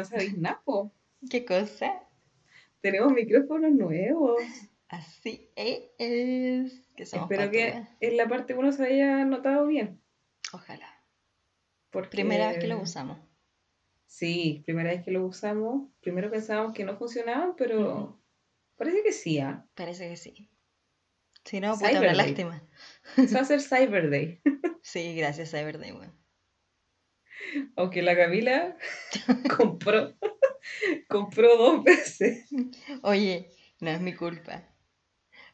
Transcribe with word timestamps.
no 0.00 0.06
sabéis 0.06 0.38
nada. 0.38 0.62
¿Qué 1.28 1.44
cosa? 1.44 1.92
Tenemos 2.80 3.12
micrófonos 3.12 3.72
nuevos. 3.72 4.42
Así 4.88 5.50
es. 5.54 6.88
Que 6.96 7.02
Espero 7.02 7.50
que 7.50 7.86
en 8.00 8.16
la 8.16 8.28
parte 8.28 8.54
1 8.54 8.72
se 8.72 8.84
haya 8.84 9.24
notado 9.24 9.66
bien. 9.66 10.00
Ojalá. 10.52 10.88
Porque... 11.90 12.08
Primera 12.10 12.48
vez 12.48 12.58
que 12.58 12.66
lo 12.66 12.80
usamos. 12.80 13.18
Sí, 14.06 14.62
primera 14.64 14.90
vez 14.90 15.04
que 15.04 15.10
lo 15.10 15.24
usamos. 15.24 15.88
Primero 16.00 16.30
pensábamos 16.30 16.74
que 16.74 16.84
no 16.84 16.96
funcionaban, 16.96 17.54
pero 17.56 18.20
parece 18.76 19.02
que 19.02 19.12
sí. 19.12 19.38
¿ah? 19.38 19.66
Parece 19.74 20.08
que 20.08 20.16
sí. 20.16 20.50
Si 21.44 21.60
no, 21.60 21.74
puta, 21.74 21.90
una 21.90 22.00
Cyber 22.00 22.16
Day. 22.16 22.26
lástima. 22.26 22.62
Se 23.16 23.34
va 23.34 23.40
a 23.40 23.42
hacer 23.42 23.60
Cyber 23.60 24.10
Day. 24.10 24.40
Sí, 24.82 25.14
gracias, 25.14 25.50
Cyberday, 25.50 25.92
weón. 25.92 26.19
Aunque 27.76 28.02
la 28.02 28.16
Camila 28.16 28.76
compró, 29.56 30.14
compró 31.08 31.56
dos 31.56 31.84
veces. 31.84 32.48
Oye, 33.02 33.50
no 33.80 33.90
es 33.90 34.00
mi 34.00 34.14
culpa. 34.14 34.64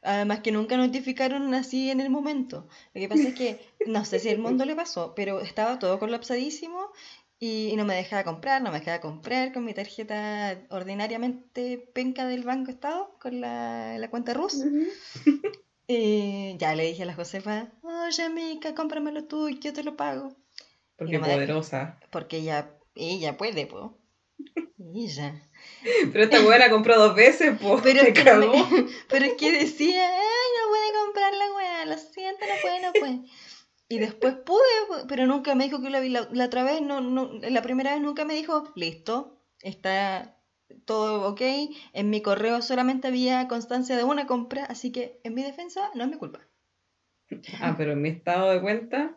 Además 0.02 0.40
que 0.40 0.52
nunca 0.52 0.76
notificaron 0.76 1.52
así 1.54 1.90
en 1.90 2.00
el 2.00 2.10
momento. 2.10 2.68
Lo 2.94 3.00
que 3.00 3.08
pasa 3.08 3.28
es 3.28 3.34
que, 3.34 3.60
no 3.86 4.04
sé 4.04 4.18
si 4.18 4.28
el 4.28 4.38
mundo 4.38 4.64
le 4.64 4.76
pasó, 4.76 5.14
pero 5.14 5.40
estaba 5.40 5.78
todo 5.78 5.98
colapsadísimo 5.98 6.92
y, 7.38 7.68
y 7.68 7.76
no 7.76 7.84
me 7.84 7.94
dejaba 7.94 8.24
comprar, 8.24 8.62
no 8.62 8.70
me 8.70 8.78
dejaba 8.78 9.00
comprar 9.00 9.52
con 9.52 9.64
mi 9.64 9.74
tarjeta 9.74 10.58
ordinariamente 10.70 11.90
penca 11.92 12.26
del 12.26 12.44
Banco 12.44 12.70
Estado, 12.70 13.16
con 13.20 13.40
la, 13.40 13.98
la 13.98 14.08
cuenta 14.10 14.32
RUS. 14.32 14.64
Y 15.88 16.56
ya 16.58 16.74
le 16.74 16.84
dije 16.84 17.04
a 17.04 17.06
la 17.06 17.14
Josefa, 17.14 17.70
oye, 17.82 18.28
Mica, 18.28 18.74
cómpramelo 18.74 19.24
tú 19.24 19.48
y 19.48 19.58
yo 19.60 19.72
te 19.72 19.84
lo 19.84 19.96
pago. 19.96 20.34
Porque 20.96 21.18
no 21.18 21.26
deja. 21.26 21.36
poderosa. 21.36 22.00
Porque 22.10 22.38
ella, 22.38 22.70
ella 22.94 23.36
puede, 23.36 23.66
po. 23.66 23.98
Ella. 24.94 25.42
Pero 26.12 26.24
esta 26.24 26.40
buena 26.42 26.70
compró 26.70 26.98
dos 26.98 27.14
veces, 27.14 27.56
pues. 27.60 27.80
Pero 27.84 28.00
es, 28.02 28.12
que 28.14 28.24
no 28.24 28.36
me- 28.38 28.46
cagó. 28.46 28.68
pero 29.08 29.24
es 29.24 29.34
que 29.34 29.52
decía, 29.52 30.08
ay, 30.08 30.46
no 30.62 30.68
puede 30.70 31.04
comprar 31.04 31.34
la 31.34 31.54
weá, 31.54 31.84
lo 31.86 31.98
siento, 31.98 32.44
no 32.46 32.60
puede, 32.62 32.80
no 32.82 32.92
puede. 32.92 33.20
Y 33.88 33.98
después 33.98 34.34
pude, 34.44 34.60
pu- 34.88 35.06
pero 35.08 35.26
nunca 35.26 35.54
me 35.54 35.64
dijo 35.64 35.80
que 35.80 35.90
la, 35.90 36.00
la, 36.00 36.28
la 36.32 36.44
otra 36.46 36.64
vez, 36.64 36.82
no, 36.82 37.00
no, 37.00 37.30
la 37.34 37.62
primera 37.62 37.92
vez 37.92 38.00
nunca 38.02 38.24
me 38.24 38.34
dijo, 38.34 38.72
listo, 38.74 39.40
está 39.60 40.36
todo 40.84 41.28
ok, 41.28 41.40
en 41.92 42.10
mi 42.10 42.20
correo 42.20 42.60
solamente 42.62 43.06
había 43.06 43.46
constancia 43.46 43.96
de 43.96 44.02
una 44.02 44.26
compra, 44.26 44.64
así 44.64 44.90
que 44.90 45.20
en 45.22 45.34
mi 45.34 45.42
defensa 45.44 45.90
no 45.94 46.02
es 46.04 46.10
mi 46.10 46.16
culpa. 46.16 46.40
Ah, 47.60 47.74
pero 47.76 47.92
en 47.92 48.02
mi 48.02 48.08
estado 48.08 48.50
de 48.50 48.60
cuenta, 48.60 49.16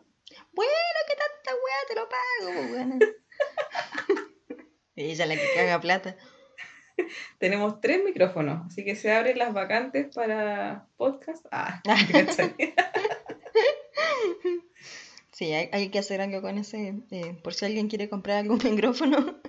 Bueno, 0.52 0.72
que 1.08 1.14
tanta 1.42 1.52
weá 1.54 1.78
te 1.88 1.94
lo 1.94 2.08
pago, 2.08 2.52
pues 2.54 2.70
bueno. 2.70 2.98
Ella 4.96 5.26
la 5.26 5.34
que 5.34 5.48
caga 5.54 5.80
plata. 5.80 6.16
tenemos 7.38 7.80
tres 7.80 8.02
micrófonos, 8.04 8.66
así 8.66 8.84
que 8.84 8.96
se 8.96 9.12
abren 9.12 9.38
las 9.38 9.54
vacantes 9.54 10.14
para 10.14 10.86
podcast. 10.96 11.46
Ah. 11.50 11.82
Sí, 15.32 15.54
hay, 15.54 15.70
hay 15.72 15.88
que 15.88 15.98
hacer 15.98 16.20
algo 16.20 16.42
con 16.42 16.58
ese, 16.58 17.02
eh, 17.10 17.34
por 17.42 17.54
si 17.54 17.64
alguien 17.64 17.88
quiere 17.88 18.10
comprar 18.10 18.36
algún 18.36 18.58
micrófono. 18.62 19.40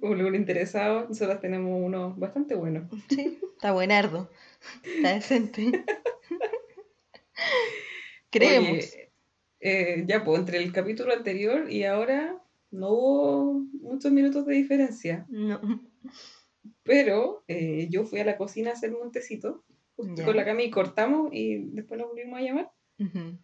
Como 0.00 0.14
algún 0.14 0.34
interesado, 0.34 1.06
nosotros 1.06 1.42
tenemos 1.42 1.78
uno 1.78 2.14
bastante 2.16 2.54
bueno. 2.54 2.88
Sí, 3.10 3.38
está 3.52 3.72
buenardo. 3.72 4.30
Está 4.82 5.12
decente. 5.12 5.84
Creemos. 8.30 8.70
Oye, 8.70 9.07
eh, 9.60 10.04
ya, 10.06 10.24
pues, 10.24 10.40
entre 10.40 10.58
el 10.58 10.72
capítulo 10.72 11.12
anterior 11.12 11.70
y 11.70 11.84
ahora 11.84 12.42
no 12.70 12.90
hubo 12.90 13.52
muchos 13.80 14.12
minutos 14.12 14.46
de 14.46 14.54
diferencia. 14.54 15.26
No. 15.28 15.60
Pero 16.82 17.44
eh, 17.48 17.88
yo 17.90 18.04
fui 18.04 18.20
a 18.20 18.24
la 18.24 18.36
cocina 18.36 18.70
a 18.70 18.74
hacerme 18.74 18.98
un 18.98 19.12
tecito. 19.12 19.64
Con 19.96 20.36
la 20.36 20.44
Cami 20.44 20.70
cortamos 20.70 21.30
y 21.32 21.56
después 21.72 21.98
nos 21.98 22.08
volvimos 22.10 22.38
a 22.38 22.42
llamar. 22.42 22.70
Ujú. 23.00 23.36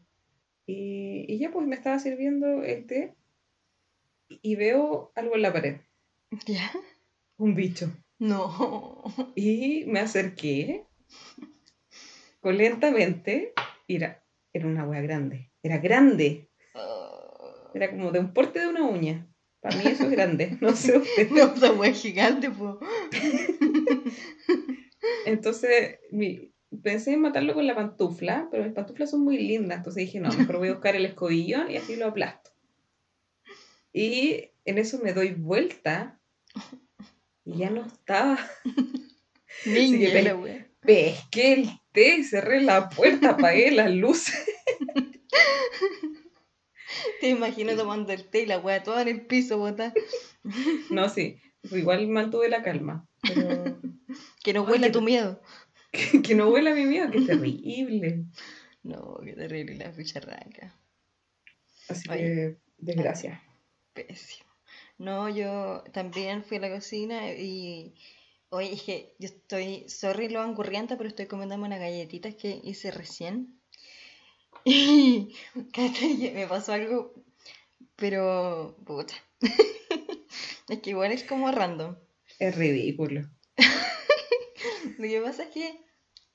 Y, 0.67 1.27
y 1.29 1.39
ya 1.39 1.51
pues 1.51 1.67
me 1.67 1.75
estaba 1.75 1.99
sirviendo 1.99 2.63
el 2.63 2.87
té 2.87 3.17
y 4.29 4.57
veo 4.57 5.13
algo 5.15 5.35
en 5.35 5.43
la 5.43 5.53
pared, 5.53 5.81
¿Ya? 6.47 6.71
un 7.37 7.55
bicho. 7.55 7.93
No. 8.19 9.03
Y 9.35 9.85
me 9.87 10.01
acerqué 10.01 10.87
con 12.41 12.57
lentamente 12.57 13.53
y 13.87 13.97
era, 13.97 14.25
era 14.53 14.67
una 14.67 14.87
wea 14.87 15.01
grande. 15.03 15.51
Era 15.65 15.79
grande. 15.79 16.51
Oh. 16.75 17.71
Era 17.75 17.91
como 17.91 18.13
de 18.13 18.21
un 18.21 18.33
porte 18.35 18.61
de 18.61 18.69
una 18.69 18.85
uña. 18.85 19.27
Para 19.61 19.77
mí 19.77 19.85
eso 19.87 20.05
es 20.05 20.11
grande. 20.11 20.59
No 20.61 20.77
sé 20.77 20.99
usted. 20.99 21.31
No, 21.31 21.73
wea 21.73 21.91
es 21.91 22.03
gigante, 22.03 22.51
po. 22.51 22.79
Entonces 25.27 25.99
mi- 26.11 26.53
pensé 26.83 27.15
en 27.15 27.23
matarlo 27.23 27.55
con 27.55 27.67
la 27.67 27.75
pantufla, 27.75 28.49
pero 28.51 28.63
mis 28.65 28.75
pantuflas 28.75 29.11
son 29.11 29.25
muy 29.25 29.39
lindas. 29.39 29.79
Entonces 29.79 30.05
dije, 30.05 30.21
no, 30.21 30.31
mejor 30.33 30.59
voy 30.59 30.69
a 30.69 30.73
buscar 30.73 30.97
el 30.97 31.07
escobillón 31.07 31.71
y 31.71 31.77
así 31.79 31.97
lo 31.97 32.09
aplasto. 32.09 32.51
Y 33.91 34.51
en 34.67 34.77
eso 34.77 34.99
me 35.03 35.15
doy 35.15 35.33
vuelta 35.33 36.21
y 37.45 37.57
ya 37.59 37.71
no 37.71 37.87
estaba. 37.87 38.39
Niña. 39.65 40.11
Pesqué 40.81 41.55
el 41.55 41.69
té, 41.93 42.23
cerré 42.23 42.61
la 42.61 42.91
puerta, 42.91 43.31
apagué 43.31 43.71
las 43.71 43.91
luces. 43.91 44.45
Te 47.21 47.29
imagino 47.29 47.75
tomando 47.77 48.13
el 48.13 48.29
té 48.29 48.43
y 48.43 48.47
la 48.47 48.59
wea 48.59 48.83
toda 48.83 49.03
en 49.03 49.09
el 49.09 49.27
piso, 49.27 49.59
bota. 49.59 49.93
No, 50.91 51.09
sí, 51.09 51.39
igual 51.71 52.07
mantuve 52.09 52.49
la 52.49 52.63
calma. 52.63 53.07
Pero 53.23 53.81
Que 54.45 54.53
no 54.53 54.65
Ay, 54.67 54.73
huela 54.73 54.87
que- 54.89 54.93
tu 54.93 55.01
miedo. 55.03 55.41
que, 55.93 56.23
que 56.23 56.35
no 56.35 56.51
huela 56.51 56.75
mi 56.75 56.85
miedo, 56.85 57.11
que 57.11 57.23
terrible. 57.23 58.25
No, 58.83 59.19
qué 59.25 59.33
terrible 59.33 59.77
la 59.77 59.93
ficharraca. 59.93 60.75
Así 61.89 62.09
Oye. 62.11 62.19
que, 62.21 62.57
desgracia. 62.79 63.43
Pésimo. 63.95 64.51
No, 64.99 65.29
yo 65.29 65.83
también 65.93 66.45
fui 66.45 66.59
a 66.59 66.61
la 66.61 66.71
cocina 66.75 67.33
y. 67.33 67.95
Oye, 68.51 68.73
es 68.75 68.83
que 68.83 69.15
yo 69.19 69.27
estoy. 69.27 69.89
Sorry 69.89 70.29
lo 70.29 70.41
angurrienta, 70.41 70.97
pero 70.97 71.09
estoy 71.09 71.27
comiéndome 71.27 71.65
unas 71.65 71.81
galletitas 71.81 72.35
que 72.35 72.61
hice 72.63 72.91
recién. 72.91 73.59
Y. 74.65 75.35
Me 76.35 76.47
pasó 76.47 76.73
algo. 76.73 77.15
Pero. 77.97 78.77
Puta. 78.85 79.15
Es 80.67 80.81
que 80.81 80.91
igual 80.91 81.13
es 81.13 81.25
como 81.25 81.53
random. 81.53 81.97
Es 82.39 82.57
ridículo. 82.57 83.29
Lo 84.99 85.07
que 85.07 85.21
pasa 85.21 85.45
es 85.45 85.51
que. 85.51 85.85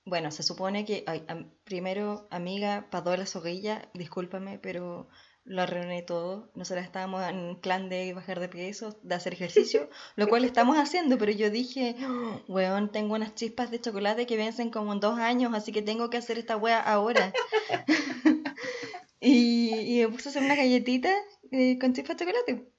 Bueno, 0.10 0.32
se 0.32 0.44
supone 0.44 0.86
que. 0.86 1.04
ay, 1.08 1.24
am- 1.28 1.52
primero, 1.64 2.28
amiga, 2.32 2.88
Padola 2.92 3.26
Zorrilla, 3.26 3.90
discúlpame, 3.94 4.60
pero 4.60 5.08
lo 5.46 5.62
arruiné 5.64 6.02
todo. 6.04 6.52
Nosotros 6.56 6.86
estábamos 6.86 7.24
en 7.28 7.60
plan 7.62 7.90
de 7.90 8.14
bajar 8.14 8.40
de 8.40 8.50
peso, 8.50 9.00
de 9.04 9.16
hacer 9.16 9.34
ejercicio, 9.34 9.90
lo 10.16 10.28
cual 10.28 10.44
estamos 10.46 10.78
haciendo, 10.78 11.18
pero 11.18 11.32
yo 11.32 11.50
dije, 11.50 11.96
"Oh, 12.08 12.42
weón, 12.48 12.92
tengo 12.92 13.16
unas 13.16 13.36
chispas 13.36 13.72
de 13.72 13.82
chocolate 13.82 14.26
que 14.28 14.38
vencen 14.38 14.70
como 14.70 14.94
en 14.94 15.00
dos 15.00 15.18
años, 15.20 15.54
así 15.54 15.72
que 15.72 15.82
tengo 15.82 16.10
que 16.10 16.18
hacer 16.18 16.38
esta 16.38 16.58
wea 16.58 16.80
ahora. 16.80 17.34
y, 19.20 19.98
y 20.02 20.02
me 20.06 20.10
puse 20.10 20.30
a 20.30 20.32
hacer 20.32 20.44
una 20.44 20.56
galletita 20.56 21.12
eh, 21.52 21.78
con 21.80 21.94
chispas 21.94 22.18
de 22.18 22.26
chocolate. 22.26 22.72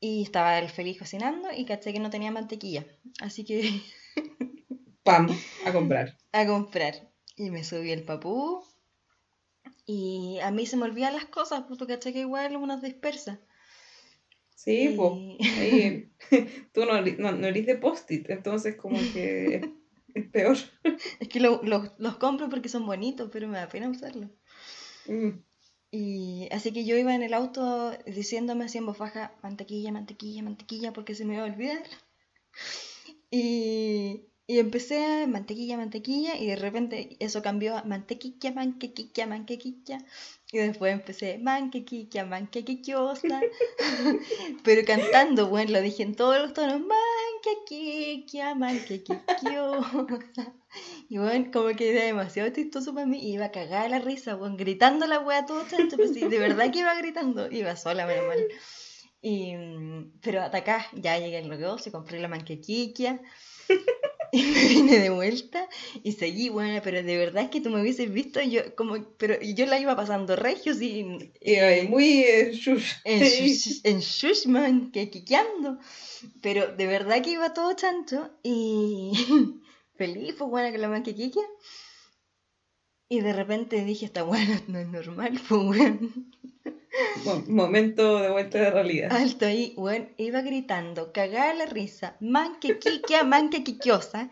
Y 0.00 0.22
estaba 0.22 0.58
el 0.58 0.68
feliz 0.68 0.98
cocinando 0.98 1.48
y 1.56 1.64
caché 1.64 1.92
que 1.92 2.00
no 2.00 2.10
tenía 2.10 2.30
mantequilla. 2.30 2.84
Así 3.20 3.44
que 3.44 3.80
Pam, 5.06 5.28
a 5.64 5.72
comprar. 5.72 6.18
a 6.32 6.46
comprar. 6.46 6.94
Y 7.36 7.50
me 7.50 7.62
subí 7.64 7.92
el 7.92 8.02
papú. 8.04 8.62
Y 9.86 10.38
a 10.42 10.50
mí 10.50 10.66
se 10.66 10.76
me 10.76 10.84
olvidan 10.84 11.14
las 11.14 11.26
cosas, 11.26 11.62
porque 11.68 11.86
caché 11.86 12.12
que 12.12 12.20
igual 12.20 12.56
uno 12.56 12.80
dispersa. 12.80 13.40
Sí, 14.54 14.94
pues. 14.96 15.12
Y- 15.14 15.38
Ahí, 15.60 16.12
tú 16.72 16.84
no, 16.84 17.00
no, 17.00 17.32
no 17.32 17.46
eres 17.46 17.66
de 17.66 17.76
post-it, 17.76 18.28
entonces 18.30 18.74
como 18.76 18.98
que 19.12 19.56
es, 19.56 19.62
es 20.14 20.28
peor. 20.30 20.56
Es 21.20 21.28
que 21.28 21.40
lo- 21.40 21.62
lo- 21.62 21.94
los 21.98 22.16
compro 22.16 22.48
porque 22.48 22.68
son 22.68 22.84
bonitos, 22.84 23.30
pero 23.32 23.46
me 23.48 23.58
da 23.58 23.68
pena 23.68 23.88
usarlos. 23.88 24.30
Mm. 25.06 25.38
Y 25.92 26.48
así 26.50 26.72
que 26.72 26.84
yo 26.84 26.96
iba 26.98 27.14
en 27.14 27.22
el 27.22 27.32
auto 27.32 27.92
diciéndome 28.06 28.64
así 28.64 28.78
en 28.78 28.86
voz 28.86 28.98
baja, 28.98 29.34
mantequilla, 29.42 29.92
mantequilla, 29.92 30.42
mantequilla, 30.42 30.92
porque 30.92 31.14
se 31.14 31.24
me 31.24 31.34
iba 31.34 31.44
a 31.44 31.46
olvidar. 31.52 31.84
Y, 33.30 34.26
y 34.48 34.60
empecé 34.60 35.26
mantequilla, 35.26 35.76
mantequilla, 35.76 36.36
y 36.36 36.46
de 36.46 36.54
repente 36.54 37.16
eso 37.18 37.42
cambió 37.42 37.76
a 37.76 37.82
mantequilla, 37.82 38.52
manquequilla, 38.52 39.26
manquequilla. 39.26 39.98
Y 40.52 40.58
después 40.58 40.92
empecé 40.92 41.38
manquequilla, 41.38 42.24
manquequillosa. 42.24 43.40
Pero 44.64 44.84
cantando, 44.86 45.48
bueno, 45.48 45.72
lo 45.72 45.80
dije 45.80 46.04
en 46.04 46.14
todos 46.14 46.40
los 46.40 46.52
tonos, 46.52 46.80
manquequilla, 46.80 48.54
manquequillosa. 48.54 50.52
Y 51.08 51.16
bueno, 51.16 51.50
como 51.52 51.70
que 51.70 51.90
era 51.90 52.04
demasiado 52.04 52.50
chistoso 52.50 52.92
para 52.92 53.06
mí, 53.06 53.18
y 53.18 53.32
iba 53.32 53.46
a 53.46 53.50
cagar 53.50 53.88
la 53.88 53.98
risa, 53.98 54.34
bueno, 54.34 54.58
gritando 54.58 55.06
la 55.06 55.20
wea 55.20 55.46
todo 55.46 55.66
chancho, 55.66 55.96
pues 55.96 56.12
de 56.12 56.38
verdad 56.38 56.70
que 56.70 56.80
iba 56.80 56.94
gritando, 56.96 57.50
iba 57.50 57.74
sola, 57.76 58.06
menos 58.06 58.26
mal. 58.26 58.38
Y, 59.22 59.54
mm, 59.54 60.18
pero 60.20 60.42
hasta 60.42 60.58
acá 60.58 60.86
ya 60.92 61.18
llegué 61.18 61.38
al 61.38 61.48
negocio, 61.48 61.90
compré 61.90 62.20
la 62.20 62.28
manquequiquia 62.28 63.22
y 64.32 64.42
me 64.44 64.68
vine 64.68 64.98
de 64.98 65.10
vuelta 65.10 65.68
y 66.02 66.12
seguí, 66.12 66.48
bueno, 66.48 66.80
pero 66.84 67.02
de 67.02 67.16
verdad 67.16 67.44
es 67.44 67.50
que 67.50 67.60
tú 67.60 67.70
me 67.70 67.80
hubieses 67.80 68.12
visto, 68.12 68.40
yo 68.42 68.74
como, 68.74 68.96
pero 69.18 69.40
yo 69.40 69.66
la 69.66 69.78
iba 69.80 69.96
pasando 69.96 70.36
regio, 70.36 70.74
sí, 70.74 71.32
Y 71.40 71.54
ahí, 71.56 71.88
muy 71.88 72.22
eh, 72.24 72.52
shush. 72.52 72.92
en, 73.04 73.22
shush- 73.22 73.80
en 73.84 74.00
Shushman, 74.00 74.90
que 74.92 75.10
quiqueando. 75.10 75.78
Pero 76.42 76.68
de 76.76 76.86
verdad 76.86 77.22
que 77.22 77.32
iba 77.32 77.54
todo 77.54 77.74
chancho 77.74 78.30
y 78.42 79.12
feliz, 79.96 80.34
pues 80.38 80.50
buena 80.50 80.70
con 80.72 80.80
la 80.82 80.88
manquequiquia. 80.88 81.42
Y 83.08 83.20
de 83.20 83.32
repente 83.32 83.84
dije, 83.84 84.06
esta 84.06 84.22
buena 84.22 84.62
no 84.68 84.78
es 84.78 84.86
normal, 84.86 85.40
pues 85.48 85.60
weón. 85.60 86.32
Mo- 87.24 87.44
Momento 87.48 88.18
de 88.20 88.30
vuelta 88.30 88.58
de 88.58 88.70
realidad. 88.70 89.12
Alto 89.12 89.46
ahí, 89.46 89.74
weón, 89.76 90.12
iba 90.16 90.40
gritando, 90.42 91.12
cagada 91.12 91.54
la 91.54 91.66
risa, 91.66 92.16
manquequiquia, 92.20 93.24
manquequiquiosa. 93.24 94.30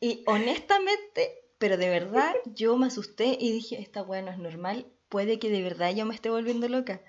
Y 0.00 0.22
honestamente, 0.26 1.42
pero 1.58 1.76
de 1.76 1.88
verdad, 1.90 2.32
yo 2.54 2.76
me 2.76 2.86
asusté 2.86 3.36
y 3.38 3.52
dije, 3.52 3.80
esta 3.80 4.02
weá 4.02 4.22
no 4.22 4.30
es 4.30 4.38
normal, 4.38 4.86
puede 5.08 5.38
que 5.38 5.50
de 5.50 5.62
verdad 5.62 5.94
yo 5.94 6.06
me 6.06 6.14
esté 6.14 6.30
volviendo 6.30 6.68
loca. 6.68 7.02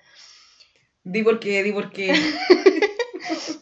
Di 1.04 1.22
por 1.22 1.40
qué, 1.40 1.62
di 1.62 1.72
por 1.72 1.90
qué. 1.90 2.12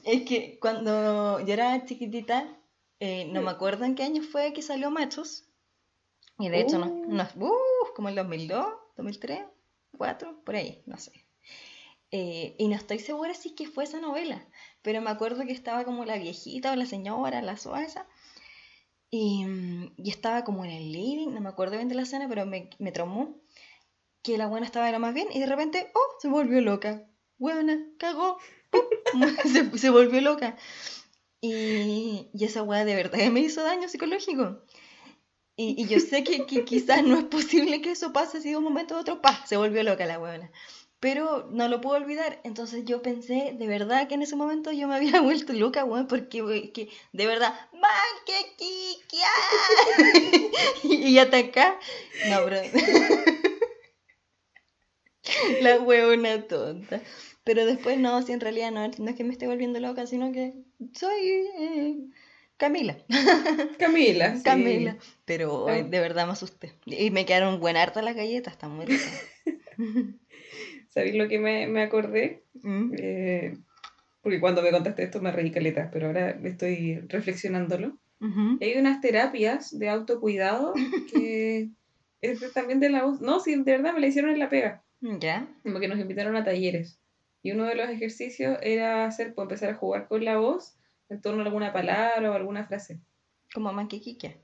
Es 0.04 0.22
que 0.22 0.58
cuando 0.60 1.38
yo 1.40 1.52
era 1.52 1.84
chiquitita, 1.84 2.58
eh, 2.98 3.26
no 3.26 3.42
me 3.42 3.50
acuerdo 3.50 3.84
en 3.84 3.94
qué 3.94 4.02
año 4.02 4.22
fue 4.22 4.52
que 4.52 4.62
salió 4.62 4.90
Machos. 4.90 5.44
Y 6.38 6.48
de 6.48 6.60
hecho, 6.60 6.78
no, 6.78 6.87
Uh. 6.87 7.06
no, 7.06 7.22
uh, 7.37 7.94
como 7.94 8.08
el 8.08 8.14
2002, 8.16 8.66
2003, 8.96 9.40
2004, 9.92 10.42
por 10.44 10.56
ahí, 10.56 10.82
no 10.87 10.96
sé. 10.98 11.12
Eh, 12.12 12.56
y 12.58 12.68
no 12.68 12.74
estoy 12.74 12.98
segura 12.98 13.34
si 13.34 13.50
es 13.50 13.54
que 13.54 13.68
fue 13.68 13.84
esa 13.84 14.00
novela, 14.00 14.44
pero 14.82 15.00
me 15.00 15.10
acuerdo 15.10 15.44
que 15.46 15.52
estaba 15.52 15.84
como 15.84 16.04
la 16.04 16.18
viejita 16.18 16.72
o 16.72 16.76
la 16.76 16.86
señora, 16.86 17.40
la 17.40 17.56
soa 17.56 17.84
esa, 17.84 18.08
y, 19.10 19.46
estaba 20.04 20.44
como 20.44 20.64
en 20.64 20.70
el 20.70 20.92
living, 20.92 21.28
no 21.28 21.40
me 21.40 21.48
acuerdo 21.48 21.76
bien 21.76 21.88
de 21.88 21.94
la 21.94 22.02
escena, 22.02 22.28
pero 22.28 22.46
me, 22.46 22.70
me 22.78 22.92
traumó, 22.92 23.36
que 24.22 24.38
la 24.38 24.46
buena 24.48 24.66
estaba 24.66 24.88
era 24.88 24.98
más 24.98 25.14
bien, 25.14 25.28
y 25.32 25.40
de 25.40 25.46
repente, 25.46 25.90
oh, 25.94 26.20
se 26.20 26.28
volvió 26.28 26.60
loca. 26.60 27.06
Buena, 27.38 27.78
cagó, 27.98 28.38
¡pum! 28.70 28.82
se, 29.44 29.78
se 29.78 29.90
volvió 29.90 30.20
loca. 30.20 30.56
Y, 31.40 32.28
y 32.34 32.44
esa 32.44 32.62
weá 32.62 32.84
de 32.84 32.94
verdad 32.94 33.18
me 33.30 33.40
hizo 33.40 33.62
daño 33.62 33.88
psicológico. 33.88 34.62
Y, 35.62 35.86
yo 35.88 36.00
sé 36.00 36.24
que, 36.24 36.46
quizás 36.64 37.04
no 37.04 37.18
es 37.18 37.24
posible 37.24 37.82
que 37.82 37.90
eso 37.90 38.14
pase 38.14 38.38
así 38.38 38.48
de 38.48 38.56
un 38.56 38.64
momento 38.64 38.96
a 38.96 39.00
otro, 39.00 39.20
¡pa! 39.20 39.44
Se 39.46 39.58
volvió 39.58 39.82
loca 39.82 40.06
la 40.06 40.18
weona. 40.18 40.50
Pero 41.00 41.49
no 41.50 41.67
lo 41.69 41.81
puedo 41.81 41.97
olvidar. 41.97 42.41
Entonces 42.44 42.85
yo 42.85 43.02
pensé 43.02 43.56
de 43.58 43.67
verdad 43.67 44.06
que 44.06 44.14
en 44.14 44.23
ese 44.23 44.37
momento 44.37 44.70
yo 44.70 44.87
me 44.87 44.97
había 44.97 45.20
vuelto 45.23 45.52
loca, 45.52 45.85
weón, 45.85 46.06
porque 46.06 46.70
que, 46.73 46.88
de 47.12 47.26
verdad, 47.26 47.55
¡Manquequiquia! 47.73 49.29
y, 50.85 51.08
y 51.08 51.19
hasta 51.19 51.38
acá. 51.38 51.79
No, 52.29 52.44
bro. 52.44 52.58
la 55.61 55.81
weona 55.81 56.47
tonta. 56.47 57.00
Pero 57.44 57.64
después 57.64 57.99
no, 57.99 58.20
si 58.23 58.32
en 58.32 58.41
realidad 58.41 58.70
no, 58.70 58.87
no 58.87 59.11
es 59.11 59.17
que 59.17 59.25
me 59.25 59.32
esté 59.32 59.47
volviendo 59.47 59.81
loca, 59.81 60.06
sino 60.06 60.31
que 60.32 60.52
soy 60.93 61.49
eh, 61.58 61.97
Camila. 62.56 62.99
Camila. 63.79 64.37
sí. 64.37 64.43
Camila. 64.43 64.99
Pero 65.25 65.69
eh, 65.70 65.82
de 65.82 66.00
verdad 66.00 66.26
me 66.26 66.32
asusté. 66.32 66.75
Y 66.85 67.11
me 67.11 67.25
quedaron 67.25 67.58
buen 67.58 67.79
harta 67.79 68.02
las 68.02 68.14
galletas, 68.14 68.52
están 68.52 68.73
muy 68.73 68.85
ricas. 68.85 69.25
¿Sabéis 70.90 71.14
lo 71.14 71.28
que 71.28 71.38
me, 71.38 71.66
me 71.66 71.82
acordé? 71.82 72.44
Mm. 72.62 72.92
Eh, 72.98 73.56
porque 74.22 74.40
cuando 74.40 74.62
me 74.62 74.70
contaste 74.70 75.04
esto 75.04 75.22
me 75.22 75.32
reí 75.32 75.50
caleta, 75.50 75.90
pero 75.90 76.08
ahora 76.08 76.31
estoy 76.44 77.00
reflexionándolo. 77.08 77.98
Hay 78.60 78.76
unas 78.76 79.00
terapias 79.00 79.78
de 79.78 79.88
autocuidado 79.88 80.75
que 81.10 81.70
es 82.20 82.52
también 82.52 82.78
de 82.78 82.90
la 82.90 83.04
voz. 83.04 83.22
No, 83.22 83.40
sí, 83.40 83.56
de 83.56 83.72
verdad 83.78 83.94
me 83.94 84.00
la 84.00 84.08
hicieron 84.08 84.31
en 84.31 84.38
la 84.38 84.50
pega. 84.50 84.84
¿Ya? 85.00 85.48
Como 85.62 85.81
que 85.81 85.88
nos 85.88 85.98
invitaron 85.98 86.37
a 86.37 86.44
talleres. 86.44 87.00
Y 87.42 87.52
uno 87.52 87.64
de 87.64 87.76
los 87.76 87.88
ejercicios 87.88 88.58
era 88.60 89.06
hacer, 89.06 89.34
pues, 89.34 89.46
empezar 89.46 89.70
a 89.70 89.75
jugar 89.75 90.06
con 90.06 90.22
la 90.22 90.37
voz 90.37 90.76
en 91.08 91.22
torno 91.22 91.40
a 91.40 91.46
alguna 91.46 91.72
palabra 91.72 92.31
o 92.31 92.34
alguna 92.34 92.66
frase. 92.66 93.00
Como 93.54 93.72
manquequiquia. 93.72 94.37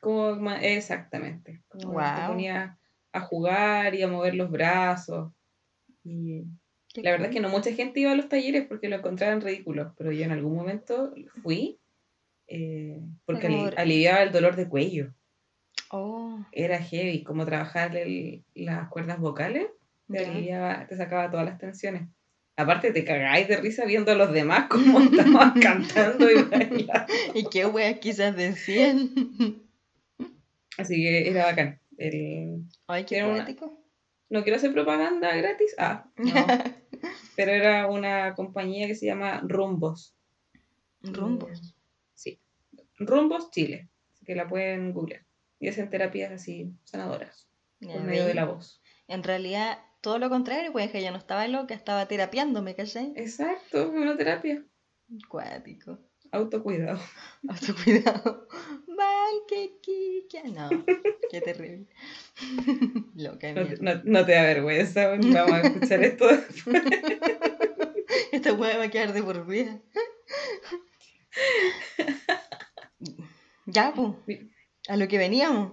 Como, 0.00 0.52
exactamente. 0.52 1.62
Como 1.68 1.98
te 1.98 2.26
ponía 2.28 2.78
a 3.12 3.20
jugar 3.20 3.96
y 3.96 4.02
a 4.02 4.08
mover 4.08 4.36
los 4.36 4.50
brazos. 4.52 5.32
Y 6.04 6.42
la 7.02 7.10
verdad 7.10 7.28
es 7.28 7.34
que 7.34 7.40
no 7.40 7.48
mucha 7.48 7.72
gente 7.72 8.00
iba 8.00 8.12
a 8.12 8.16
los 8.16 8.28
talleres 8.28 8.66
porque 8.68 8.88
lo 8.88 8.96
encontraban 8.96 9.40
ridículo, 9.40 9.94
pero 9.98 10.12
yo 10.12 10.24
en 10.24 10.30
algún 10.32 10.54
momento 10.54 11.12
fui 11.42 11.78
eh, 12.46 13.00
porque 13.24 13.46
aliviaba 13.76 14.22
el 14.22 14.30
dolor 14.32 14.54
de 14.54 14.68
cuello. 14.68 15.14
Oh, 15.90 16.38
Era 16.52 16.78
heavy, 16.82 17.22
como 17.24 17.44
trabajar 17.46 17.96
el- 17.96 18.44
las 18.54 18.88
cuerdas 18.90 19.18
vocales, 19.18 19.66
te 20.10 20.22
ya. 20.22 20.30
aliviaba, 20.30 20.86
te 20.86 20.96
sacaba 20.96 21.30
todas 21.30 21.46
las 21.46 21.58
tensiones. 21.58 22.02
Aparte 22.56 22.92
te 22.92 23.04
cagáis 23.04 23.48
de 23.48 23.56
risa 23.56 23.84
viendo 23.86 24.12
a 24.12 24.14
los 24.14 24.32
demás 24.32 24.66
como 24.68 25.00
estaban 25.50 25.58
cantando 25.60 26.30
y 26.30 26.34
bailando. 26.42 27.06
¿Y 27.34 27.44
qué 27.48 27.66
weas 27.66 27.98
quizás 27.98 28.36
decían? 28.36 29.10
Así 30.78 30.96
que 30.96 31.28
era 31.28 31.46
bacán. 31.46 31.80
El- 31.96 32.64
Ay, 32.86 33.04
qué 33.04 33.16
Era 33.18 33.28
una- 33.28 33.44
poético. 33.44 33.83
No 34.28 34.42
quiero 34.42 34.56
hacer 34.56 34.72
propaganda 34.72 35.34
gratis. 35.36 35.74
Ah, 35.78 36.10
no. 36.16 36.24
Pero 37.36 37.52
era 37.52 37.86
una 37.88 38.34
compañía 38.34 38.86
que 38.86 38.94
se 38.94 39.06
llama 39.06 39.40
Rumbos. 39.44 40.14
Rumbos. 41.02 41.76
Sí. 42.14 42.40
Rumbos 42.98 43.50
Chile. 43.50 43.90
Así 44.12 44.24
que 44.24 44.34
la 44.34 44.48
pueden 44.48 44.92
googlear. 44.92 45.24
Y 45.58 45.68
hacen 45.68 45.90
terapias 45.90 46.32
así 46.32 46.72
sanadoras. 46.84 47.48
Ya 47.80 47.94
Por 47.94 48.02
medio 48.02 48.26
de 48.26 48.34
la 48.34 48.44
voz. 48.44 48.80
En 49.08 49.22
realidad, 49.22 49.78
todo 50.00 50.18
lo 50.18 50.30
contrario, 50.30 50.72
pues 50.72 50.90
que 50.90 51.02
yo 51.02 51.10
no 51.10 51.18
estaba 51.18 51.46
loca, 51.48 51.74
estaba 51.74 52.06
terapiándome, 52.06 52.74
¿cachai? 52.74 53.12
Exacto, 53.16 53.90
una 53.90 54.16
terapia. 54.16 54.64
Cuático. 55.28 55.98
Autocuidado. 56.32 56.98
Autocuidado. 57.48 58.48
Manquequiquia. 59.24 60.42
No, 60.44 60.68
qué 61.30 61.40
terrible. 61.40 61.86
Loca 63.14 63.52
No, 63.52 63.62
te- 63.62 63.68
mierda. 63.76 63.94
no- 63.94 64.00
no 64.04 64.26
te 64.26 64.32
da 64.32 64.42
vergüenza. 64.44 65.08
Vamos 65.08 65.52
a 65.52 65.60
escuchar 65.60 66.02
esto. 66.04 66.26
Esta 68.32 68.52
hueá 68.52 68.76
va 68.78 68.84
a 68.84 68.90
quedar 68.90 69.12
de 69.12 69.22
por 69.22 69.46
vida. 69.46 69.80
Ya, 73.66 73.92
pues. 73.94 74.40
A 74.88 74.96
lo 74.96 75.08
que 75.08 75.18
veníamos. 75.18 75.72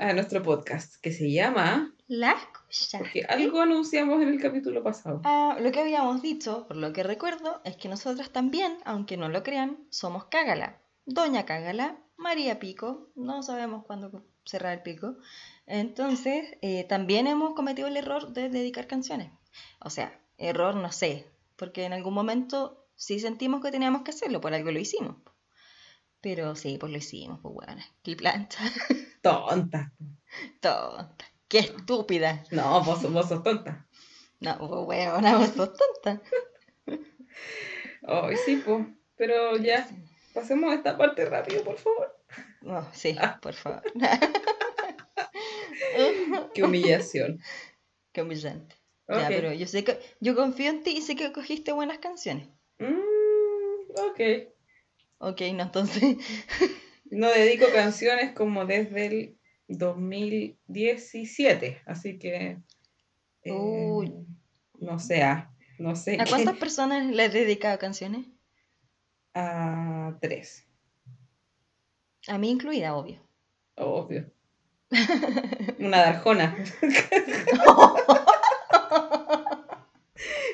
a 0.00 0.12
nuestro 0.12 0.42
podcast 0.42 0.96
que 1.00 1.12
se 1.12 1.30
llama. 1.32 1.94
Las 2.08 2.44
cosas. 2.46 3.00
Porque 3.00 3.22
algo 3.28 3.60
anunciamos 3.60 4.20
en 4.22 4.28
el 4.28 4.40
capítulo 4.40 4.82
pasado. 4.82 5.22
Ah, 5.24 5.56
lo 5.60 5.70
que 5.72 5.80
habíamos 5.80 6.20
dicho, 6.20 6.66
por 6.66 6.76
lo 6.76 6.92
que 6.92 7.02
recuerdo, 7.02 7.62
es 7.64 7.76
que 7.76 7.88
nosotras 7.88 8.30
también, 8.30 8.76
aunque 8.84 9.16
no 9.16 9.28
lo 9.30 9.42
crean, 9.42 9.78
somos 9.90 10.26
Cágala. 10.26 10.80
Doña 11.06 11.46
Cágala, 11.46 11.96
María 12.20 12.58
Pico, 12.60 13.08
no 13.14 13.42
sabemos 13.42 13.84
cuándo 13.86 14.24
cerrar 14.44 14.74
el 14.74 14.82
pico. 14.82 15.16
Entonces, 15.66 16.58
eh, 16.60 16.84
también 16.84 17.26
hemos 17.26 17.54
cometido 17.54 17.88
el 17.88 17.96
error 17.96 18.32
de 18.32 18.48
dedicar 18.50 18.86
canciones. 18.86 19.32
O 19.80 19.90
sea, 19.90 20.20
error 20.38 20.74
no 20.76 20.92
sé, 20.92 21.26
porque 21.56 21.84
en 21.84 21.92
algún 21.94 22.14
momento 22.14 22.86
sí 22.94 23.20
sentimos 23.20 23.62
que 23.62 23.70
teníamos 23.70 24.02
que 24.02 24.10
hacerlo, 24.10 24.40
por 24.40 24.52
algo 24.52 24.70
lo 24.70 24.78
hicimos. 24.78 25.16
Pero 26.20 26.54
sí, 26.54 26.76
pues 26.78 26.92
lo 26.92 26.98
hicimos, 26.98 27.40
pues 27.40 27.54
bueno, 27.54 27.82
qué 28.02 28.14
plancha, 28.16 28.58
Tonta. 29.22 29.92
tonta, 30.60 31.24
qué 31.48 31.58
estúpida. 31.60 32.44
No, 32.50 32.82
vos, 32.84 33.10
vos 33.10 33.28
sos 33.28 33.42
tonta. 33.42 33.86
No, 34.40 34.58
pues 34.58 34.84
bueno, 34.84 35.38
vos 35.38 35.48
sos 35.48 35.70
tonta. 35.72 36.22
Ay, 38.02 38.36
sí, 38.44 38.62
pues. 38.64 38.86
Pero 39.16 39.56
ya, 39.56 39.88
pasemos 40.32 40.70
a 40.70 40.74
esta 40.74 40.96
parte 40.96 41.24
rápido, 41.24 41.64
por 41.64 41.76
favor. 41.78 42.16
Oh, 42.66 42.86
sí, 42.92 43.16
por 43.42 43.54
favor. 43.54 43.82
Qué 46.54 46.62
humillación. 46.64 47.40
Qué 48.12 48.22
humillante. 48.22 48.76
Ya, 49.08 49.26
pero 49.28 49.52
yo 49.52 49.66
sé 49.66 49.82
que 49.82 49.98
yo 50.20 50.36
confío 50.36 50.70
en 50.70 50.84
ti 50.84 50.90
y 50.96 51.02
sé 51.02 51.16
que 51.16 51.32
cogiste 51.32 51.72
buenas 51.72 51.98
canciones. 51.98 52.46
Mm, 52.78 53.90
ok. 53.96 54.20
Ok, 55.18 55.40
no, 55.54 55.64
entonces. 55.64 56.16
No 57.10 57.28
dedico 57.28 57.66
canciones 57.72 58.32
como 58.32 58.66
desde 58.66 59.06
el 59.06 59.36
2017, 59.66 61.82
así 61.86 62.18
que. 62.20 62.58
eh, 63.42 63.52
Uy. 63.52 64.12
No 64.78 65.00
sé, 65.00 65.22
ah, 65.24 65.52
no 65.78 65.96
sé. 65.96 66.20
¿A 66.20 66.24
qué- 66.24 66.30
cuántas 66.30 66.56
personas 66.56 67.04
le 67.06 67.24
has 67.24 67.32
dedicado 67.32 67.78
canciones? 67.80 68.26
A 69.34 70.16
tres, 70.20 70.66
A 72.28 72.38
mí 72.38 72.50
incluida, 72.50 72.94
obvio. 72.96 73.20
obvio. 73.76 74.30
Una 75.78 75.98
darjona. 76.02 76.56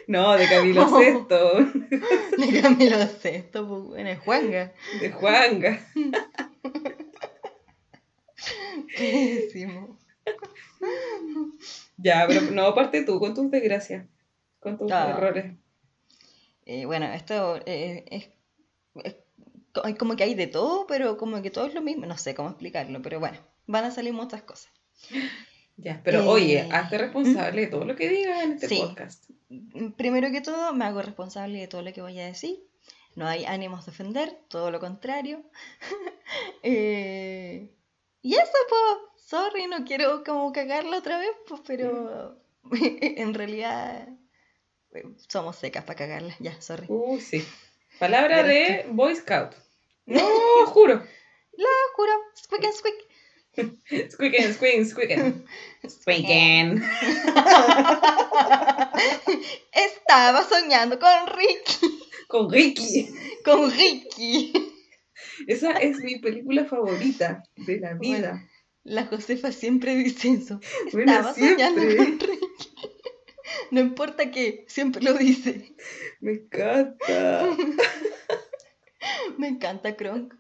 No, 0.09 0.37
de 0.37 0.47
Camilo. 0.49 0.89
Sesto, 1.01 1.65
De 1.65 2.63
Camilo 2.63 2.97
Sesto, 3.09 3.67
pues 3.67 3.83
bueno, 3.83 4.09
es 4.11 4.21
Juanga. 4.21 4.73
de 5.01 5.11
Juanga. 5.11 5.81
Pésimo. 8.97 9.99
Ya, 11.97 12.25
pero 12.29 12.43
no, 12.53 12.73
parte 12.75 13.03
tú 13.05 13.19
con 13.19 13.35
tus 13.35 13.51
desgracias, 13.51 14.07
con 14.61 14.79
tus 14.79 14.93
Ah. 14.93 15.11
errores. 15.11 15.55
Eh, 16.67 16.85
bueno, 16.87 17.07
esto 17.07 17.57
eh, 17.67 18.05
es, 18.11 18.29
es 19.05 19.97
como 19.99 20.17
que 20.17 20.25
hay 20.25 20.35
de 20.35 20.47
todo, 20.47 20.87
pero 20.87 21.17
como 21.17 21.43
que 21.43 21.51
todo 21.51 21.67
es 21.67 21.75
lo 21.75 21.83
mismo. 21.83 22.07
No 22.07 22.17
sé 22.19 22.35
cómo 22.35 22.49
explicarlo, 22.51 23.03
pero 23.03 23.21
bueno, 23.21 23.39
van 23.67 23.85
a 23.85 23.91
salir 23.91 24.13
muchas 24.13 24.43
cosas. 24.43 24.71
Ya, 25.77 26.01
pero 26.03 26.21
Eh, 26.23 26.27
oye, 26.29 26.69
hazte 26.73 26.97
responsable 26.97 27.63
de 27.63 27.67
todo 27.67 27.85
lo 27.85 27.97
que 27.97 28.09
digas 28.09 28.43
en 28.43 28.53
este 28.53 28.69
Sí. 28.69 28.81
podcast. 28.81 29.29
Primero 29.97 30.31
que 30.33 30.41
todo, 30.41 30.73
me 30.73 30.87
hago 30.87 31.03
responsable 31.03 31.59
de 31.61 31.69
todo 31.69 31.83
lo 31.83 31.93
que 31.93 32.01
voy 32.01 32.19
a 32.19 32.25
decir. 32.27 32.57
No 33.15 33.27
hay 33.27 33.45
ánimos 33.45 33.85
de 33.87 33.93
ofender, 33.93 34.39
todo 34.49 34.71
lo 34.71 34.81
contrario. 34.81 35.43
Eh, 36.63 37.71
y 38.23 38.35
eso, 38.35 38.51
pues, 38.69 39.25
sorry, 39.29 39.67
no 39.69 39.85
quiero 39.85 40.25
como 40.25 40.53
cagarla 40.53 40.99
otra 40.99 41.19
vez, 41.19 41.31
pues, 41.49 41.61
pero 41.67 42.41
en 42.73 43.33
realidad 43.35 44.09
eh, 44.93 45.05
somos 45.29 45.57
secas 45.57 45.85
para 45.85 45.97
cagarla. 45.99 46.35
Ya, 46.41 46.61
sorry. 46.61 46.87
Uh, 46.89 47.21
sí. 47.21 47.45
Palabra 47.99 48.43
de 48.43 48.87
Boy 48.91 49.17
Scout. 49.17 49.55
No, 50.09 50.23
juro. 50.67 51.03
Lo 51.59 51.67
juro, 51.97 52.13
squeak 52.37 52.65
and 52.65 52.75
squeak. 52.75 52.95
Squeaken, 54.13 54.55
squeaken, 54.55 54.87
squeaken. 54.87 55.45
Squeaken. 55.89 56.85
Estaba 59.73 60.43
soñando 60.45 60.99
con 60.99 61.11
Ricky. 61.37 62.01
Con 62.29 62.51
Ricky. 62.53 63.09
Con 63.45 63.71
Ricky. 63.71 64.53
Esa 65.47 65.73
es 65.73 65.99
mi 65.99 66.19
película 66.19 66.65
favorita 66.67 67.43
de 67.57 67.79
la 67.81 67.95
vida. 67.95 68.43
La 68.85 69.07
Josefa 69.07 69.51
siempre 69.53 69.95
dice 69.97 70.33
eso. 70.35 70.61
Bueno, 70.93 71.13
Estaba 71.13 71.35
soñando 71.35 71.81
siempre. 71.81 71.97
con 71.97 72.21
Ricky. 72.29 72.73
No 73.71 73.81
importa 73.81 74.31
qué, 74.31 74.65
siempre 74.69 75.03
lo 75.03 75.15
dice. 75.15 75.75
Me 76.21 76.33
encanta. 76.33 77.47
Me 79.39 79.49
encanta 79.49 79.97
Kronk. 79.97 80.35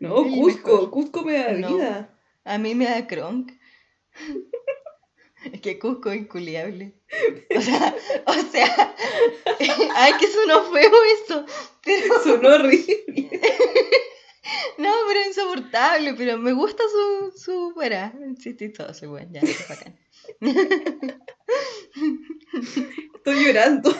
No, 0.00 0.24
El 0.24 0.30
Cusco. 0.32 0.72
mejor. 0.72 0.90
Cusco 0.90 1.22
me 1.24 1.32
da 1.38 1.52
No. 1.52 1.74
vida. 1.76 2.18
A 2.44 2.58
mí 2.58 2.74
me 2.74 2.86
da 2.86 3.06
Kronk. 3.06 3.52
Es 5.52 5.60
que 5.60 5.78
Cusco 5.78 6.10
es 6.10 6.18
inculiable. 6.20 6.94
O 7.56 7.60
sea, 7.60 7.94
o 8.26 8.32
sea, 8.34 8.94
ay, 9.96 10.12
que 10.20 10.26
sonó 10.28 10.64
feo 10.72 10.92
eso. 11.24 11.46
Pero, 11.84 12.14
Sonó 12.24 12.48
horrible. 12.54 13.30
no, 14.78 14.92
pero 15.08 15.20
insoportable, 15.26 16.14
pero 16.14 16.38
me 16.38 16.52
gusta 16.52 16.82
su, 16.90 17.32
su 17.38 17.70
fuera. 17.74 18.12
Sí, 18.38 18.56
chistoso, 18.56 19.10
bueno, 19.10 19.28
ya, 19.32 19.40
es 19.40 19.68
bacán. 19.68 19.98
Estoy 23.14 23.44
llorando. 23.44 23.94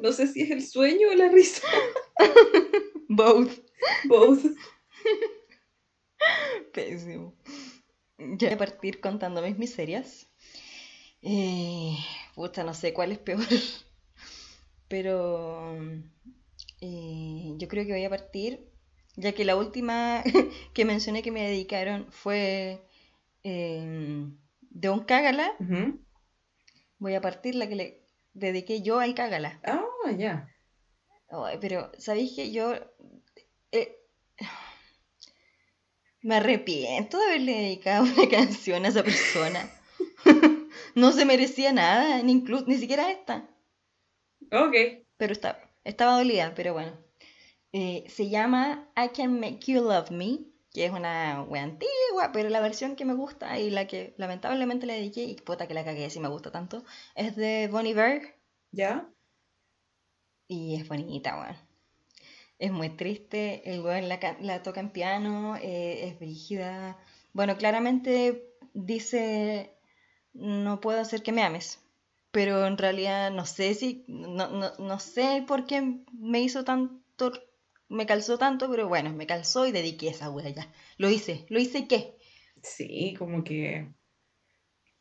No 0.00 0.12
sé 0.12 0.26
si 0.28 0.42
es 0.42 0.50
el 0.50 0.66
sueño 0.66 1.08
o 1.10 1.14
la 1.14 1.28
risa. 1.28 1.66
Both. 3.08 3.52
Both. 4.04 4.44
Pésimo. 6.72 7.34
Ya 8.18 8.48
voy 8.48 8.54
a 8.54 8.58
partir 8.58 9.00
contando 9.00 9.42
mis 9.42 9.58
miserias. 9.58 10.28
Eh, 11.22 11.96
puta, 12.34 12.64
no 12.64 12.74
sé 12.74 12.92
cuál 12.92 13.12
es 13.12 13.18
peor. 13.18 13.44
Pero 14.88 15.76
eh, 16.80 17.54
yo 17.56 17.68
creo 17.68 17.86
que 17.86 17.92
voy 17.92 18.04
a 18.04 18.10
partir, 18.10 18.70
ya 19.16 19.32
que 19.32 19.44
la 19.44 19.56
última 19.56 20.22
que 20.74 20.84
mencioné 20.84 21.22
que 21.22 21.30
me 21.30 21.48
dedicaron 21.48 22.06
fue 22.10 22.86
eh, 23.42 24.28
de 24.74 24.90
un 24.90 25.04
cágala. 25.04 25.54
Voy 26.98 27.14
a 27.14 27.20
partir 27.20 27.54
la 27.54 27.68
que 27.68 27.74
le 27.76 28.06
dediqué 28.34 28.82
yo 28.82 28.98
al 29.00 29.14
cágala. 29.14 29.60
Ah, 29.64 30.10
ya. 30.16 30.48
Ay, 31.30 31.58
pero, 31.60 31.90
¿sabéis 31.98 32.32
que 32.36 32.52
yo 32.52 32.74
eh, 33.72 33.96
me 36.22 36.36
arrepiento 36.36 37.18
de 37.18 37.24
haberle 37.24 37.52
dedicado 37.52 38.04
una 38.16 38.28
canción 38.28 38.84
a 38.84 38.88
esa 38.88 39.02
persona? 39.02 39.70
No 40.96 41.10
se 41.10 41.24
merecía 41.24 41.72
nada, 41.72 42.22
ni, 42.22 42.40
inclu- 42.40 42.66
ni 42.68 42.76
siquiera 42.78 43.10
esta. 43.10 43.48
Ok. 44.52 44.74
Pero 45.16 45.32
está, 45.32 45.68
estaba 45.82 46.16
dolida, 46.18 46.52
pero 46.54 46.72
bueno. 46.72 46.96
Eh, 47.72 48.04
se 48.08 48.28
llama 48.30 48.88
I 48.96 49.08
Can 49.08 49.40
Make 49.40 49.58
You 49.72 49.82
Love 49.82 50.12
Me, 50.12 50.38
que 50.74 50.86
es 50.86 50.92
una 50.92 51.42
wea 51.48 51.62
antigua, 51.62 52.32
pero 52.32 52.50
la 52.50 52.60
versión 52.60 52.96
que 52.96 53.04
me 53.04 53.14
gusta 53.14 53.58
y 53.60 53.70
la 53.70 53.86
que 53.86 54.12
lamentablemente 54.18 54.86
le 54.86 54.94
dediqué, 54.94 55.22
y 55.22 55.36
puta 55.36 55.68
que 55.68 55.74
la 55.74 55.84
cagué 55.84 56.10
si 56.10 56.18
me 56.18 56.28
gusta 56.28 56.50
tanto, 56.50 56.84
es 57.14 57.36
de 57.36 57.68
Bonnie 57.70 57.94
Berg. 57.94 58.34
¿Ya? 58.72 59.08
Y 60.48 60.74
es 60.74 60.88
bonita, 60.88 61.38
weón. 61.40 61.56
Es 62.58 62.72
muy 62.72 62.90
triste, 62.90 63.62
el 63.72 63.82
weón 63.82 64.08
la 64.08 64.62
toca 64.62 64.80
en 64.80 64.90
piano, 64.90 65.56
eh, 65.56 66.08
es 66.08 66.18
brígida. 66.18 66.98
Bueno, 67.32 67.56
claramente 67.56 68.44
dice, 68.72 69.76
no 70.32 70.80
puedo 70.80 71.00
hacer 71.00 71.22
que 71.22 71.32
me 71.32 71.44
ames, 71.44 71.78
pero 72.32 72.66
en 72.66 72.78
realidad 72.78 73.30
no 73.30 73.46
sé 73.46 73.74
si, 73.74 74.04
no, 74.08 74.48
no, 74.48 74.72
no 74.76 74.98
sé 74.98 75.44
por 75.46 75.66
qué 75.66 76.00
me 76.12 76.40
hizo 76.40 76.64
tanto, 76.64 77.32
me 77.94 78.06
calzó 78.06 78.38
tanto, 78.38 78.70
pero 78.70 78.88
bueno, 78.88 79.12
me 79.12 79.26
calzó 79.26 79.66
y 79.66 79.72
dediqué 79.72 80.08
esa 80.08 80.30
wea 80.30 80.50
ya. 80.50 80.72
Lo 80.98 81.08
hice, 81.10 81.46
lo 81.48 81.58
hice 81.58 81.86
qué. 81.88 82.16
Sí, 82.62 83.14
como 83.18 83.44
que. 83.44 83.88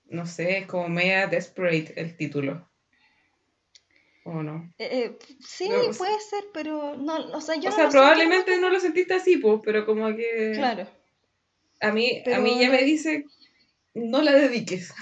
No 0.06 0.26
sé, 0.26 0.60
es 0.60 0.66
como 0.68 0.90
media 0.90 1.28
desperate 1.28 1.94
el 2.00 2.16
título. 2.16 2.70
¿O 4.26 4.42
no? 4.42 4.74
Eh, 4.78 4.90
eh, 4.92 5.20
sí, 5.46 5.68
No, 5.70 5.76
o 5.80 5.82
sea- 5.84 5.94
puede 5.98 6.20
ser, 6.22 6.44
pero 6.54 6.96
no, 6.96 7.16
o 7.34 7.42
sea, 7.42 7.56
yo 7.56 7.68
o 7.68 7.72
no 7.72 7.76
sea, 7.76 7.86
lo 7.86 7.92
probablemente 7.92 8.58
no 8.60 8.70
lo 8.70 8.80
sentiste 8.80 9.14
así, 9.14 9.38
pues, 9.38 9.60
pero 9.64 9.86
como 9.86 10.16
que. 10.16 10.52
Claro. 10.56 10.88
A 11.82 11.92
mí, 11.92 12.24
a 12.34 12.40
mí 12.40 12.60
ya 12.60 12.70
me 12.70 12.84
dice, 12.84 13.26
no 13.94 14.22
la 14.22 14.32
dediques. 14.34 14.94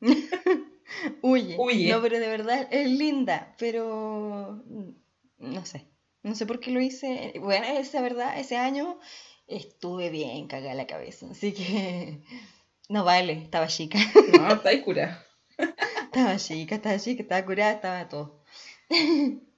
Huye. 1.22 1.56
Huye. 1.58 1.90
No, 1.90 2.00
pero 2.00 2.18
de 2.18 2.28
verdad 2.28 2.68
es 2.70 2.88
linda, 2.88 3.54
pero 3.58 4.62
mm, 4.66 4.90
no 5.38 5.66
sé. 5.66 5.86
No 6.22 6.34
sé 6.34 6.46
por 6.46 6.60
qué 6.60 6.70
lo 6.70 6.80
hice. 6.80 7.34
Bueno, 7.40 7.66
esa 7.66 8.00
verdad, 8.02 8.38
ese 8.38 8.56
año 8.56 8.98
estuve 9.46 10.10
bien 10.10 10.46
cagada 10.46 10.74
la 10.74 10.86
cabeza, 10.86 11.26
así 11.30 11.52
que 11.52 12.20
no 12.88 13.04
vale, 13.04 13.32
estaba 13.32 13.66
chica. 13.66 13.98
No, 14.38 14.54
está 14.54 14.70
ahí 14.70 14.82
curada. 14.82 15.24
Estaba 16.04 16.36
chica, 16.36 16.76
estaba 16.76 16.98
chica, 16.98 17.22
estaba 17.22 17.44
curada, 17.44 17.72
estaba 17.72 18.08
todo. 18.08 18.42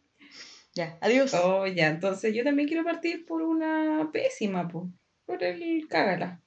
Ya, 0.73 0.99
adiós. 1.01 1.35
Oh, 1.35 1.67
ya, 1.67 1.89
entonces 1.89 2.33
yo 2.33 2.45
también 2.45 2.69
quiero 2.69 2.85
partir 2.85 3.27
por 3.27 3.43
una 3.43 4.09
pésima, 4.13 4.69
pues. 4.69 4.85
Por 5.27 5.43
el 5.43 5.89
cágala. 5.89 6.41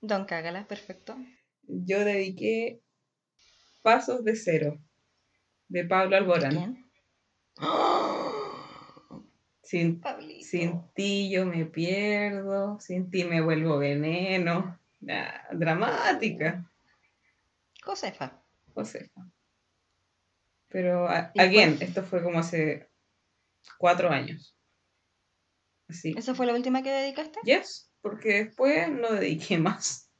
Don 0.00 0.24
Cágala, 0.24 0.68
perfecto. 0.68 1.16
Yo 1.62 2.04
dediqué 2.04 2.80
Pasos 3.82 4.22
de 4.22 4.36
Cero, 4.36 4.78
de 5.68 5.84
Pablo 5.84 6.16
Alborán. 6.16 6.52
¿Quién? 6.52 6.90
Sin, 9.64 10.00
Pablito. 10.00 10.44
sin 10.46 10.82
ti 10.94 11.30
yo 11.30 11.46
me 11.46 11.64
pierdo, 11.64 12.78
sin 12.80 13.10
ti 13.10 13.24
me 13.24 13.40
vuelvo 13.40 13.78
veneno. 13.78 14.78
Nah, 15.00 15.30
dramática, 15.52 16.70
Josefa. 17.82 18.42
Josefa. 18.74 19.26
Pero, 20.68 21.08
a- 21.08 21.30
¿Y 21.34 21.40
again, 21.40 21.78
esto 21.80 22.02
fue 22.02 22.22
como 22.22 22.38
hace 22.38 22.88
cuatro 23.78 24.10
años. 24.10 24.56
Así. 25.88 26.14
¿Esa 26.16 26.34
fue 26.34 26.46
la 26.46 26.54
última 26.54 26.82
que 26.82 26.90
dedicaste? 26.90 27.38
Yes, 27.44 27.90
porque 28.00 28.44
después 28.44 28.90
no 28.90 29.12
dediqué 29.12 29.58
más. 29.58 30.10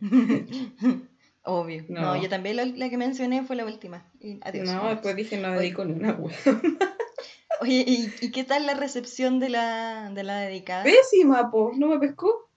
Obvio. 1.44 1.84
No. 1.88 2.00
No, 2.00 2.22
yo 2.22 2.28
también 2.28 2.56
la, 2.56 2.64
la 2.66 2.88
que 2.90 2.96
mencioné 2.96 3.44
fue 3.44 3.56
la 3.56 3.64
última. 3.64 4.10
Y 4.20 4.38
adiós. 4.42 4.68
no, 4.68 4.88
después 4.90 5.16
dije 5.16 5.36
no 5.38 5.52
dedico 5.52 5.84
ni 5.84 5.94
una. 5.94 6.16
Oye, 7.62 7.84
¿y, 7.86 8.12
y 8.20 8.30
qué 8.32 8.42
tal 8.44 8.66
la 8.66 8.74
recepción 8.74 9.38
de 9.38 9.48
la, 9.48 10.10
de 10.10 10.24
la 10.24 10.38
dedicada? 10.40 10.82
Pésima, 10.82 11.50
po, 11.50 11.70
no 11.76 11.86
me 11.88 11.98
pescó. 12.00 12.50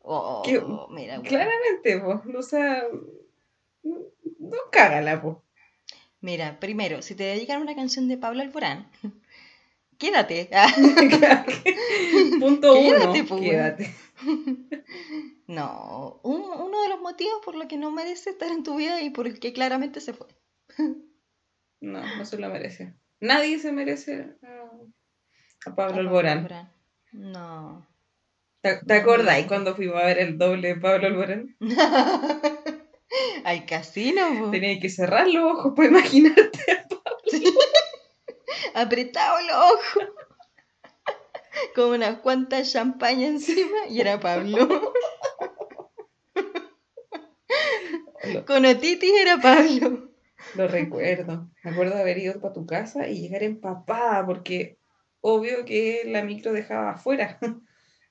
Oh, 0.00 0.88
mira, 0.90 1.14
weón. 1.14 1.24
Claramente, 1.24 1.98
po. 2.00 2.22
O 2.38 2.42
sea, 2.42 2.82
no 3.84 4.56
cágala, 4.72 5.22
po. 5.22 5.44
Mira, 6.20 6.58
primero, 6.58 7.00
si 7.00 7.14
te 7.14 7.22
dedican 7.24 7.62
una 7.62 7.76
canción 7.76 8.08
de 8.08 8.18
Pablo 8.18 8.42
Alborán, 8.42 8.90
quédate. 9.98 10.48
Ah, 10.52 10.66
Punto 12.40 12.74
Quédate, 12.74 13.20
uno, 13.20 13.28
po, 13.28 13.36
quédate. 13.40 13.94
No, 15.46 16.20
un- 16.24 16.42
uno 16.42 16.82
de 16.82 16.88
los 16.90 17.00
motivos 17.00 17.40
por 17.42 17.54
los 17.54 17.68
que 17.68 17.78
no 17.78 17.90
merece 17.90 18.28
estar 18.30 18.50
en 18.50 18.62
tu 18.62 18.76
vida 18.76 19.00
y 19.00 19.08
por 19.08 19.26
el 19.26 19.40
que 19.40 19.54
claramente 19.54 20.00
se 20.02 20.12
fue. 20.12 20.26
No, 21.80 22.00
no 22.18 22.24
se 22.26 22.36
lo 22.36 22.50
merece. 22.50 22.94
Nadie 23.20 23.58
se 23.58 23.72
merece 23.72 24.36
a, 24.42 25.70
a 25.70 25.74
Pablo 25.74 25.96
A 25.96 26.00
Alborán. 26.00 26.72
No. 27.12 27.86
¿Te, 28.60 28.80
te 28.84 28.94
acordáis 28.94 29.46
cuando 29.46 29.74
fuimos 29.74 29.96
a 29.96 30.06
ver 30.06 30.18
el 30.18 30.38
doble 30.38 30.68
de 30.68 30.76
Pablo 30.76 31.06
Alborán? 31.06 31.56
Al 33.44 33.66
casino. 33.66 34.50
Tenía 34.50 34.78
que 34.78 34.90
cerrar 34.90 35.26
los 35.26 35.52
ojos 35.52 35.72
para 35.74 35.88
imaginarte. 35.88 36.58
apretado 38.74 39.38
los 39.46 39.56
ojos. 39.56 40.08
Con 41.74 41.90
unas 41.90 42.18
cuantas 42.20 42.72
champaña 42.72 43.26
encima 43.26 43.86
y 43.88 44.00
era 44.00 44.20
Pablo. 44.20 44.92
Lo, 48.24 48.44
Con 48.44 48.64
otitis 48.66 49.12
era 49.20 49.38
Pablo. 49.38 50.07
Lo 50.58 50.68
recuerdo. 50.68 51.50
Me 51.64 51.70
acuerdo 51.70 51.94
de 51.94 52.00
haber 52.02 52.18
ido 52.18 52.40
para 52.40 52.52
tu 52.52 52.66
casa 52.66 53.08
y 53.08 53.20
llegar 53.20 53.42
empapada 53.42 54.26
porque 54.26 54.78
obvio 55.20 55.64
que 55.64 56.02
la 56.06 56.22
micro 56.22 56.52
dejaba 56.52 56.92
afuera. 56.92 57.38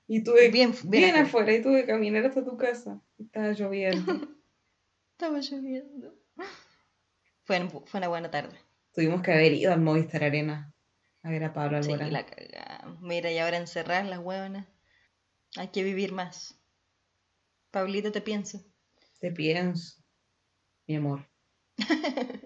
Y 0.09 0.23
tuve 0.23 0.47
Bien, 0.49 0.71
bien, 0.85 1.03
bien 1.11 1.15
afuera. 1.17 1.53
y 1.53 1.61
tuve 1.61 1.81
que 1.81 1.87
caminar 1.87 2.25
hasta 2.25 2.41
tu 2.45 2.55
casa. 2.55 3.01
Estaba 3.19 3.51
lloviendo. 3.51 4.13
Estaba 5.11 5.39
lloviendo. 5.41 6.15
Fue, 7.43 7.59
fue 7.85 7.97
una 7.99 8.07
buena 8.07 8.31
tarde. 8.31 8.57
Tuvimos 8.93 9.21
que 9.21 9.33
haber 9.33 9.51
ido 9.51 9.73
al 9.73 9.81
Movistar 9.81 10.23
Arena 10.23 10.73
a 11.23 11.29
ver 11.29 11.43
a 11.43 11.51
Pablo 11.51 11.83
Sí, 11.83 11.91
Alborán. 11.91 12.13
la 12.13 12.25
cagamos. 12.25 13.01
Mira, 13.01 13.29
y 13.33 13.37
ahora 13.39 13.57
encerrar 13.57 14.05
las 14.05 14.19
huevonas. 14.19 14.65
Hay 15.57 15.67
que 15.69 15.83
vivir 15.83 16.13
más. 16.13 16.57
Pablito, 17.71 18.09
te 18.13 18.21
pienso. 18.21 18.63
Te 19.19 19.29
pienso, 19.31 20.01
mi 20.87 20.95
amor. 20.95 21.27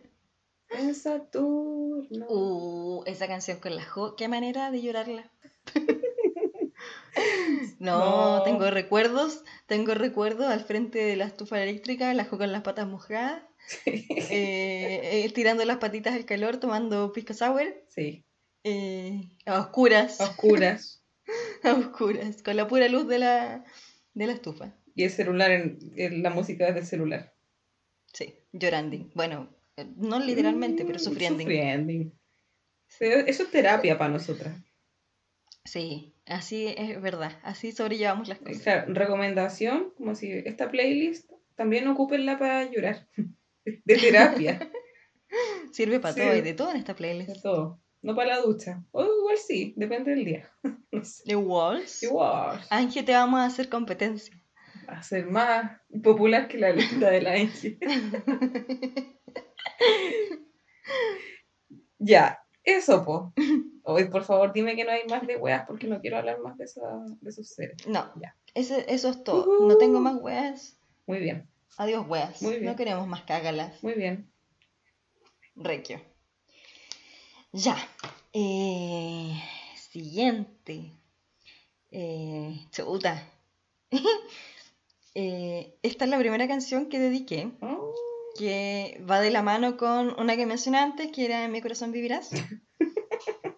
en 0.71 0.95
Saturno. 0.95 2.25
Uh, 2.29 3.03
esa 3.05 3.27
canción 3.27 3.59
con 3.59 3.75
la 3.75 3.83
Jo, 3.85 4.15
qué 4.15 4.27
manera 4.27 4.71
de 4.71 4.81
llorarla. 4.81 5.29
no, 7.79 8.37
No. 8.37 8.43
tengo 8.43 8.69
recuerdos, 8.71 9.43
tengo 9.67 9.93
recuerdos 9.93 10.47
al 10.47 10.61
frente 10.63 10.99
de 10.99 11.15
la 11.15 11.25
estufa 11.25 11.61
eléctrica, 11.61 12.13
la 12.13 12.25
Jo 12.25 12.37
con 12.37 12.51
las 12.51 12.61
patas 12.63 12.87
mojadas, 12.87 13.43
eh, 13.85 15.23
eh, 15.25 15.31
tirando 15.33 15.63
las 15.65 15.77
patitas 15.77 16.13
al 16.15 16.25
calor, 16.25 16.57
tomando 16.57 17.11
pisco 17.13 17.33
sour, 17.33 17.63
Sí, 17.89 18.23
eh, 18.63 19.29
a 19.45 19.59
oscuras, 19.59 20.19
a 20.21 20.25
oscuras. 20.25 21.03
a 21.63 21.73
oscuras, 21.73 22.41
con 22.43 22.55
la 22.55 22.67
pura 22.67 22.87
luz 22.87 23.07
de 23.07 23.19
la, 23.19 23.63
de 24.13 24.27
la 24.27 24.33
estufa. 24.33 24.73
Y 24.95 25.03
el 25.03 25.11
celular, 25.11 25.51
en, 25.51 25.79
en 25.95 26.23
la 26.23 26.29
música 26.31 26.65
desde 26.65 26.79
el 26.81 26.85
celular. 26.85 27.33
Sí, 28.13 28.35
llorando. 28.51 28.97
Bueno, 29.13 29.49
no 29.97 30.19
literalmente, 30.19 30.83
pero 30.85 30.97
Mm, 30.97 31.01
sufriendo. 31.01 31.39
Sufriendo. 31.39 32.11
Eso 32.99 33.43
es 33.43 33.51
terapia 33.51 33.97
para 33.97 34.11
nosotras. 34.11 34.55
Sí, 35.63 36.15
así 36.25 36.73
es 36.77 36.99
verdad, 37.01 37.39
así 37.43 37.71
sobrellevamos 37.71 38.27
las 38.27 38.39
cosas. 38.39 38.61
Claro, 38.63 38.93
recomendación, 38.93 39.91
como 39.95 40.15
si 40.15 40.31
esta 40.31 40.69
playlist 40.71 41.31
también 41.55 41.87
ocupenla 41.87 42.37
para 42.39 42.69
llorar. 42.69 43.07
De 43.65 43.95
terapia, 43.97 44.69
Sirve 45.71 45.99
para 45.99 46.13
Sí. 46.15 46.19
todo, 46.21 46.31
hay 46.31 46.41
de 46.41 46.53
todo 46.55 46.71
en 46.71 46.77
esta 46.77 46.93
de 46.93 46.97
playlist. 46.97 47.41
todo. 47.43 47.79
No 48.01 48.15
para 48.15 48.29
la 48.37 48.41
ducha. 48.41 48.83
O 48.91 49.03
igual 49.03 49.37
sí, 49.37 49.73
depende 49.77 50.11
del 50.11 50.25
día. 50.25 50.51
No 50.91 51.05
sé. 51.05 51.23
The 51.25 51.35
Walls. 51.37 52.03
Igual. 52.03 52.59
Ángel, 52.69 53.05
te 53.05 53.13
vamos 53.13 53.39
a 53.39 53.45
hacer 53.45 53.69
competencia. 53.69 54.35
Va 54.89 54.95
a 54.97 55.03
ser 55.03 55.27
más 55.27 55.79
popular 56.03 56.47
que 56.49 56.57
la 56.57 56.71
lista 56.71 57.09
de 57.11 57.21
la 57.21 57.33
Angie. 57.33 57.77
Ya, 61.99 62.39
eso, 62.63 63.03
po. 63.05 63.33
Hoy, 63.83 64.05
por 64.09 64.23
favor, 64.23 64.53
dime 64.53 64.75
que 64.75 64.83
no 64.83 64.91
hay 64.91 65.05
más 65.09 65.25
de 65.25 65.37
weas 65.37 65.65
porque 65.67 65.87
no 65.87 65.99
quiero 66.01 66.17
hablar 66.17 66.39
más 66.39 66.57
de, 66.57 66.65
esa, 66.65 66.81
de 67.21 67.29
esos 67.29 67.47
seres. 67.49 67.87
No, 67.87 68.11
Ya. 68.21 68.35
ese, 68.53 68.85
eso 68.93 69.09
es 69.09 69.23
todo. 69.23 69.67
No 69.67 69.77
tengo 69.77 69.99
más 69.99 70.15
weas. 70.21 70.77
Muy 71.07 71.19
bien, 71.19 71.47
Adiós, 71.77 72.05
weas. 72.07 72.41
Muy 72.41 72.53
bien. 72.53 72.65
No 72.65 72.75
queremos 72.75 73.07
más 73.07 73.23
cágalas. 73.23 73.81
muy 73.83 73.93
bien. 73.93 74.31
Requio. 75.55 75.99
Ya. 77.53 77.75
Eh, 78.33 79.33
siguiente. 79.75 80.91
Eh, 81.91 82.67
chuta. 82.71 83.27
Eh, 85.13 85.77
esta 85.83 86.05
es 86.05 86.09
la 86.09 86.17
primera 86.17 86.47
canción 86.47 86.87
que 86.87 86.97
dediqué, 86.97 87.51
Oh, 87.61 87.93
que 88.41 89.01
va 89.09 89.19
de 89.21 89.31
la 89.31 89.41
mano 89.43 89.77
con 89.77 90.03
una 90.19 90.35
que 90.37 90.45
mencioné 90.53 90.79
antes, 90.79 91.11
que 91.13 91.25
era 91.25 91.45
En 91.45 91.51
mi 91.51 91.61
corazón 91.61 91.91
vivirás. 91.91 92.31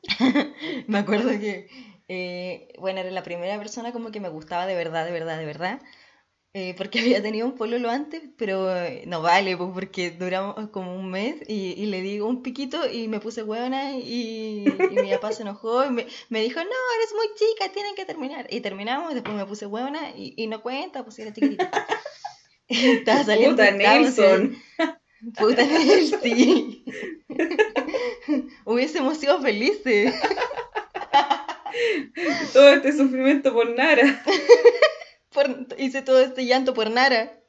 me 0.88 0.98
acuerdo 1.00 1.30
que, 1.32 1.68
eh, 2.08 2.74
bueno, 2.80 3.00
era 3.00 3.12
la 3.12 3.24
primera 3.24 3.58
persona 3.58 3.92
como 3.94 4.12
que 4.12 4.20
me 4.20 4.30
gustaba 4.30 4.66
de 4.66 4.76
verdad, 4.76 5.06
de 5.06 5.12
verdad, 5.12 5.38
de 5.38 5.46
verdad. 5.46 5.82
eh, 6.54 6.76
porque 6.78 7.00
había 7.02 7.22
tenido 7.24 7.48
un 7.48 7.56
pololo 7.56 7.90
antes, 7.92 8.24
pero 8.38 8.76
eh, 8.76 9.04
no 9.08 9.22
vale, 9.22 9.58
pues, 9.58 9.72
porque 9.74 10.12
duramos 10.12 10.70
como 10.72 10.96
un 10.96 11.10
mes 11.12 11.38
y, 11.48 11.74
y 11.82 11.88
le 11.88 12.02
digo 12.02 12.28
un 12.28 12.44
piquito 12.44 12.90
y 12.92 13.08
me 13.10 13.20
puse 13.22 13.44
hueona 13.44 13.94
y, 13.98 14.88
y 14.90 14.98
mi 15.00 15.12
papá 15.14 15.34
se 15.34 15.44
enojó 15.44 15.86
y 15.86 15.92
me, 15.92 16.08
me 16.30 16.42
dijo, 16.42 16.60
no, 16.62 16.66
eres 17.00 17.14
muy 17.16 17.28
chica, 17.36 17.72
tienen 17.74 17.96
que 17.96 18.06
terminar. 18.06 18.48
Y 18.52 18.62
terminamos 18.62 19.12
y 19.14 19.16
después 19.16 19.38
me 19.38 19.46
puse 19.48 19.68
hueona 19.68 20.12
y, 20.18 20.34
y 20.38 20.48
no 20.48 20.62
cuenta, 20.64 21.04
pues 21.06 21.20
era 21.20 21.34
chiquitita. 21.34 21.88
Estaba 23.00 23.24
saliendo 23.24 23.64
Puta. 23.64 23.72
Nelson. 23.72 24.56
Puta 25.38 25.66
sí. 26.24 26.84
Hubiésemos 28.66 29.18
sido 29.18 29.42
felices. 29.42 30.14
Todo 32.52 32.70
este 32.74 32.92
sufrimiento 32.92 33.54
por 33.54 33.70
Nara. 33.76 34.24
Por- 35.34 35.68
hice 35.78 36.02
todo 36.02 36.20
este 36.20 36.46
llanto 36.46 36.74
por 36.74 36.92
Nara. 36.92 37.40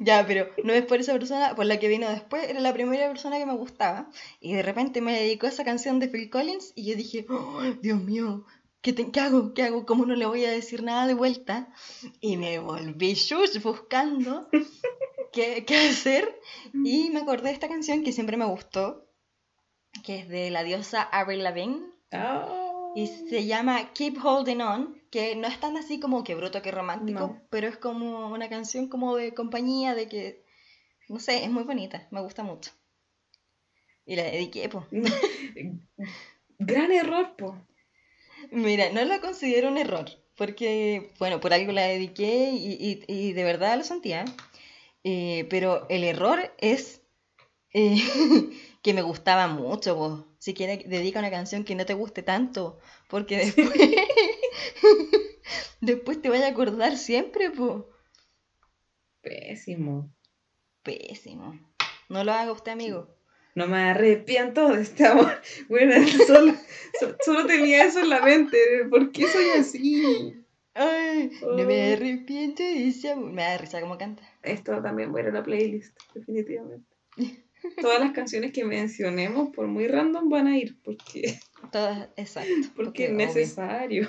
ya, 0.00 0.26
pero 0.26 0.48
no 0.64 0.72
es 0.72 0.84
por 0.84 0.98
esa 0.98 1.12
persona, 1.12 1.54
por 1.54 1.66
la 1.66 1.78
que 1.78 1.88
vino 1.88 2.08
después, 2.08 2.48
era 2.48 2.58
la 2.60 2.72
primera 2.72 3.08
persona 3.08 3.38
que 3.38 3.46
me 3.46 3.54
gustaba. 3.54 4.10
Y 4.40 4.54
de 4.54 4.62
repente 4.62 5.00
me 5.00 5.12
dedicó 5.12 5.46
a 5.46 5.50
esa 5.50 5.64
canción 5.64 6.00
de 6.00 6.08
Phil 6.08 6.30
Collins 6.30 6.72
y 6.74 6.90
yo 6.90 6.96
dije, 6.96 7.26
"Oh, 7.28 7.60
Dios 7.80 8.00
mío, 8.02 8.44
¿qué, 8.82 8.92
te- 8.92 9.10
qué 9.10 9.20
hago? 9.20 9.54
¿Qué 9.54 9.62
hago? 9.62 9.86
¿Cómo 9.86 10.04
no 10.04 10.14
le 10.14 10.26
voy 10.26 10.44
a 10.44 10.50
decir 10.50 10.82
nada 10.82 11.06
de 11.06 11.14
vuelta? 11.14 11.72
Y 12.20 12.36
me 12.36 12.58
volví 12.58 13.14
shush 13.14 13.60
buscando 13.62 14.48
qué, 15.32 15.64
qué 15.64 15.76
hacer. 15.76 16.38
Y 16.74 17.10
me 17.10 17.20
acordé 17.20 17.48
de 17.48 17.54
esta 17.54 17.68
canción 17.68 18.04
que 18.04 18.12
siempre 18.12 18.36
me 18.36 18.44
gustó, 18.46 19.08
que 20.04 20.18
es 20.20 20.28
de 20.28 20.50
la 20.50 20.62
diosa 20.64 21.02
Avril 21.02 21.42
Lavigne. 21.42 21.80
Ah. 22.12 22.58
Y 22.94 23.06
se 23.06 23.46
llama 23.46 23.92
Keep 23.94 24.22
Holding 24.22 24.60
On, 24.60 25.02
que 25.10 25.34
no 25.34 25.46
es 25.48 25.58
tan 25.58 25.78
así 25.78 25.98
como 25.98 26.22
que 26.24 26.34
bruto 26.34 26.60
que 26.60 26.70
romántico, 26.70 27.20
No. 27.20 27.42
pero 27.48 27.66
es 27.68 27.78
como 27.78 28.28
una 28.28 28.50
canción 28.50 28.88
como 28.88 29.16
de 29.16 29.32
compañía, 29.32 29.94
de 29.94 30.08
que, 30.08 30.44
no 31.08 31.18
sé, 31.18 31.42
es 31.42 31.50
muy 31.50 31.62
bonita, 31.62 32.06
me 32.10 32.20
gusta 32.20 32.42
mucho. 32.42 32.70
Y 34.04 34.16
la 34.16 34.24
dediqué. 34.24 34.68
No. 34.68 34.84
Gran 36.58 36.92
error, 36.92 37.34
po. 37.36 37.56
Mira, 38.52 38.90
no 38.92 39.04
la 39.04 39.20
considero 39.20 39.68
un 39.68 39.78
error, 39.78 40.06
porque, 40.36 41.12
bueno, 41.18 41.40
por 41.40 41.52
algo 41.52 41.72
la 41.72 41.82
dediqué 41.86 42.50
y, 42.52 42.72
y- 42.80 43.04
y 43.08 43.32
de 43.32 43.44
verdad 43.44 43.76
lo 43.78 43.84
sentía. 43.84 44.24
Eh, 45.04 45.46
pero 45.50 45.86
el 45.90 46.04
error 46.04 46.54
es 46.58 47.02
eh, 47.74 47.96
que 48.82 48.94
me 48.94 49.02
gustaba 49.02 49.48
mucho, 49.48 49.94
vos. 49.96 50.24
Si 50.38 50.54
quieres, 50.54 50.88
dedica 50.88 51.18
una 51.20 51.30
canción 51.30 51.64
que 51.64 51.74
no 51.76 51.86
te 51.86 51.94
guste 51.94 52.22
tanto, 52.22 52.78
porque 53.08 53.36
después, 53.38 53.72
después 55.80 56.20
te 56.22 56.28
vaya 56.30 56.46
a 56.46 56.50
acordar 56.50 56.96
siempre, 56.96 57.50
pues. 57.50 57.82
Pésimo. 59.22 60.10
Pésimo. 60.82 61.58
No 62.08 62.24
lo 62.24 62.32
haga 62.32 62.52
usted, 62.52 62.72
amigo. 62.72 63.08
No 63.54 63.66
me 63.66 63.78
arrepiento 63.90 64.68
de 64.70 64.82
este 64.82 65.06
amor. 65.06 65.32
Bueno, 65.68 65.94
solo, 66.26 66.54
so- 66.98 67.16
solo 67.24 67.46
tenía 67.46 67.84
eso 67.84 68.00
en 68.00 68.08
la 68.08 68.20
mente. 68.22 68.56
¿Por 68.90 69.12
qué 69.12 69.26
soy 69.28 69.44
así? 69.58 70.34
Ay, 70.74 71.30
no 71.42 71.64
me 71.66 71.92
arrepiento 71.92 72.62
de 72.62 72.88
ese 72.88 73.12
amor. 73.12 73.30
Me 73.32 73.42
da 73.42 73.58
risa 73.58 73.80
como 73.80 73.98
canta. 73.98 74.22
Esto 74.42 74.80
también 74.82 75.14
va 75.14 75.18
a 75.18 75.22
ir 75.22 75.28
a 75.28 75.32
la 75.32 75.42
playlist, 75.42 75.96
definitivamente. 76.14 76.86
Todas 77.80 78.00
las 78.00 78.12
canciones 78.12 78.52
que 78.52 78.64
mencionemos, 78.64 79.50
por 79.54 79.66
muy 79.68 79.86
random, 79.86 80.28
van 80.28 80.46
a 80.48 80.56
ir, 80.58 80.80
porque, 80.82 81.38
Todas, 81.72 82.08
exacto. 82.16 82.50
porque 82.76 83.06
es 83.06 83.12
necesario. 83.12 84.08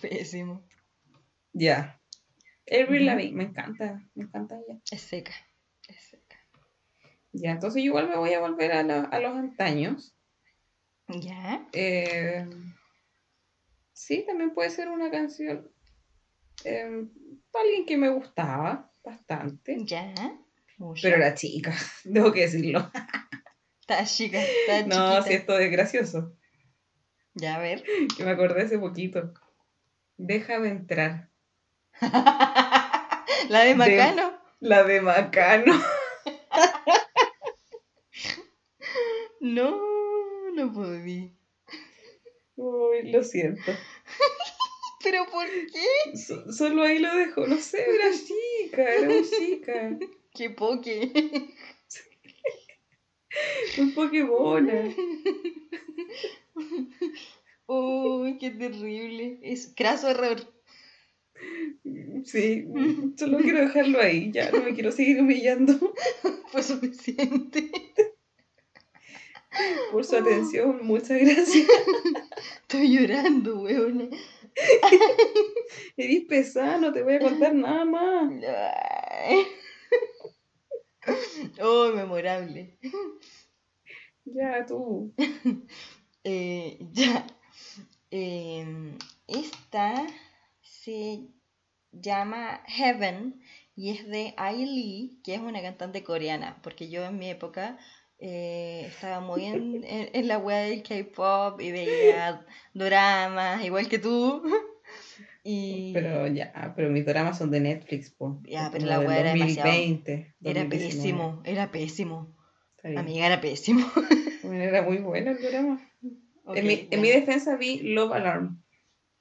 Pésimo. 0.00 0.62
Ya. 1.52 2.00
Ujú. 2.70 2.92
Lavigne, 2.94 3.36
me 3.36 3.44
encanta, 3.44 4.02
me 4.14 4.24
encanta 4.24 4.56
ella. 4.58 4.78
Es 4.90 5.00
seca. 5.02 5.32
Ya, 7.40 7.50
entonces 7.52 7.82
yo 7.82 7.86
igual 7.88 8.08
me 8.08 8.16
voy 8.16 8.32
a 8.34 8.40
volver 8.40 8.72
a, 8.72 8.82
la- 8.82 9.04
a 9.04 9.20
los 9.20 9.36
antaños. 9.36 10.14
¿Ya? 11.08 11.66
Eh, 11.72 12.46
sí, 13.92 14.24
también 14.26 14.52
puede 14.52 14.70
ser 14.70 14.88
una 14.88 15.10
canción 15.10 15.70
eh, 16.64 17.04
para 17.50 17.64
alguien 17.64 17.86
que 17.86 17.96
me 17.96 18.08
gustaba, 18.10 18.90
bastante. 19.04 19.76
Ya. 19.84 20.12
Pero 21.02 21.16
era 21.16 21.34
chica, 21.34 21.72
debo 22.04 22.32
que 22.32 22.42
decirlo. 22.42 22.90
Está 23.80 24.04
chica, 24.04 24.40
está 24.42 24.82
No, 24.86 25.10
chiquita. 25.14 25.22
si 25.22 25.32
esto 25.34 25.58
es 25.58 25.70
gracioso. 25.70 26.36
Ya, 27.34 27.56
a 27.56 27.58
ver. 27.60 27.84
Que 28.16 28.24
me 28.24 28.30
acordé 28.32 28.62
hace 28.62 28.78
poquito. 28.78 29.32
Déjame 30.16 30.68
entrar. 30.68 31.28
La 33.48 33.60
de 33.64 33.74
Macano. 33.76 34.32
La 34.60 34.82
de 34.84 35.00
Macano. 35.00 35.72
No, 39.40 40.50
no 40.54 40.72
podí. 40.72 41.32
Uy, 42.56 43.10
lo 43.12 43.22
siento. 43.22 43.72
¿Pero 45.04 45.24
por 45.30 45.46
qué? 45.46 46.16
So- 46.16 46.52
solo 46.52 46.82
ahí 46.82 46.98
lo 46.98 47.14
dejo. 47.14 47.46
No 47.46 47.56
sé, 47.56 47.84
era 47.88 48.10
chica, 48.12 48.94
era 48.94 49.08
muy 49.08 49.22
chica. 49.28 49.98
Qué 50.34 50.50
poque. 50.50 51.10
Muy 53.76 53.90
Pokémona. 53.92 54.94
Uy, 57.66 58.38
qué 58.38 58.50
terrible. 58.50 59.38
Es 59.42 59.72
craso 59.76 60.08
error. 60.08 60.38
Sí, 62.24 62.66
solo 63.16 63.38
quiero 63.38 63.60
dejarlo 63.60 64.00
ahí. 64.00 64.32
Ya 64.32 64.50
no 64.50 64.62
me 64.62 64.74
quiero 64.74 64.90
seguir 64.90 65.20
humillando 65.20 65.78
Fue 66.50 66.62
suficiente. 66.62 67.70
Por 69.92 70.04
su 70.04 70.16
atención. 70.16 70.84
Muchas 70.84 71.18
gracias. 71.18 71.66
Estoy 72.62 72.96
llorando, 72.96 73.60
weona. 73.60 74.08
Eres 75.96 76.24
pesada, 76.28 76.78
no 76.78 76.92
te 76.92 77.02
voy 77.02 77.14
a 77.14 77.20
contar 77.20 77.54
nada 77.54 77.84
más. 77.84 78.32
Oh, 81.60 81.92
memorable. 81.94 82.78
Ya, 84.24 84.66
tú. 84.66 85.14
Eh, 86.24 86.76
ya. 86.92 87.26
Eh, 88.10 88.98
esta 89.28 90.06
se 90.60 91.28
llama 91.92 92.62
Heaven 92.66 93.40
y 93.74 93.90
es 93.90 94.06
de 94.08 94.34
Ai 94.36 94.66
Lee, 94.66 95.20
que 95.24 95.34
es 95.36 95.40
una 95.40 95.62
cantante 95.62 96.02
coreana, 96.02 96.60
porque 96.62 96.90
yo 96.90 97.04
en 97.04 97.18
mi 97.18 97.30
época 97.30 97.78
eh, 98.18 98.84
estaba 98.88 99.20
muy 99.20 99.44
en, 99.44 99.84
en- 99.84 100.10
en 100.12 100.28
la 100.28 100.38
web 100.38 100.68
del 100.70 100.82
K-pop 100.82 101.60
y 101.60 101.70
veía 101.72 102.44
doramas, 102.74 103.64
igual 103.64 103.88
que 103.88 103.98
tú. 103.98 104.42
Y 105.44 105.92
Pero 105.94 106.26
ya, 106.26 106.74
pero 106.76 106.90
mis 106.90 107.06
dramas 107.06 107.38
son 107.38 107.50
de 107.50 107.60
Netflix, 107.60 108.10
po. 108.10 108.40
Ya, 108.44 108.68
pero 108.70 108.84
la 108.84 109.00
wea 109.00 109.20
era 109.20 109.32
demasiado- 109.32 109.70
2020, 109.70 110.12
era 110.42 110.60
2019. 110.64 110.68
pésimo, 110.68 111.42
era 111.44 111.70
pésimo. 111.70 112.36
Amiga, 112.96 113.26
era 113.26 113.40
pésimo. 113.40 113.86
Bueno, 114.42 114.62
era 114.62 114.82
muy 114.82 114.98
bueno 114.98 115.30
el 115.32 115.42
drama. 115.42 115.80
En, 116.54 116.66
mi, 116.66 116.86
en 116.90 117.00
mi 117.00 117.08
defensa 117.08 117.56
vi 117.56 117.78
Love 117.80 118.12
Alarm. 118.12 118.62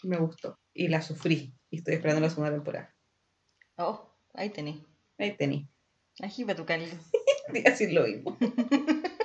Me 0.03 0.17
gustó. 0.17 0.60
Y 0.73 0.88
la 0.89 1.01
sufrí. 1.01 1.53
Y 1.69 1.77
estoy 1.77 1.95
esperando 1.95 2.21
la 2.21 2.29
segunda 2.29 2.51
temporada. 2.51 2.93
Oh, 3.77 4.13
ahí 4.33 4.49
tenés. 4.49 4.77
Ahí 5.17 5.31
tení. 5.36 5.67
Para 6.45 6.55
tu 6.55 6.65
caldo. 6.65 6.95
Voy 7.49 7.60
a 7.65 7.69
decir 7.71 7.91
lo 7.93 8.03
mismo. 8.05 8.38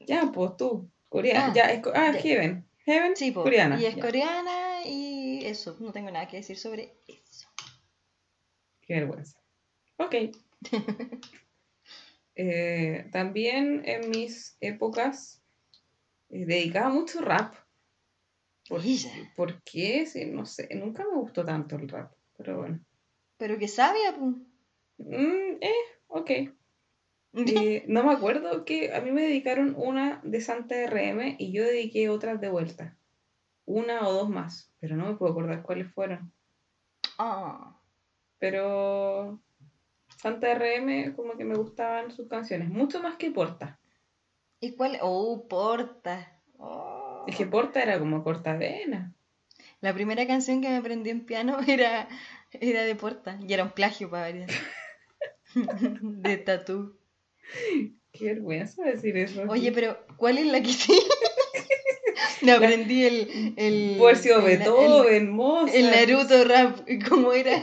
ya, 0.00 0.30
pues 0.32 0.56
tú. 0.56 0.90
Coreana. 1.08 1.46
Ah, 1.46 1.52
ya, 1.54 1.64
es, 1.66 1.82
ah, 1.94 2.12
ya. 2.12 2.20
Heaven. 2.20 2.66
Heaven, 2.86 3.16
Sí, 3.16 3.30
po, 3.32 3.42
coreana. 3.42 3.80
Y 3.80 3.86
es 3.86 3.96
ya. 3.96 4.02
coreana 4.02 4.86
y 4.86 5.44
eso. 5.44 5.76
No 5.80 5.92
tengo 5.92 6.10
nada 6.10 6.28
que 6.28 6.38
decir 6.38 6.56
sobre 6.56 6.94
eso. 7.06 7.48
Qué 8.80 8.94
vergüenza. 8.94 9.38
Ok. 9.96 10.14
Eh, 12.36 13.06
también 13.12 13.82
en 13.84 14.08
mis 14.08 14.56
épocas 14.60 15.42
eh, 16.30 16.46
dedicaba 16.46 16.88
mucho 16.88 17.20
rap. 17.20 17.54
¿Por. 18.66 18.80
¿Por 19.36 19.62
qué? 19.62 20.06
Sí, 20.06 20.24
no 20.24 20.46
sé. 20.46 20.68
Nunca 20.74 21.04
me 21.04 21.16
gustó 21.16 21.44
tanto 21.44 21.76
el 21.76 21.86
rap. 21.88 22.14
Pero 22.38 22.58
bueno. 22.58 22.80
Pero 23.36 23.58
que 23.58 23.68
sabia, 23.68 24.16
pu. 24.16 24.46
Mm, 25.06 25.56
eh, 25.60 25.74
ok. 26.08 26.30
Eh, 27.32 27.84
no 27.86 28.02
me 28.02 28.12
acuerdo 28.12 28.64
que 28.64 28.92
a 28.92 29.00
mí 29.00 29.12
me 29.12 29.22
dedicaron 29.22 29.74
una 29.76 30.20
de 30.24 30.40
Santa 30.40 30.74
RM 30.86 31.36
y 31.38 31.52
yo 31.52 31.64
dediqué 31.64 32.08
otras 32.08 32.40
de 32.40 32.50
vuelta. 32.50 32.96
Una 33.66 34.06
o 34.06 34.12
dos 34.12 34.28
más, 34.28 34.72
pero 34.80 34.96
no 34.96 35.06
me 35.06 35.14
puedo 35.14 35.32
acordar 35.32 35.62
cuáles 35.62 35.92
fueron. 35.92 36.32
Ah, 37.18 37.78
Pero 38.38 39.40
Santa 40.16 40.54
RM 40.54 41.14
como 41.14 41.36
que 41.36 41.44
me 41.44 41.54
gustaban 41.54 42.10
sus 42.10 42.28
canciones, 42.28 42.68
mucho 42.68 43.00
más 43.00 43.16
que 43.16 43.30
Porta. 43.30 43.78
¿Y 44.60 44.72
cuál? 44.72 44.98
Oh, 45.02 45.46
Porta. 45.48 46.40
Oh. 46.58 47.24
Es 47.28 47.36
que 47.36 47.46
Porta 47.46 47.82
era 47.82 47.98
como 47.98 48.24
cortavena. 48.24 49.14
La 49.80 49.94
primera 49.94 50.26
canción 50.26 50.60
que 50.60 50.68
me 50.68 50.76
aprendí 50.76 51.10
en 51.10 51.24
piano 51.24 51.58
era, 51.66 52.08
era 52.52 52.82
de 52.82 52.94
Porta. 52.94 53.38
Y 53.46 53.52
era 53.52 53.64
un 53.64 53.70
plagio 53.70 54.10
para 54.10 54.24
variar. 54.24 54.50
de 56.02 56.36
Tatú. 56.38 56.96
Qué 58.12 58.24
vergüenza 58.26 58.82
decir 58.84 59.16
eso. 59.16 59.42
Oye, 59.48 59.72
pero 59.72 59.98
¿cuál 60.16 60.38
es 60.38 60.46
la 60.46 60.60
que 60.62 60.72
sí? 60.72 60.98
Me 62.42 62.52
aprendí 62.52 63.04
el. 63.04 63.54
el 63.56 63.96
Beethoven, 63.98 65.30
Mozart. 65.30 65.74
El, 65.74 65.90
Naruto 65.90 66.44
rap. 66.44 66.80
¿Cómo 67.08 67.32
era? 67.32 67.60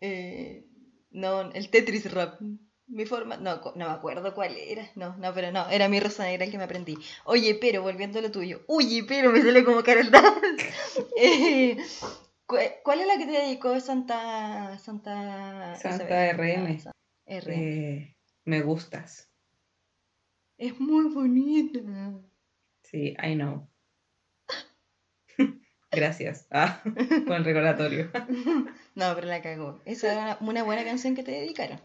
Eh, 0.00 0.64
no, 1.10 1.50
el 1.52 1.70
Tetris 1.70 2.10
rap. 2.12 2.40
Mi 2.86 3.06
forma. 3.06 3.36
No, 3.36 3.60
no 3.76 3.86
me 3.88 3.92
acuerdo 3.94 4.34
cuál 4.34 4.56
era. 4.56 4.90
No, 4.96 5.16
no, 5.16 5.32
pero 5.32 5.50
no. 5.52 5.68
Era 5.70 5.88
mi 5.88 6.00
rosa 6.00 6.24
negra 6.24 6.44
el 6.44 6.50
que 6.50 6.58
me 6.58 6.64
aprendí. 6.64 6.96
Oye, 7.24 7.54
pero 7.54 7.82
volviendo 7.82 8.18
a 8.18 8.22
lo 8.22 8.30
tuyo. 8.30 8.62
Oye, 8.66 9.04
pero 9.08 9.30
me 9.32 9.40
sale 9.42 9.64
como 9.64 9.82
Carol. 9.82 10.10
Eh, 11.16 11.76
cu- 12.46 12.56
¿Cuál 12.82 13.00
es 13.00 13.06
la 13.06 13.16
que 13.18 13.26
te 13.26 13.32
dedicó 13.32 13.78
Santa. 13.80 14.78
Santa. 14.78 15.76
Santa 15.78 16.04
Isabel? 16.30 16.36
RM. 16.36 16.93
Eh, 17.26 18.16
me 18.44 18.60
gustas. 18.62 19.30
Es 20.58 20.78
muy 20.78 21.12
bonita. 21.12 21.80
Sí, 22.82 23.16
I 23.22 23.34
know. 23.34 23.68
Gracias. 25.90 26.46
Ah, 26.50 26.82
con 27.26 27.32
el 27.36 27.44
recordatorio. 27.44 28.10
No, 28.96 29.12
pero 29.16 29.26
la 29.26 29.42
cagó. 29.42 29.80
Esa 29.86 30.12
era 30.12 30.22
una, 30.22 30.50
una 30.50 30.62
buena 30.62 30.84
canción 30.84 31.16
que 31.16 31.24
te 31.24 31.32
dedicaron. 31.32 31.80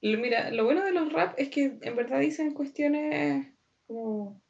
Mira, 0.00 0.50
lo 0.52 0.64
bueno 0.64 0.84
de 0.84 0.92
los 0.92 1.12
rap 1.12 1.34
es 1.36 1.48
que 1.48 1.78
en 1.82 1.96
verdad 1.96 2.20
dicen 2.20 2.54
cuestiones 2.54 3.48
como 3.88 4.40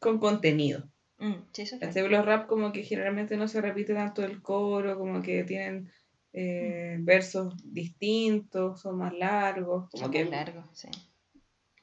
con 0.00 0.18
contenido. 0.18 0.90
Mm, 1.18 1.34
sí, 1.52 1.62
eso. 1.62 1.78
Los 2.08 2.26
rap 2.26 2.48
como 2.48 2.72
que 2.72 2.82
generalmente 2.82 3.36
no 3.36 3.46
se 3.46 3.60
repite 3.60 3.94
tanto 3.94 4.24
el 4.24 4.42
coro, 4.42 4.98
como 4.98 5.22
que 5.22 5.44
tienen 5.44 5.88
eh, 6.34 6.96
versos 7.00 7.54
distintos, 7.72 8.80
son 8.82 8.98
más 8.98 9.14
largos, 9.14 9.88
como 9.90 10.02
Son 10.04 10.10
que, 10.12 10.24
más 10.24 10.30
largos, 10.32 10.66
sí. 10.72 10.88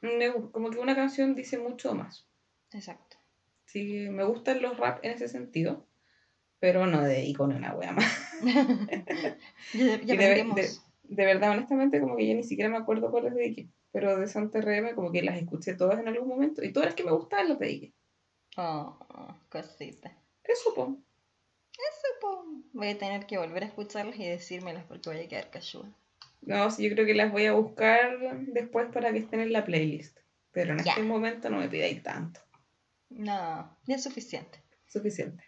me 0.02 0.32
como 0.52 0.70
que 0.70 0.78
una 0.80 0.96
canción 0.96 1.34
dice 1.36 1.58
mucho 1.58 1.96
más. 1.96 2.28
Exacto. 2.74 3.18
Que 3.72 4.10
me 4.12 4.24
gustan 4.26 4.62
los 4.62 4.78
rap 4.78 5.00
en 5.04 5.12
ese 5.12 5.28
sentido, 5.30 5.88
pero 6.60 6.86
no 6.86 7.02
dedico 7.02 7.48
ni 7.48 7.56
una 7.56 7.74
wea 7.74 7.94
más. 7.94 8.06
ya 8.42 10.02
ya 10.02 10.14
Y 10.14 10.18
de- 10.18 10.44
de- 10.56 10.70
De 11.04 11.26
verdad, 11.26 11.52
honestamente, 11.52 12.00
como 12.00 12.16
que 12.16 12.28
ya 12.28 12.34
ni 12.34 12.44
siquiera 12.44 12.70
me 12.70 12.78
acuerdo 12.78 13.12
cuáles 13.12 13.34
dediqué. 13.34 13.70
Pero 13.92 14.18
de 14.18 14.28
Santa 14.28 14.60
RM 14.62 14.96
como 14.96 15.12
que 15.12 15.22
las 15.24 15.38
escuché 15.38 15.74
todas 15.74 16.00
en 16.00 16.08
algún 16.08 16.30
momento 16.30 16.64
y 16.64 16.72
todas 16.72 16.88
las 16.88 16.96
que 16.96 17.04
me 17.04 17.12
gustaban 17.12 17.50
las 17.50 17.60
dediqué. 17.60 17.94
Oh, 18.58 18.98
cosita. 19.50 20.16
Eso, 20.44 20.74
po. 20.74 20.98
Supo. 21.74 22.46
Voy 22.74 22.90
a 22.90 22.98
tener 22.98 23.26
que 23.26 23.38
volver 23.38 23.64
a 23.64 23.68
escucharlas 23.68 24.18
y 24.18 24.26
decírmelas 24.26 24.84
porque 24.86 25.10
voy 25.10 25.20
a 25.20 25.28
quedar 25.28 25.50
cachúa. 25.50 25.86
No, 26.42 26.72
sí, 26.72 26.84
yo 26.88 26.94
creo 26.96 27.06
que 27.06 27.14
las 27.14 27.32
voy 27.32 27.46
a 27.46 27.54
buscar 27.54 28.18
después 28.48 28.88
para 28.92 29.12
que 29.12 29.20
estén 29.20 29.42
en 29.42 29.54
la 29.54 29.64
playlist. 29.66 30.18
Pero 30.52 30.74
en 30.74 30.84
Ya. 30.84 30.92
este 30.92 31.04
momento 31.04 31.50
no 31.50 31.58
me 31.58 31.70
pidáis 31.70 32.02
tanto. 32.04 32.40
No, 33.10 33.78
ya 33.86 33.96
es 33.96 34.04
suficiente. 34.04 34.62
Suficiente. 34.88 35.44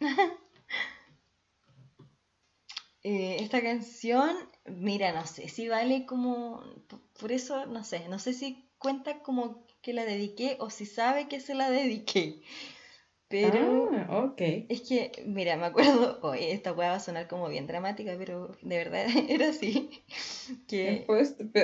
Eh, 3.06 3.36
esta 3.40 3.60
canción, 3.62 4.34
mira, 4.64 5.12
no 5.12 5.26
sé 5.26 5.48
si 5.50 5.68
vale 5.68 6.06
como. 6.06 6.64
Por 7.20 7.32
eso, 7.32 7.66
no 7.66 7.84
sé, 7.84 8.08
no 8.08 8.18
sé 8.18 8.32
si 8.32 8.66
cuenta 8.78 9.18
como 9.20 9.66
que 9.82 9.92
la 9.92 10.06
dediqué 10.06 10.56
o 10.58 10.70
si 10.70 10.86
sabe 10.86 11.28
que 11.28 11.38
se 11.38 11.54
la 11.54 11.68
dediqué. 11.70 12.40
Pero. 13.34 13.90
Ah, 13.92 14.24
ok. 14.26 14.40
Es 14.68 14.82
que, 14.82 15.10
mira, 15.26 15.56
me 15.56 15.66
acuerdo, 15.66 16.20
oye, 16.22 16.52
esta 16.52 16.72
weá 16.72 16.90
va 16.90 16.96
a 16.96 17.00
sonar 17.00 17.26
como 17.26 17.48
bien 17.48 17.66
dramática, 17.66 18.14
pero 18.16 18.56
de 18.62 18.76
verdad 18.76 19.06
era 19.28 19.48
así. 19.48 19.90
Que, 20.68 21.04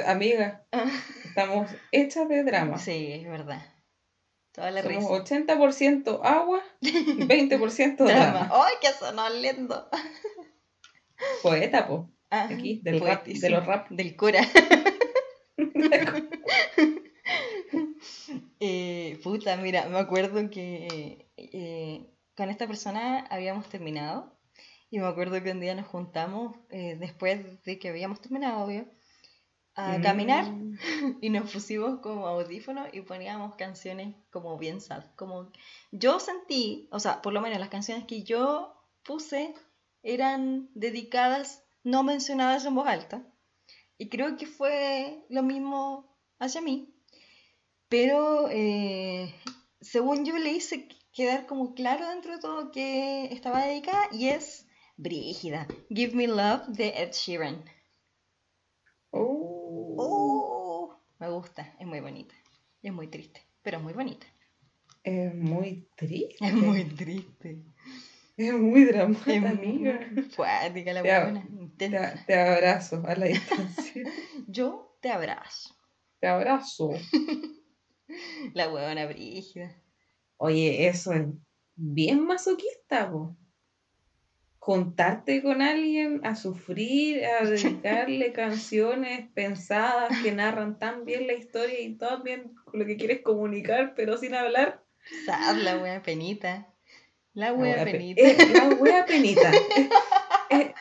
amiga, 0.05 0.67
estamos 1.25 1.71
hechas 1.93 2.29
de 2.29 2.43
drama. 2.43 2.77
sí, 2.79 3.13
es 3.13 3.25
verdad. 3.29 3.63
Toda 4.53 4.73
la 4.73 4.83
Somos 4.83 5.23
risa. 5.23 5.37
80% 5.37 6.21
agua, 6.25 6.61
20% 6.83 7.97
Drama. 7.97 8.13
drama. 8.15 8.51
¡Ay, 8.53 8.75
que 8.81 8.89
sonó 8.89 9.31
lindo! 9.31 9.89
Poeta, 11.45 11.87
po. 11.87 12.11
Ah, 12.31 12.49
aquí, 12.51 12.81
del 12.83 12.99
rap, 13.01 13.25
de 13.27 13.49
los 13.51 13.65
rap. 13.65 13.89
Del 13.91 14.17
Cora. 14.17 14.41
Eh, 18.59 19.19
puta, 19.41 19.57
mira, 19.57 19.89
me 19.89 19.99
acuerdo 19.99 20.51
que 20.51 21.31
eh, 21.39 22.15
con 22.37 22.51
esta 22.51 22.67
persona 22.67 23.27
habíamos 23.31 23.71
terminado 23.71 24.39
y 24.91 24.99
me 24.99 25.07
acuerdo 25.07 25.43
que 25.43 25.53
un 25.53 25.61
día 25.61 25.75
nos 25.75 25.87
juntamos 25.87 26.55
eh, 26.69 26.97
después 27.01 27.63
de 27.63 27.79
que 27.79 27.89
habíamos 27.89 28.21
terminado, 28.21 28.63
obvio, 28.63 28.87
a 29.75 29.99
caminar 30.03 30.45
Mm. 30.53 30.77
y 31.23 31.31
nos 31.31 31.51
pusimos 31.51 32.01
como 32.01 32.27
audífonos 32.27 32.89
y 32.93 33.01
poníamos 33.01 33.55
canciones 33.55 34.15
como 34.31 34.59
bien 34.59 34.83
sad. 34.83 35.05
Como 35.17 35.51
yo 35.91 36.21
sentí, 36.21 36.89
o 36.93 37.01
sea, 37.01 37.23
por 37.23 37.33
lo 37.33 37.41
menos 37.41 37.59
las 37.59 37.71
canciones 37.71 38.05
que 38.05 38.23
yo 38.23 38.75
puse 39.05 39.55
eran 40.03 40.69
dedicadas, 40.75 41.65
no 41.83 42.03
mencionadas 42.03 42.67
en 42.67 42.75
voz 42.75 42.89
alta. 42.89 43.27
Y 43.97 44.11
creo 44.11 44.37
que 44.37 44.47
fue 44.47 45.25
lo 45.31 45.43
mismo 45.43 46.15
hacia 46.39 46.61
mí. 46.61 46.95
Pero 47.91 48.49
eh, 48.51 49.35
según 49.81 50.25
yo 50.25 50.39
le 50.39 50.53
hice 50.53 50.87
quedar 51.13 51.45
como 51.47 51.75
claro 51.75 52.09
dentro 52.09 52.33
de 52.33 52.41
todo 52.41 52.71
que 52.71 53.25
estaba 53.33 53.67
dedicada 53.67 54.09
y 54.13 54.29
es 54.29 54.67
Brígida. 54.97 55.67
Give 55.89 56.15
Me 56.15 56.29
Love 56.29 56.69
de 56.69 56.89
Ed 57.03 57.13
Sheeran. 57.13 57.65
Oh. 59.11 59.97
Oh, 59.99 61.01
me 61.19 61.29
gusta, 61.31 61.75
es 61.81 61.87
muy 61.87 62.01
bonita. 62.01 62.35
Y 62.81 62.89
es 62.89 62.93
muy 62.95 63.09
triste, 63.09 63.45
pero 63.63 63.79
es 63.79 63.83
muy 63.83 63.93
bonita. 63.93 64.27
Es 65.03 65.35
muy 65.35 65.89
triste. 65.97 66.37
Es 66.47 66.55
muy 66.55 66.85
triste. 66.85 67.65
Es 68.37 68.53
muy 68.55 68.85
dramática, 68.85 69.33
Es 69.33 69.45
amiga. 69.45 70.09
muy 70.13 70.23
fuática 70.25 70.93
la 70.93 71.03
buena, 71.03 71.49
te 71.77 72.39
abrazo 72.39 73.03
a 73.05 73.15
la 73.17 73.27
distancia. 73.27 74.05
Yo 74.47 74.97
te 75.01 75.11
abrazo. 75.11 75.75
Te 76.21 76.29
abrazo. 76.29 76.93
La 78.55 78.69
huevona 78.73 79.07
brígida. 79.07 79.75
Oye, 80.37 80.87
eso 80.89 81.13
es 81.13 81.23
bien 81.77 82.25
masoquista, 82.27 83.11
po. 83.11 83.37
Juntarte 84.59 85.43
con 85.43 85.63
alguien 85.63 86.21
a 86.25 86.35
sufrir, 86.37 87.25
a 87.25 87.45
dedicarle 87.49 88.33
canciones 88.33 89.29
pensadas 89.33 90.13
que 90.23 90.33
narran 90.33 90.79
tan 90.79 91.05
bien 91.05 91.27
la 91.27 91.33
historia 91.33 91.81
y 91.81 91.95
tan 91.97 92.23
bien 92.23 92.55
lo 92.73 92.85
que 92.85 92.97
quieres 92.97 93.23
comunicar, 93.23 93.95
pero 93.97 94.19
sin 94.19 94.35
hablar. 94.35 94.85
Sad, 95.25 95.57
la 95.63 95.79
wea 95.79 96.03
penita. 96.03 96.69
La 97.33 97.47
La 97.49 97.53
wea 97.55 97.75
wea 97.77 97.85
pe- 97.85 97.93
penita. 97.93 98.23
eh, 98.23 98.37
la 98.51 98.69
wea 98.69 99.07
penita. 99.07 99.53
Eh, 100.53 100.57
eh. 100.63 100.75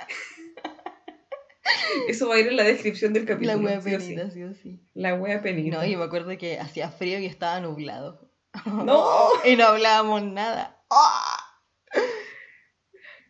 Eso 2.08 2.30
va 2.30 2.36
a 2.36 2.40
ir 2.40 2.48
en 2.48 2.56
la 2.56 2.64
descripción 2.64 3.12
del 3.14 3.26
La 3.26 3.30
capítulo. 3.34 3.60
wea 3.60 3.82
sí 3.82 3.96
o 3.96 4.00
sí. 4.00 4.08
penita, 4.16 4.32
sí 4.32 4.44
o 4.44 4.54
sí. 4.54 4.80
La 4.94 5.16
wea 5.16 5.42
penita. 5.42 5.78
No, 5.78 5.86
yo 5.86 5.98
me 5.98 6.06
acuerdo 6.06 6.38
que 6.38 6.60
hacía 6.60 6.90
frío 6.92 7.20
y 7.20 7.26
estaba 7.26 7.60
nublado. 7.60 8.30
No. 8.66 9.30
Y 9.46 9.56
no 9.56 9.66
hablábamos 9.66 10.24
nada. 10.24 10.84
¡Ah! 10.90 11.38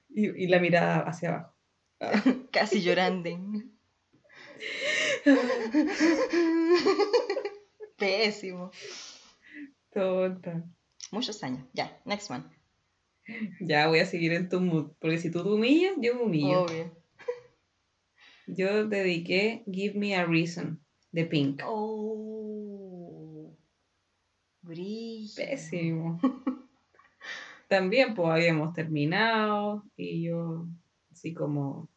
Y, 0.10 0.46
y 0.46 0.48
la 0.48 0.60
mirada 0.60 1.00
hacia 1.02 1.30
abajo. 1.30 1.56
Ah. 2.00 2.24
Casi 2.52 2.82
llorando. 2.82 3.30
Pésimo. 7.98 8.72
Tonta. 9.92 10.64
Muchos 11.12 11.44
años. 11.44 11.68
Ya, 11.74 12.00
next 12.06 12.30
one. 12.32 12.44
Ya 13.60 13.88
voy 13.88 14.00
a 14.00 14.06
seguir 14.06 14.34
en 14.34 14.50
tu 14.50 14.60
mood. 14.62 14.92
Porque 15.00 15.18
si 15.18 15.32
tú 15.32 15.44
te 15.44 15.50
humillas, 15.50 15.94
yo 15.98 16.16
me 16.16 16.22
humillo. 16.24 16.62
Obvio. 16.64 16.96
Yo 18.56 18.88
dediqué 18.88 19.64
Give 19.72 19.94
Me 19.98 20.16
a 20.16 20.26
Reason 20.26 20.80
de 21.12 21.26
Pink. 21.26 21.62
Oh. 21.66 23.56
Brillo. 24.62 25.34
Pésimo. 25.36 26.20
También, 27.68 28.16
pues 28.16 28.30
habíamos 28.30 28.74
terminado 28.74 29.84
y 29.96 30.24
yo, 30.24 30.66
así 31.12 31.34
como, 31.36 31.90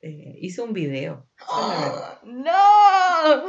eh, 0.00 0.38
hice 0.40 0.62
un 0.62 0.72
video. 0.72 1.26
Verdad. 1.38 2.22
¡No! 2.22 3.48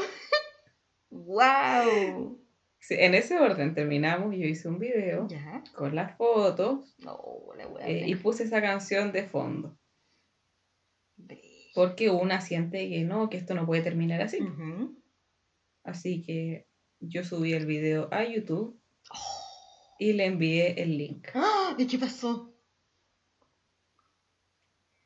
¡Wow! 1.11 2.39
Sí, 2.79 2.95
en 2.97 3.13
ese 3.13 3.39
orden 3.39 3.75
terminamos 3.75 4.33
y 4.33 4.39
yo 4.39 4.47
hice 4.47 4.67
un 4.67 4.79
video 4.79 5.27
Ya. 5.27 5.63
con 5.75 5.95
las 5.95 6.17
fotos 6.17 6.95
No, 6.97 7.19
la 7.55 7.87
eh, 7.87 8.05
y 8.07 8.15
puse 8.15 8.43
esa 8.43 8.61
canción 8.61 9.11
de 9.11 9.23
fondo. 9.23 9.77
Porque 11.73 12.09
una 12.09 12.41
siente 12.41 12.89
que 12.89 13.03
no, 13.03 13.29
que 13.29 13.37
esto 13.37 13.55
no 13.55 13.65
puede 13.65 13.81
terminar 13.81 14.21
así. 14.21 14.39
Así 15.83 16.21
que 16.21 16.67
yo 16.99 17.23
subí 17.23 17.53
el 17.53 17.65
video 17.65 18.09
a 18.11 18.23
YouTube 18.23 18.79
Oh. 19.11 19.15
y 19.99 20.13
le 20.13 20.25
envié 20.25 20.81
el 20.81 20.97
link. 20.97 21.27
¡Ah! 21.33 21.75
¿Y 21.77 21.87
qué 21.87 21.97
pasó? 21.97 22.49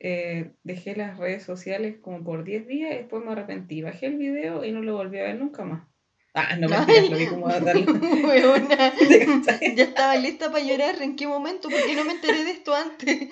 Eh, 0.00 0.52
dejé 0.62 0.94
las 0.94 1.18
redes 1.18 1.42
sociales 1.42 1.96
como 2.00 2.22
por 2.22 2.44
10 2.44 2.68
días 2.68 2.94
y 2.94 2.98
después 2.98 3.24
me 3.24 3.32
arrepentí. 3.32 3.82
Bajé 3.82 4.06
el 4.06 4.16
video 4.16 4.64
y 4.64 4.72
no 4.72 4.80
lo 4.80 4.94
volví 4.94 5.18
a 5.18 5.24
ver 5.24 5.38
nunca 5.38 5.64
más. 5.64 5.88
Ah, 6.34 6.56
no 6.56 6.68
me 6.68 6.76
lo 7.10 7.16
vi 7.16 7.26
como 7.26 7.48
a. 7.52 7.58
Ya 9.74 9.84
estaba 9.84 10.16
lista 10.16 10.52
para 10.52 10.64
llorar. 10.64 11.02
¿En 11.02 11.16
qué 11.16 11.26
momento? 11.26 11.68
¿Por 11.68 11.84
qué 11.84 11.96
no 11.96 12.04
me 12.04 12.12
enteré 12.12 12.44
de 12.44 12.50
esto 12.52 12.74
antes? 12.74 13.28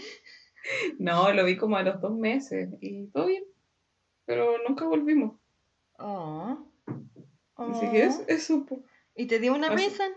No, 0.99 1.33
lo 1.33 1.45
vi 1.45 1.57
como 1.57 1.77
a 1.77 1.83
los 1.83 2.01
dos 2.01 2.17
meses 2.17 2.69
y 2.81 3.07
todo 3.09 3.27
bien. 3.27 3.45
Pero 4.25 4.57
nunca 4.67 4.85
volvimos. 4.87 5.39
Oh. 5.99 6.59
Así 7.57 7.89
que 7.91 8.05
es, 8.05 8.23
eso. 8.29 8.67
po. 8.67 8.83
¿Y 9.15 9.27
te 9.27 9.39
dio 9.39 9.55
una 9.55 9.69
Así- 9.69 9.77
reason? 9.89 10.13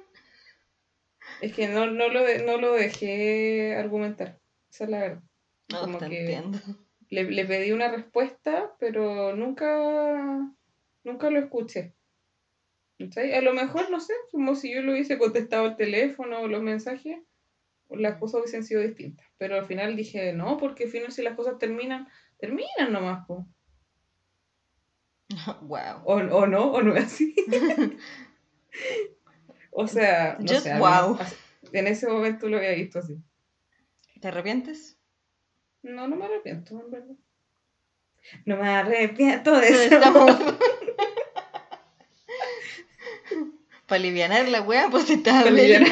Es 1.41 1.53
que 1.53 1.67
no, 1.67 1.85
no, 1.87 2.09
lo, 2.09 2.21
no 2.45 2.57
lo 2.57 2.73
dejé 2.73 3.75
argumentar. 3.75 4.39
Esa 4.69 4.83
es 4.85 4.89
la 4.89 4.99
verdad. 4.99 5.23
No, 5.71 5.81
Como 5.81 5.97
te 5.99 6.09
que- 6.09 6.19
entiendo. 6.21 6.59
Le, 7.09 7.23
le 7.23 7.45
pedí 7.45 7.71
una 7.71 7.89
respuesta, 7.89 8.75
pero 8.79 9.35
nunca, 9.35 10.51
nunca 11.03 11.29
lo 11.29 11.39
escuché. 11.39 11.93
¿Cachai? 12.99 13.33
A 13.33 13.41
lo 13.41 13.53
mejor, 13.53 13.89
no 13.89 13.99
sé, 13.99 14.13
como 14.31 14.55
si 14.55 14.73
yo 14.73 14.81
lo 14.81 14.91
hubiese 14.91 15.17
contestado 15.17 15.65
el 15.67 15.75
teléfono 15.75 16.41
o 16.41 16.47
los 16.47 16.61
mensajes, 16.61 17.19
las 17.91 18.17
cosas 18.17 18.41
hubiesen 18.41 18.63
sido 18.63 18.81
distintas. 18.81 19.25
Pero 19.37 19.55
al 19.55 19.65
final 19.65 19.95
dije, 19.95 20.33
no, 20.33 20.57
porque 20.57 20.85
al 20.85 20.89
final 20.89 21.11
si 21.11 21.21
las 21.21 21.35
cosas 21.35 21.57
terminan, 21.57 22.07
terminan 22.37 22.91
nomás. 22.91 23.25
po. 23.25 23.47
wow. 25.61 26.01
O, 26.03 26.15
o 26.15 26.47
no, 26.47 26.71
o 26.71 26.81
no 26.81 26.95
es 26.95 27.05
así. 27.05 27.35
o 29.71 29.87
sea, 29.87 30.37
no 30.39 30.47
Just 30.47 30.63
sé, 30.63 30.77
wow. 30.77 31.17
en 31.71 31.87
ese 31.87 32.07
momento 32.07 32.47
lo 32.49 32.57
había 32.57 32.71
visto 32.71 32.99
así. 32.99 33.17
¿Te 34.19 34.27
arrepientes? 34.27 34.97
No, 35.81 36.07
no 36.07 36.15
me 36.15 36.25
arrepiento, 36.25 36.79
en 36.79 36.91
verdad. 36.91 37.15
No 38.45 38.57
me 38.57 38.69
arrepiento 38.69 39.57
de 39.57 39.67
eso. 39.67 39.99
Para 43.87 43.99
aliviar 44.01 44.47
la 44.49 44.61
wea, 44.61 44.89
pues 44.91 45.05
Para 45.23 45.39
aliviar. 45.41 45.83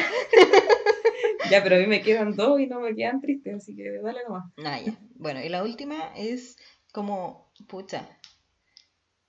ya, 1.50 1.62
pero 1.62 1.76
a 1.76 1.78
mí 1.78 1.86
me 1.86 2.02
quedan 2.02 2.34
dos 2.34 2.60
y 2.60 2.66
no 2.66 2.80
me 2.80 2.94
quedan 2.94 3.20
tristes, 3.20 3.56
así 3.56 3.76
que 3.76 4.00
dale 4.02 4.20
nomás. 4.26 4.52
Ah, 4.64 4.80
ya. 4.80 4.94
Bueno, 5.14 5.40
y 5.42 5.48
la 5.48 5.62
última 5.62 6.12
es 6.16 6.56
como, 6.92 7.52
pucha, 7.66 8.08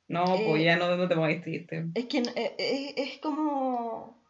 No, 0.08 0.36
Eh, 0.36 0.44
pues 0.48 0.64
ya 0.64 0.76
no, 0.78 0.96
no 0.98 1.08
te 1.08 1.16
pongas 1.16 1.42
triste. 1.42 1.86
es 1.94 2.06
que 2.06 2.20
eh, 2.20 2.56
eh, 2.58 2.94
es, 2.98 3.20
como... 3.20 4.24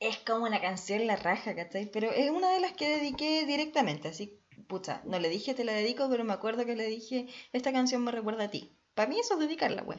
Es 0.00 0.16
como 0.18 0.46
una 0.46 0.60
canción 0.60 1.06
la 1.06 1.16
raja, 1.16 1.54
¿cachai? 1.54 1.90
Pero 1.92 2.10
es 2.10 2.30
una 2.30 2.50
de 2.52 2.60
las 2.60 2.72
que 2.72 2.88
dediqué 2.88 3.44
directamente, 3.44 4.08
así, 4.08 4.40
pucha, 4.66 5.02
no 5.04 5.18
le 5.18 5.28
dije 5.28 5.52
te 5.54 5.64
la 5.64 5.72
dedico, 5.72 6.08
pero 6.08 6.24
me 6.24 6.32
acuerdo 6.32 6.64
que 6.64 6.74
le 6.74 6.86
dije, 6.86 7.26
esta 7.52 7.70
canción 7.72 8.02
me 8.02 8.10
recuerda 8.12 8.44
a 8.44 8.50
ti. 8.50 8.78
Para 8.94 9.08
mí 9.10 9.20
eso 9.20 9.34
es 9.34 9.40
dedicarla, 9.40 9.82
wea. 9.82 9.98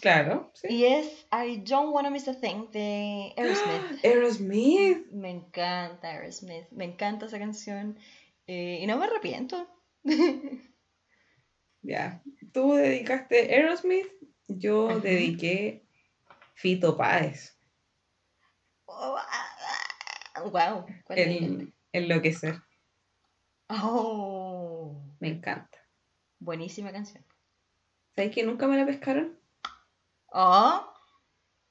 Claro, 0.00 0.50
sí. 0.54 0.68
Y 0.70 0.84
es 0.84 1.26
I 1.32 1.58
Don't 1.58 1.92
Wanna 1.94 2.10
Miss 2.10 2.28
a 2.28 2.34
Thing 2.38 2.70
de 2.72 3.32
Aerosmith. 3.36 4.00
Aerosmith. 4.04 5.06
Me 5.12 5.30
encanta 5.30 6.08
Aerosmith, 6.08 6.68
me 6.70 6.84
encanta 6.84 7.26
esa 7.26 7.38
canción 7.38 7.98
eh, 8.46 8.78
y 8.82 8.86
no 8.86 8.96
me 8.98 9.06
arrepiento. 9.06 9.68
Ya. 11.82 12.20
Tú 12.52 12.72
dedicaste 12.74 13.54
Aerosmith, 13.54 14.08
yo 14.48 14.90
Ajá. 14.90 14.98
dediqué 14.98 15.86
Fito 16.54 16.96
Páez. 16.96 17.56
wow, 18.86 20.84
¿cuál? 21.04 21.18
El 21.18 21.72
enloquecer. 21.92 22.56
Oh, 23.68 25.00
Me 25.20 25.28
encanta. 25.28 25.78
buenísima 26.40 26.90
canción. 26.90 27.24
¿Sabes 28.16 28.34
que 28.34 28.42
nunca 28.42 28.66
me 28.66 28.76
la 28.76 28.86
pescaron? 28.86 29.38
Oh, 30.32 30.82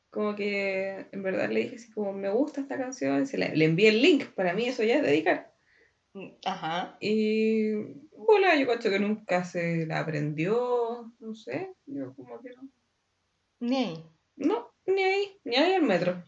Como 0.10 0.36
que 0.36 1.08
en 1.12 1.24
verdad 1.24 1.50
le 1.50 1.62
dije 1.62 1.76
así 1.76 1.92
como 1.92 2.14
me 2.14 2.30
gusta 2.30 2.62
esta 2.62 2.78
canción, 2.78 3.28
se 3.28 3.38
la- 3.38 3.50
le 3.50 3.66
envié 3.66 3.90
el 3.90 4.02
link, 4.02 4.26
para 4.34 4.54
mí 4.54 4.66
eso 4.66 4.84
ya 4.84 4.96
es 4.96 5.04
dedicar. 5.04 5.54
Ajá. 6.46 6.96
Y 7.02 7.74
bola, 8.16 8.56
yo 8.56 8.68
cacho 8.68 8.90
que 8.90 9.00
nunca 9.00 9.44
se 9.44 9.86
la 9.86 10.00
aprendió, 10.00 11.12
no 11.20 11.36
sé, 11.36 11.74
yo 11.86 12.14
como 12.16 12.42
que 12.42 12.52
no. 12.52 12.70
Ni 13.60 13.76
ahí. 13.78 14.06
No, 14.38 14.72
ni 14.86 15.04
ahí, 15.04 15.38
ni 15.44 15.56
ahí 15.58 15.74
al 15.74 15.82
metro. 15.84 16.24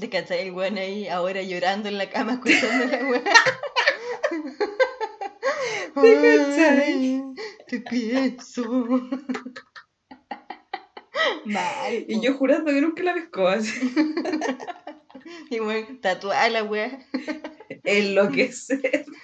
¿Te 0.00 0.10
cachai 0.10 0.48
el 0.48 0.52
weón 0.52 0.78
ahí 0.78 1.06
ahora 1.06 1.42
llorando 1.42 1.88
en 1.88 1.98
la 1.98 2.10
cama 2.10 2.32
escuchando 2.44 2.86
la 2.86 3.08
weá? 3.08 3.22
¿Te 5.94 6.14
cachai? 6.22 7.22
Te 7.68 7.80
pienso. 7.80 8.64
Mal. 11.44 12.04
Y 12.08 12.20
yo 12.20 12.34
jurando 12.34 12.72
que 12.72 12.80
nunca 12.80 13.02
la 13.02 13.14
pescó 13.14 13.48
así. 13.48 13.80
Y 15.50 15.58
bueno, 15.58 15.88
tatuada 16.00 16.48
la 16.48 16.62
weá. 16.62 17.04
Enloquecer. 17.84 19.04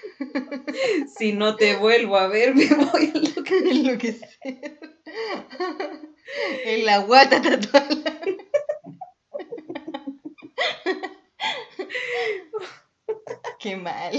Si 1.18 1.32
no 1.32 1.56
te 1.56 1.76
vuelvo 1.76 2.16
a 2.16 2.28
ver, 2.28 2.54
me 2.54 2.66
voy 2.66 3.06
a 3.06 3.18
enloquecer. 3.18 3.66
Enloquecer. 3.68 4.28
En 6.64 6.86
la 6.86 6.98
guata 6.98 7.42
tatuada. 7.42 7.88
Qué 13.58 13.76
mal. 13.76 14.12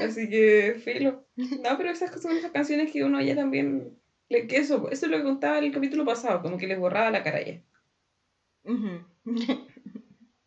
Así 0.00 0.28
que, 0.28 0.80
filo. 0.84 1.26
No, 1.36 1.76
pero 1.76 1.90
esas 1.90 2.20
son 2.20 2.36
esas 2.36 2.52
canciones 2.52 2.92
que 2.92 3.04
uno 3.04 3.20
ya 3.20 3.34
también. 3.34 3.98
Que 4.28 4.56
eso, 4.56 4.90
eso 4.90 5.06
es 5.06 5.12
lo 5.12 5.18
que 5.18 5.24
contaba 5.24 5.58
en 5.58 5.64
el 5.64 5.72
capítulo 5.72 6.04
pasado, 6.04 6.42
como 6.42 6.56
que 6.56 6.66
les 6.66 6.78
borraba 6.78 7.10
la 7.10 7.22
cara 7.22 7.42
ya. 7.42 7.62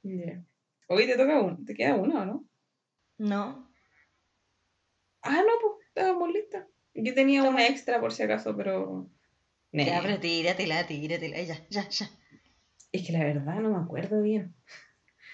Ya. 0.03 0.41
Hoy 0.87 1.05
te 1.05 1.17
toca 1.17 1.41
uno, 1.41 1.57
te 1.65 1.73
queda 1.73 1.95
uno, 1.95 2.25
¿no? 2.25 2.45
No. 3.17 3.69
Ah, 5.21 5.43
no, 5.45 5.51
pues 5.61 5.87
estábamos 5.87 6.31
listas. 6.31 6.65
Yo 6.93 7.13
tenía 7.13 7.43
una 7.43 7.67
extra 7.67 7.99
por 7.99 8.13
si 8.13 8.23
acaso, 8.23 8.55
pero. 8.55 9.09
Nah. 9.73 9.83
Ya, 9.83 10.01
pero 10.01 10.19
tíratela, 10.19 10.87
tíratela. 10.87 11.41
Ya, 11.41 11.67
ya, 11.69 11.89
ya. 11.89 12.09
Es 12.93 13.05
que 13.05 13.11
la 13.11 13.25
verdad 13.25 13.59
no 13.59 13.71
me 13.71 13.83
acuerdo 13.83 14.21
bien. 14.21 14.55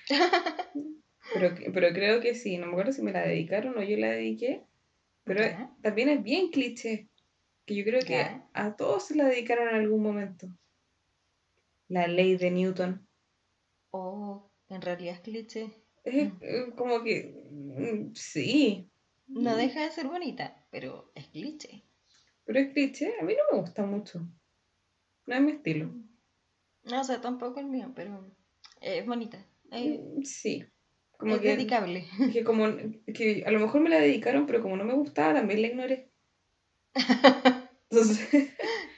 Pero, 1.33 1.55
pero 1.73 1.93
creo 1.93 2.19
que 2.19 2.35
sí, 2.35 2.57
no 2.57 2.67
me 2.67 2.73
acuerdo 2.73 2.91
si 2.91 3.01
me 3.01 3.13
la 3.13 3.25
dedicaron 3.25 3.77
o 3.77 3.81
yo 3.81 3.97
la 3.97 4.11
dediqué. 4.11 4.61
Pero 5.23 5.41
también 5.81 6.09
es 6.09 6.21
bien 6.21 6.51
cliché. 6.51 7.07
Que 7.65 7.75
yo 7.75 7.83
creo 7.85 8.01
que 8.01 8.25
a 8.53 8.75
todos 8.75 9.07
se 9.07 9.15
la 9.15 9.25
dedicaron 9.25 9.69
en 9.69 9.75
algún 9.75 10.03
momento. 10.03 10.47
La 11.87 12.07
ley 12.07 12.35
de 12.37 12.51
Newton. 12.51 13.07
Oh, 13.91 14.51
en 14.69 14.81
realidad 14.81 15.15
es 15.15 15.21
cliché. 15.21 15.69
Es 16.03 16.31
Mm. 16.33 16.37
eh, 16.41 16.65
como 16.75 17.03
que. 17.03 17.45
mm, 17.51 18.13
Sí. 18.15 18.89
No 19.27 19.55
deja 19.55 19.81
de 19.83 19.91
ser 19.91 20.07
bonita, 20.07 20.65
pero 20.69 21.11
es 21.15 21.27
cliché. 21.27 21.83
Pero 22.45 22.59
es 22.59 22.73
cliché. 22.73 23.13
A 23.19 23.23
mí 23.23 23.33
no 23.33 23.55
me 23.55 23.61
gusta 23.61 23.85
mucho. 23.85 24.19
No 25.25 25.35
es 25.35 25.41
mi 25.41 25.51
estilo. 25.53 25.93
No, 26.83 26.99
o 26.99 27.03
sea, 27.05 27.21
tampoco 27.21 27.61
el 27.61 27.67
mío, 27.67 27.93
pero 27.95 28.29
es 28.81 29.05
bonita. 29.05 29.45
Es, 29.71 29.99
Mm, 29.99 30.21
Sí. 30.23 30.65
Como 31.17 31.35
es 31.35 31.41
que, 31.41 31.55
dedicable. 31.55 32.05
que 32.33 32.43
como 32.43 32.65
que 33.13 33.43
a 33.45 33.51
lo 33.51 33.59
mejor 33.61 33.79
me 33.79 33.89
la 33.89 33.99
dedicaron, 33.99 34.45
pero 34.45 34.61
como 34.61 34.75
no 34.75 34.83
me 34.83 34.93
gustaba, 34.93 35.33
también 35.33 35.61
la 35.61 35.67
ignoré. 35.67 36.09
Entonces, 37.89 38.49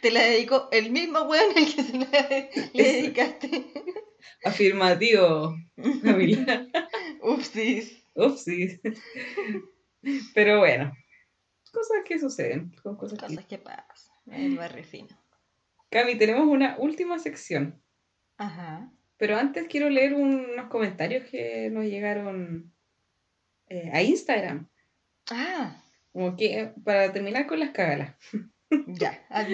Te 0.01 0.11
la 0.11 0.21
dedico 0.23 0.69
el 0.71 0.91
mismo 0.91 1.23
weón 1.23 1.57
al 1.57 1.65
que 1.65 1.83
se 1.83 1.97
la 1.97 2.49
le 2.73 2.83
dedicaste. 2.83 3.65
afirmativo, 4.43 5.55
Camila. 6.03 6.67
Upsis. 7.21 8.03
Upsis. 8.15 8.79
Pero 10.33 10.59
bueno, 10.59 10.93
cosas 11.71 11.97
que 12.05 12.19
suceden. 12.19 12.71
Cosas 12.83 13.19
que... 13.19 13.25
Cosas 13.27 13.45
que 13.45 13.57
pasan. 13.57 14.15
El 14.31 14.57
barrio 14.57 14.83
fino. 14.83 15.09
Cami, 15.89 16.15
tenemos 16.17 16.47
una 16.47 16.75
última 16.79 17.19
sección. 17.19 17.81
Ajá. 18.37 18.91
Pero 19.17 19.37
antes 19.37 19.67
quiero 19.67 19.89
leer 19.89 20.13
unos 20.13 20.67
comentarios 20.67 21.29
que 21.29 21.69
nos 21.71 21.85
llegaron 21.85 22.73
eh, 23.67 23.89
a 23.93 24.01
Instagram. 24.01 24.67
Ah, 25.31 25.81
Como 26.15 26.37
que 26.37 26.71
para 26.85 27.11
terminar 27.11 27.45
con 27.45 27.59
las 27.59 27.71
cágalas. 27.71 28.15
ya. 28.87 29.21
Ah, 29.29 29.45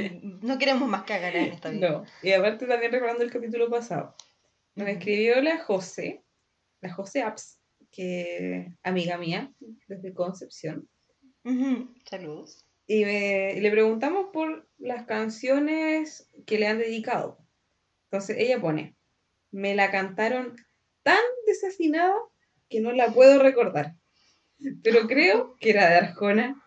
No 0.41 0.60
queremos 0.60 0.88
más 0.88 1.06
cagar 1.06 1.36
en 1.36 1.54
esta 1.54 1.71
vida. 1.71 1.89
No. 1.89 2.06
Y 2.21 2.34
aparte 2.34 2.67
también 2.67 2.91
recordando 2.91 3.24
el 3.24 3.32
capítulo 3.32 3.67
pasado. 3.67 4.15
Nos 4.76 4.88
escribió 4.88 5.41
la 5.41 5.58
José, 5.58 6.24
la 6.82 6.93
José 6.93 7.24
Apps, 7.24 7.60
que 7.89 8.76
amiga 8.84 9.17
mía, 9.17 9.52
desde 9.88 10.13
Concepción. 10.13 10.88
Ujú. 11.43 11.95
Saludos. 12.08 12.63
Y, 12.86 13.06
me- 13.06 13.54
y 13.54 13.60
le 13.60 13.71
preguntamos 13.71 14.28
por 14.32 14.69
las 14.78 15.08
canciones 15.08 16.30
que 16.45 16.60
le 16.60 16.67
han 16.67 16.78
dedicado. 16.78 17.39
Entonces 18.12 18.38
ella 18.38 18.62
pone, 18.62 18.95
me 19.50 19.74
la 19.74 19.89
cantaron 19.89 20.56
tan 21.02 21.17
desafinada 21.47 22.13
que 22.69 22.82
no 22.82 22.91
la 22.91 23.08
puedo 23.08 23.41
recordar. 23.41 23.95
Pero 24.84 25.08
creo 25.08 25.58
que 25.60 25.69
era 25.71 25.89
de 25.89 25.95
Arjona. 25.97 26.63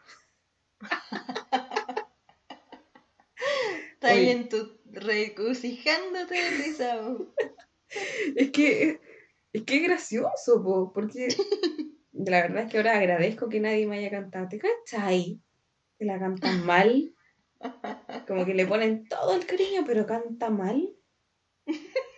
Está 3.93 4.09
ahí 4.09 4.31
en 4.31 4.49
tu 4.49 4.79
regocijándote 4.85 6.35
de 6.35 6.51
risa. 6.51 7.17
Es 8.37 8.51
que 8.51 9.01
es 9.55 9.63
que 9.63 9.77
es 9.77 9.83
gracioso, 9.85 10.63
po, 10.65 10.93
porque 10.93 11.29
la 12.13 12.43
verdad 12.43 12.65
es 12.65 12.71
que 12.71 12.77
ahora 12.79 12.99
agradezco 12.99 13.49
que 13.49 13.61
nadie 13.61 13.87
me 13.87 13.99
haya 13.99 14.11
cantado. 14.11 14.49
¿Te 14.49 14.59
cachai? 14.59 15.41
Te 15.97 16.05
la 16.05 16.19
cantan 16.19 16.67
mal. 16.67 17.15
Como 18.27 18.45
que 18.45 18.55
le 18.55 18.67
ponen 18.67 19.07
todo 19.09 19.37
el 19.37 19.47
cariño, 19.47 19.85
pero 19.87 20.07
canta 20.07 20.51
mal. 20.51 20.93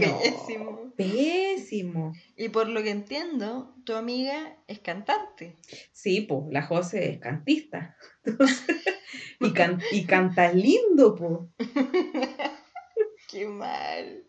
No, 0.00 0.18
Pésimo. 0.20 0.92
Pésimo. 0.96 2.12
Y 2.36 2.48
por 2.48 2.66
lo 2.68 2.82
que 2.82 2.90
entiendo, 2.90 3.74
tu 3.84 3.92
amiga 3.94 4.56
es 4.66 4.78
cantante. 4.78 5.56
Sí, 5.92 6.22
po, 6.22 6.48
la 6.50 6.62
José 6.62 7.10
es 7.10 7.18
cantista. 7.18 7.94
Entonces, 8.24 8.76
y, 9.40 9.52
can- 9.52 9.80
y 9.90 10.06
canta 10.06 10.50
lindo, 10.52 11.14
po. 11.14 11.50
Qué 13.30 13.46
mal. 13.46 14.24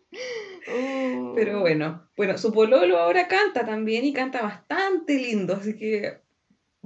Uh. 0.67 1.33
Pero 1.35 1.61
bueno, 1.61 2.09
bueno, 2.17 2.37
su 2.37 2.51
pololo 2.51 2.97
ahora 2.97 3.27
canta 3.27 3.65
también 3.65 4.03
y 4.05 4.13
canta 4.13 4.41
bastante 4.41 5.15
lindo, 5.17 5.53
así 5.55 5.75
que 5.75 6.19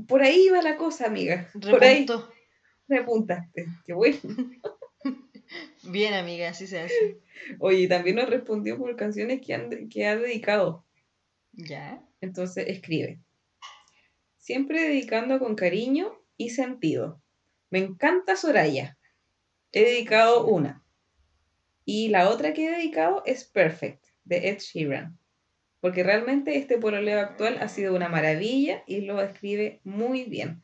por 0.07 0.21
ahí 0.21 0.49
va 0.49 0.61
la 0.61 0.77
cosa, 0.77 1.07
amiga. 1.07 1.49
Por 1.53 1.83
ahí 1.83 2.05
Repuntó. 2.05 2.31
repuntaste. 2.87 3.65
Qué 3.85 3.93
bueno. 3.93 4.17
Bien, 5.89 6.13
amiga, 6.13 6.49
así 6.49 6.67
se 6.67 6.79
hace. 6.79 7.19
Oye, 7.59 7.87
también 7.87 8.17
nos 8.17 8.29
respondió 8.29 8.77
por 8.77 8.95
canciones 8.95 9.41
que, 9.45 9.53
han, 9.53 9.89
que 9.89 10.05
ha 10.05 10.15
dedicado. 10.17 10.85
¿Ya? 11.53 12.03
Entonces 12.21 12.65
escribe. 12.67 13.19
Siempre 14.37 14.81
dedicando 14.81 15.39
con 15.39 15.55
cariño 15.55 16.13
y 16.35 16.49
sentido. 16.49 17.21
Me 17.69 17.79
encanta 17.79 18.35
Soraya. 18.35 18.97
He 19.71 19.81
dedicado 19.81 20.45
una. 20.45 20.83
Y 21.85 22.09
la 22.09 22.29
otra 22.29 22.53
que 22.53 22.67
he 22.67 22.71
dedicado 22.71 23.23
es 23.25 23.45
Perfect, 23.45 24.05
de 24.25 24.49
Ed 24.49 24.59
Sheeran. 24.59 25.17
Porque 25.79 26.03
realmente 26.03 26.57
este 26.57 26.77
pololeo 26.77 27.19
actual 27.19 27.59
ha 27.61 27.69
sido 27.69 27.95
una 27.95 28.09
maravilla 28.09 28.83
y 28.87 29.01
lo 29.01 29.21
escribe 29.21 29.79
muy 29.83 30.23
bien. 30.25 30.63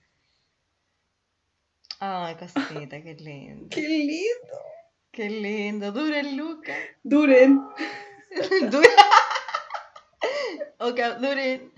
Ay, 2.00 2.36
cosita, 2.36 3.02
qué 3.02 3.16
lindo. 3.16 3.68
¡Qué 3.70 3.88
lindo! 3.88 4.74
Qué 5.14 5.30
lindo. 5.30 5.92
Dura 5.92 6.20
el 6.22 6.36
Luca. 6.36 6.76
Duren. 7.04 7.62
Dura. 8.72 8.90
Ok, 10.80 11.00
duren. 11.22 11.72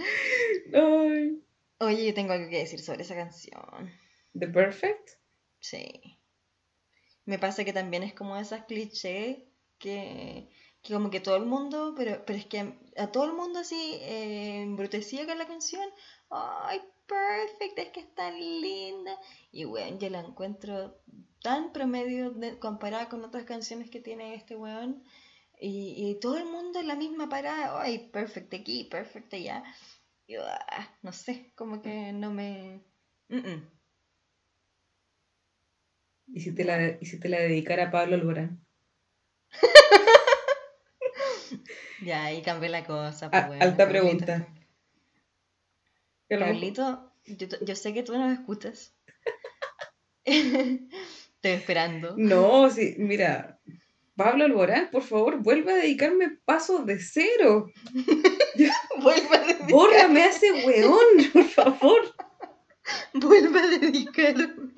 Ay. 0.74 1.44
Oye, 1.80 2.06
yo 2.06 2.14
tengo 2.14 2.32
algo 2.32 2.50
que 2.50 2.60
decir 2.60 2.80
sobre 2.80 3.02
esa 3.02 3.14
canción. 3.14 3.92
The 4.40 4.48
Perfect. 4.48 5.10
Sí. 5.60 6.18
Me 7.26 7.38
pasa 7.38 7.66
que 7.66 7.74
también 7.74 8.04
es 8.04 8.14
como 8.14 8.38
esas 8.38 8.64
clichés 8.66 9.40
que, 9.80 10.50
que 10.82 10.94
como 10.94 11.10
que 11.10 11.20
todo 11.20 11.36
el 11.36 11.46
mundo, 11.46 11.94
pero, 11.98 12.24
pero 12.26 12.40
es 12.40 12.46
que 12.46 12.60
a, 12.62 12.74
a 12.98 13.12
todo 13.12 13.26
el 13.26 13.34
mundo 13.34 13.60
así 13.60 13.98
eh, 14.00 14.62
embrutecía 14.62 15.26
con 15.26 15.38
la 15.38 15.46
canción. 15.46 15.88
Ay, 16.30 16.82
perfect, 17.08 17.80
es 17.80 17.90
que 17.90 18.00
es 18.02 18.16
tan 18.16 18.40
linda. 18.40 19.18
Y 19.52 19.66
weón, 19.66 20.00
yo 20.00 20.10
la 20.10 20.20
encuentro 20.22 21.02
tan 21.42 21.72
promedio 21.74 22.32
de- 22.32 22.58
comparada 22.60 23.10
con 23.10 23.24
otras 23.24 23.44
canciones 23.46 23.90
que 23.90 24.00
tiene 24.00 24.36
este 24.36 24.56
weón. 24.56 25.04
Y, 25.60 25.94
y 25.98 26.20
todo 26.20 26.38
el 26.38 26.46
mundo 26.46 26.80
en 26.80 26.88
la 26.88 26.96
misma 26.96 27.30
parada, 27.30 27.82
ay, 27.82 28.10
perfect 28.10 28.54
aquí, 28.54 28.86
perfect 28.86 29.34
allá. 29.34 29.64
Y, 30.28 30.36
ah, 30.36 30.98
no 31.02 31.12
sé, 31.14 31.54
como 31.56 31.82
que 31.82 32.12
no 32.14 32.32
me... 32.32 32.84
Mm, 33.30 33.38
mm. 33.38 33.72
¿Y 36.28 36.40
si 36.42 36.54
te 36.56 36.64
la, 36.66 36.98
y 37.00 37.06
si 37.06 37.20
te 37.20 37.30
la 37.30 37.38
dedicara 37.40 37.86
a 37.86 37.92
Pablo 37.92 38.16
Alborán? 38.16 38.66
Ya, 42.02 42.26
ahí 42.26 42.42
cambié 42.42 42.70
la 42.70 42.84
cosa. 42.86 43.28
Ah, 43.28 43.30
pues, 43.32 43.48
bueno, 43.48 43.64
alta 43.64 43.88
pregunta. 43.88 44.26
Que 44.26 44.32
a 44.34 44.38
lo 44.38 44.40
mejor- 44.44 44.56
Carlito, 46.30 47.12
yo, 47.26 47.48
yo 47.62 47.76
sé 47.76 47.94
que 47.94 48.04
tú 48.04 48.14
no 48.14 48.28
me 48.28 48.34
escuchas. 48.34 48.96
Estoy 50.26 50.90
esperando. 51.42 52.16
No, 52.18 52.70
sí, 52.72 52.96
mira, 52.98 53.60
Pablo 54.16 54.46
Alborán, 54.46 54.90
por 54.92 55.04
favor, 55.04 55.38
vuelve 55.38 55.74
a 55.74 55.78
dedicarme 55.78 56.30
pasos 56.46 56.86
de 56.86 57.00
cero. 57.00 57.72
Vuelve 59.02 59.36
a 59.36 59.40
dedicar- 59.46 59.70
Bórrame 59.70 60.22
a 60.24 60.30
ese 60.30 60.52
weón, 60.66 60.98
por 61.34 61.44
favor. 61.46 62.16
Vuelve 63.14 63.60
a 63.60 63.68
dedicarme. 63.68 64.72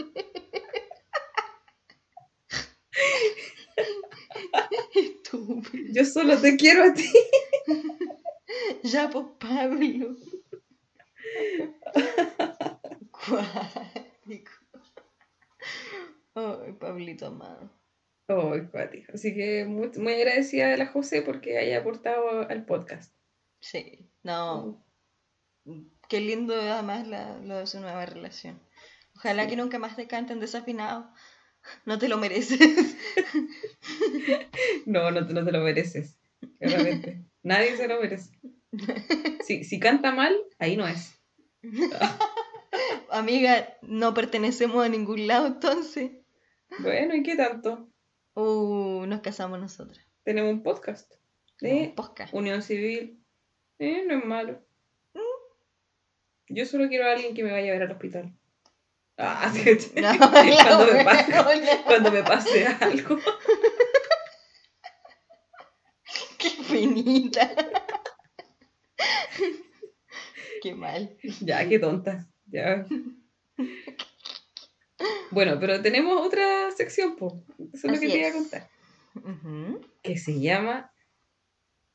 Estúpido. 4.95 5.93
Yo 5.93 6.05
solo 6.05 6.37
te 6.39 6.55
quiero 6.57 6.83
a 6.85 6.93
ti. 6.93 7.05
Ya, 8.83 9.09
pues, 9.09 9.25
Pablo. 9.39 10.15
Cuático. 13.11 14.51
Pablito 16.79 17.27
amado. 17.27 17.71
Oh, 18.29 18.53
cuático. 18.71 19.11
Así 19.13 19.33
que 19.33 19.65
muy, 19.65 19.89
muy 19.97 20.13
agradecida 20.13 20.67
de 20.67 20.77
la 20.77 20.85
José 20.87 21.21
porque 21.21 21.57
haya 21.57 21.79
aportado 21.79 22.47
al 22.47 22.65
podcast. 22.65 23.13
Sí, 23.61 24.09
no. 24.23 24.85
Qué 26.09 26.19
lindo 26.21 26.53
además 26.53 27.07
la- 27.07 27.37
lo 27.39 27.57
de 27.57 27.67
su 27.67 27.79
nueva 27.79 28.05
relación. 28.05 28.59
Ojalá 29.15 29.43
Sí. 29.43 29.49
que 29.49 29.55
nunca 29.55 29.79
más 29.79 29.95
te 29.95 30.07
canten 30.07 30.39
desafinado. 30.39 31.11
No 31.85 31.97
te 31.97 32.07
lo 32.07 32.17
mereces. 32.17 32.59
No, 34.85 35.11
no, 35.11 35.25
te- 35.27 35.33
no 35.33 35.43
te 35.43 35.51
lo 35.51 35.59
mereces. 35.59 36.17
Claramente. 36.59 37.25
Nadie 37.43 37.75
se 37.75 37.87
lo 37.87 37.99
merece. 38.01 38.31
Si, 39.43 39.63
si 39.63 39.79
canta 39.79 40.11
mal, 40.11 40.35
ahí 40.59 40.75
no 40.77 40.85
es. 40.87 41.16
Amiga, 43.09 43.77
no 43.81 44.13
pertenecemos 44.13 44.85
a 44.85 44.89
ningún 44.89 45.27
lado 45.27 45.47
entonces. 45.47 46.11
Bueno, 46.79 47.15
¿y 47.15 47.23
qué 47.23 47.35
tanto? 47.35 47.89
Uh, 48.35 49.05
nos 49.07 49.21
casamos 49.21 49.59
nosotras. 49.59 50.05
Tenemos 50.23 50.51
un 50.51 50.61
podcast 50.63 51.11
No, 51.61 51.69
de 51.69 51.93
posca. 51.95 52.29
unión 52.33 52.61
civil. 52.61 53.23
Eh, 53.79 54.03
no 54.05 54.19
es 54.19 54.25
malo. 54.25 54.63
Yo 56.49 56.65
solo 56.65 56.87
quiero 56.87 57.05
a 57.07 57.11
alguien 57.11 57.33
que 57.33 57.43
me 57.43 57.51
vaya 57.51 57.71
a 57.71 57.73
ver 57.73 57.83
al 57.83 57.91
hospital. 57.91 58.33
Ah, 59.17 59.51
sí, 59.53 59.63
No, 59.95 60.17
cuando, 60.17 60.93
me 60.93 61.03
pase, 61.03 61.81
cuando 61.85 62.11
me 62.11 62.23
pase 62.23 62.67
algo. 62.67 63.17
Qué 66.37 66.49
finita. 66.49 67.51
Qué 70.67 70.75
mal. 70.75 71.17
Ya, 71.41 71.67
qué 71.67 71.79
tonta. 71.79 72.27
Ya. 72.47 72.85
Bueno, 75.31 75.57
pero 75.59 75.81
tenemos 75.81 76.25
otra 76.25 76.71
sección, 76.71 77.15
po. 77.15 77.43
Eso 77.73 77.87
es 77.87 77.93
lo 77.93 77.99
que 77.99 78.07
te 78.07 78.17
iba 78.19 78.27
a 78.29 78.33
contar. 78.33 78.69
Que 80.01 80.17
se 80.17 80.39
llama 80.41 80.91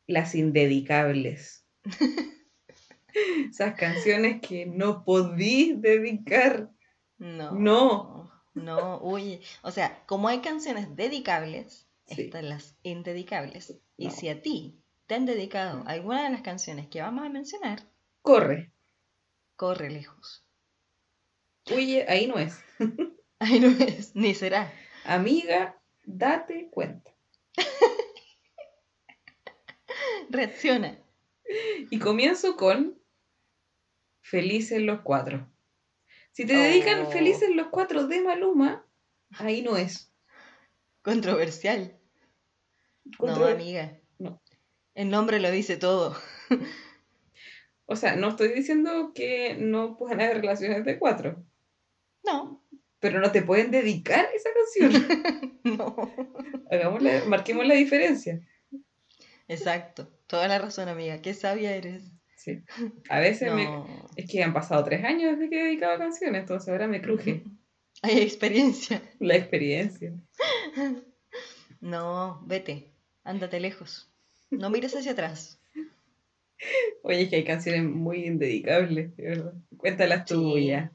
Las 0.07 0.35
Indedicables. 0.35 1.67
Esas 3.51 3.75
canciones 3.75 4.41
que 4.41 4.65
no 4.65 5.05
podí 5.05 5.75
dedicar. 5.77 6.71
No. 7.19 7.53
No. 7.53 8.33
No, 8.55 9.01
uy. 9.03 9.41
O 9.63 9.71
sea, 9.71 10.03
como 10.07 10.29
hay 10.29 10.41
canciones 10.41 10.97
dedicables, 10.97 11.89
Sí. 12.07 12.23
están 12.23 12.49
las 12.49 12.77
indedicables. 12.83 13.79
Y 13.97 14.11
si 14.11 14.29
a 14.29 14.41
ti 14.43 14.83
te 15.07 15.15
han 15.15 15.25
dedicado 15.27 15.83
alguna 15.87 16.25
de 16.25 16.31
las 16.31 16.43
canciones 16.43 16.89
que 16.89 17.01
vamos 17.01 17.25
a 17.25 17.29
mencionar, 17.29 17.81
Corre. 18.23 18.73
corre 19.57 19.91
lejos. 19.91 20.45
Oye, 21.73 22.05
ahí 22.09 22.27
no 22.27 22.39
es. 22.39 22.59
Ahí 23.39 23.59
no 23.59 23.67
es, 23.85 24.15
ni 24.15 24.37
será. 24.37 24.73
Amiga, 25.05 25.77
date 26.05 26.69
cuenta. 26.71 27.13
Reacciona. 30.31 31.03
Y 31.91 31.99
comienzo 31.99 32.55
con 32.55 33.03
Felices 34.21 34.81
los 34.81 35.01
Cuatro. 35.01 35.51
Si 36.31 36.47
te 36.47 36.55
dedican 36.55 37.07
Oh. 37.07 37.11
Felices 37.11 37.51
los 37.51 37.67
Cuatro 37.69 38.07
de 38.07 38.21
Maluma, 38.21 38.87
ahí 39.33 39.63
no 39.63 39.77
es. 39.77 40.15
Controversial. 41.03 41.99
No, 43.19 43.45
amiga. 43.45 43.99
No. 44.19 44.41
El 44.95 45.11
nombre 45.11 45.41
lo 45.41 45.51
dice 45.51 45.77
todo. 45.77 46.17
O 47.93 47.97
sea, 47.97 48.17
no 48.17 48.29
estoy 48.29 48.49
diciendo 48.49 49.13
que 49.15 49.55
no 49.59 49.97
puedan 49.97 50.21
haber 50.21 50.39
relaciones 50.41 50.85
de 50.85 50.99
cuatro, 50.99 51.45
No, 52.25 52.65
pero 53.01 53.21
no 53.21 53.31
te 53.33 53.43
pueden 53.43 53.71
dedicar 53.71 54.29
esa 54.35 54.51
canción. 54.55 55.61
no. 55.65 55.97
Hagámosle, 56.71 57.23
marquemos 57.27 57.67
la 57.67 57.75
diferencia. 57.75 58.41
Exacto. 59.49 60.09
Toda 60.27 60.49
la 60.49 60.59
razón, 60.59 60.89
amiga. 60.89 61.21
Qué 61.21 61.35
sabia 61.35 61.75
eres. 61.75 62.05
Sí. 62.37 62.63
A 63.09 63.21
veces 63.21 63.53
me- 63.53 63.69
es 64.17 64.29
que 64.31 64.43
han 64.43 64.53
pasado 64.53 64.83
tres 64.85 65.05
años 65.05 65.33
desde 65.39 65.51
que 65.51 65.61
he 65.61 65.65
dedicado 65.65 65.99
canciones, 65.99 66.41
entonces 66.41 66.69
ahora 66.71 66.89
me 66.89 67.01
cruje 67.03 67.45
Hay 68.03 68.19
experiencia. 68.19 69.03
la 69.21 69.37
experiencia. 69.37 70.13
No, 71.81 72.41
vete. 72.47 72.93
Ándate 73.25 73.59
lejos. 73.59 74.09
No 74.51 74.71
mires 74.71 74.95
hacia 74.95 75.13
atrás. 75.13 75.61
Oye, 77.03 77.23
es 77.23 77.29
que 77.31 77.37
hay 77.37 77.45
canciones 77.45 77.85
muy 77.85 78.25
indedicables, 78.25 79.17
de 79.17 79.23
verdad. 79.23 79.55
Cuéntalas 79.77 80.29
Sí. 80.29 80.35
tuyas. 80.35 80.91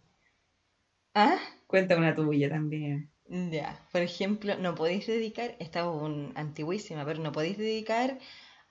¿Ah? 1.14 1.38
Cuenta 1.68 1.98
una 1.98 2.16
tuya 2.16 2.50
también. 2.50 3.12
Ya. 3.30 3.86
Por 3.92 4.02
ejemplo, 4.02 4.56
no 4.58 4.76
podéis 4.76 5.06
dedicar, 5.08 5.56
esta 5.60 5.82
es 5.82 5.86
un 5.88 6.32
antiguísima, 6.36 7.04
pero 7.06 7.20
no 7.22 7.32
podéis 7.32 7.58
dedicar 7.58 8.18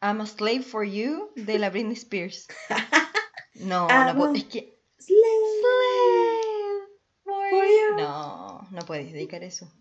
I'm 0.01 0.21
a 0.21 0.27
Slave 0.27 0.63
for 0.63 0.85
You 0.85 1.31
de 1.37 1.59
la 1.59 1.71
Britney 1.71 1.95
Spears. 1.95 2.49
No, 3.59 3.89
no 3.89 4.35
es 4.35 4.45
que 4.45 4.79
Slave 4.99 5.47
for 5.63 7.51
for 7.51 7.65
you. 7.65 7.91
you. 7.91 7.97
No, 7.97 8.69
no 8.71 8.81
podéis 8.87 9.13
dedicar 9.15 9.43
eso. 9.45 9.73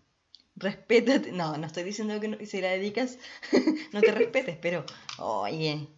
Respétate. 0.56 1.30
No, 1.32 1.58
no 1.58 1.66
estoy 1.66 1.84
diciendo 1.84 2.18
que 2.18 2.28
no- 2.28 2.38
si 2.46 2.62
la 2.62 2.70
dedicas 2.70 3.18
no 3.92 4.00
te 4.00 4.12
respetes, 4.12 4.56
pero 4.56 4.84
oye, 5.18 5.88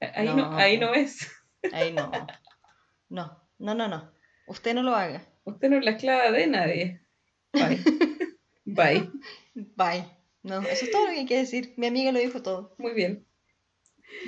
Ahí 0.00 0.26
no, 0.28 0.36
No. 0.36 0.56
ahí 0.56 0.78
no 0.78 0.94
es. 0.94 1.30
ahí 1.72 1.92
no. 1.92 2.10
No, 3.08 3.42
no, 3.58 3.74
no, 3.74 3.88
no. 3.88 4.12
Usted 4.48 4.74
no 4.74 4.82
lo 4.82 4.94
haga. 4.94 5.22
Usted 5.44 5.68
no 5.70 5.78
es 5.78 5.84
la 5.84 5.92
esclava 5.92 6.30
de 6.30 6.46
nadie. 6.46 7.00
Bye. 7.52 7.80
Bye. 8.64 9.10
Bye. 9.54 10.04
No, 10.42 10.60
eso 10.62 10.84
es 10.84 10.90
todo 10.90 11.06
lo 11.06 11.12
que 11.12 11.18
hay 11.20 11.26
que 11.26 11.38
decir. 11.38 11.74
Mi 11.76 11.86
amiga 11.86 12.12
lo 12.12 12.18
dijo 12.18 12.42
todo. 12.42 12.74
Muy 12.78 12.92
bien. 12.92 13.26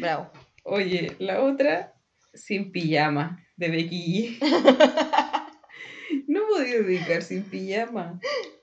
Bravo. 0.00 0.30
Oye, 0.64 1.14
la 1.18 1.42
otra, 1.42 1.94
sin 2.34 2.72
pijama, 2.72 3.44
de 3.56 3.68
Becky. 3.70 4.38
No 6.26 6.40
podía 6.46 6.76
dedicar 6.82 7.22
sin 7.22 7.42
pijama. 7.44 8.20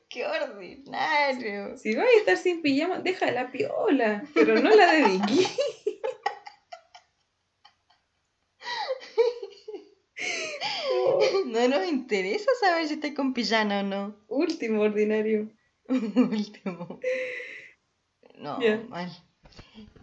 ¡Qué 0.09 0.25
ordinario! 0.25 1.77
Si 1.77 1.95
vas 1.95 2.05
a 2.05 2.19
estar 2.19 2.37
sin 2.37 2.61
pijama, 2.61 2.99
deja 2.99 3.31
la 3.31 3.51
piola, 3.51 4.23
pero 4.35 4.55
no 4.59 4.69
la 4.69 4.91
de 4.93 5.03
Vicky. 5.03 5.47
No 11.47 11.67
nos 11.67 11.87
interesa 12.05 12.51
saber 12.59 12.87
si 12.87 12.93
estoy 12.95 13.13
con 13.15 13.33
pijama 13.33 13.79
o 13.79 13.83
no. 13.83 14.15
Último 14.27 14.81
ordinario. 14.81 15.49
Último. 15.89 16.99
No, 18.37 18.59
Ya. 18.61 18.77
mal. 18.89 19.09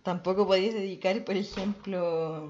Tampoco 0.03 0.47
podéis 0.47 0.75
dedicar, 0.75 1.25
por 1.25 1.37
ejemplo, 1.37 2.49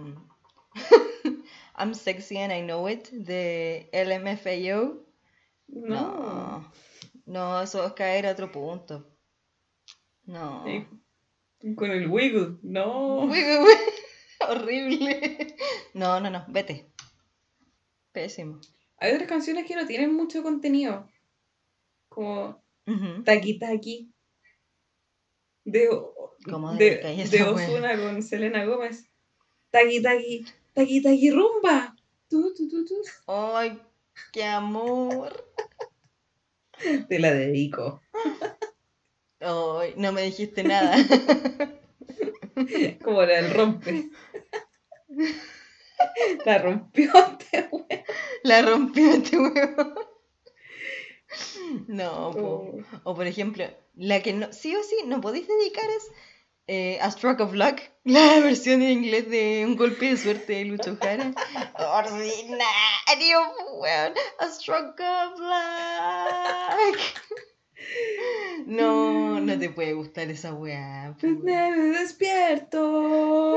I'm 1.78 1.94
Sexy 1.94 2.38
and 2.38 2.52
I 2.52 2.62
Know 2.62 2.88
It 2.88 3.10
de 3.10 3.90
LMFAO. 3.92 5.04
No. 5.68 6.00
No. 6.00 6.72
No, 7.26 7.62
eso 7.62 7.84
es 7.86 7.92
caer 7.92 8.26
a 8.26 8.32
otro 8.32 8.50
punto. 8.50 9.06
No. 10.24 10.64
Sí. 10.64 10.86
Con 11.76 11.90
el 11.90 12.08
wiggle. 12.08 12.56
No. 12.62 13.24
Uy. 13.24 13.38
Horrible. 14.48 15.54
No, 15.94 16.20
no, 16.20 16.30
no, 16.30 16.44
vete. 16.48 16.90
Pésimo. 18.12 18.60
Hay 19.02 19.14
otras 19.14 19.28
canciones 19.28 19.66
que 19.66 19.74
no 19.74 19.84
tienen 19.84 20.14
mucho 20.14 20.44
contenido. 20.44 21.08
Como. 22.08 22.62
Taki 23.24 23.58
Taki. 23.58 24.12
De, 25.64 25.88
¿Cómo 26.48 26.72
de? 26.74 27.00
Ozuna 27.44 28.00
con 28.00 28.22
Selena 28.22 28.64
Gómez. 28.64 29.10
Taki 29.72 30.00
Taki. 30.00 30.44
Taki 30.72 31.02
Taki 31.02 31.30
Rumba. 31.32 31.96
Tu, 32.28 32.54
tu, 32.54 32.68
tu, 32.68 32.84
tu. 32.84 32.94
Ay, 33.26 33.76
qué 34.32 34.44
amor. 34.44 35.52
Te 37.08 37.18
la 37.18 37.32
dedico. 37.32 38.00
Ay, 39.40 39.94
no 39.96 40.12
me 40.12 40.22
dijiste 40.22 40.62
nada. 40.62 40.94
Como 43.02 43.22
la 43.22 43.42
del 43.42 43.52
rompe. 43.52 44.10
La 46.44 46.58
rompió 46.58 47.10
este 47.40 47.68
weón. 47.70 48.04
La 48.42 48.62
rompió 48.62 49.10
este 49.12 49.38
huevo. 49.38 49.94
No, 51.86 52.30
po. 52.32 52.40
Oh. 52.40 52.82
O 53.04 53.14
por 53.14 53.26
ejemplo, 53.26 53.64
la 53.94 54.22
que 54.22 54.32
no, 54.32 54.52
sí 54.52 54.74
o 54.76 54.82
sí 54.82 54.96
no 55.06 55.20
podéis 55.20 55.48
dedicar 55.48 55.88
es 55.90 56.10
eh, 56.66 56.98
A 57.00 57.10
Stroke 57.10 57.42
of 57.42 57.54
Luck, 57.54 57.80
la 58.04 58.40
versión 58.40 58.82
en 58.82 58.90
inglés 58.90 59.28
de 59.28 59.64
Un 59.66 59.76
golpe 59.76 60.10
de 60.10 60.16
suerte 60.16 60.52
de 60.54 60.64
Lucho 60.66 60.96
Jara. 61.00 61.32
Ordinario, 61.74 63.40
weón. 63.78 64.12
A 64.38 64.48
Stroke 64.48 65.00
of 65.00 65.40
Luck. 65.40 66.98
No, 68.66 69.40
no 69.40 69.58
te 69.58 69.70
puede 69.70 69.92
gustar 69.94 70.30
esa 70.30 70.54
weá. 70.54 71.16
Me 71.22 71.72
despierto. 71.98 73.56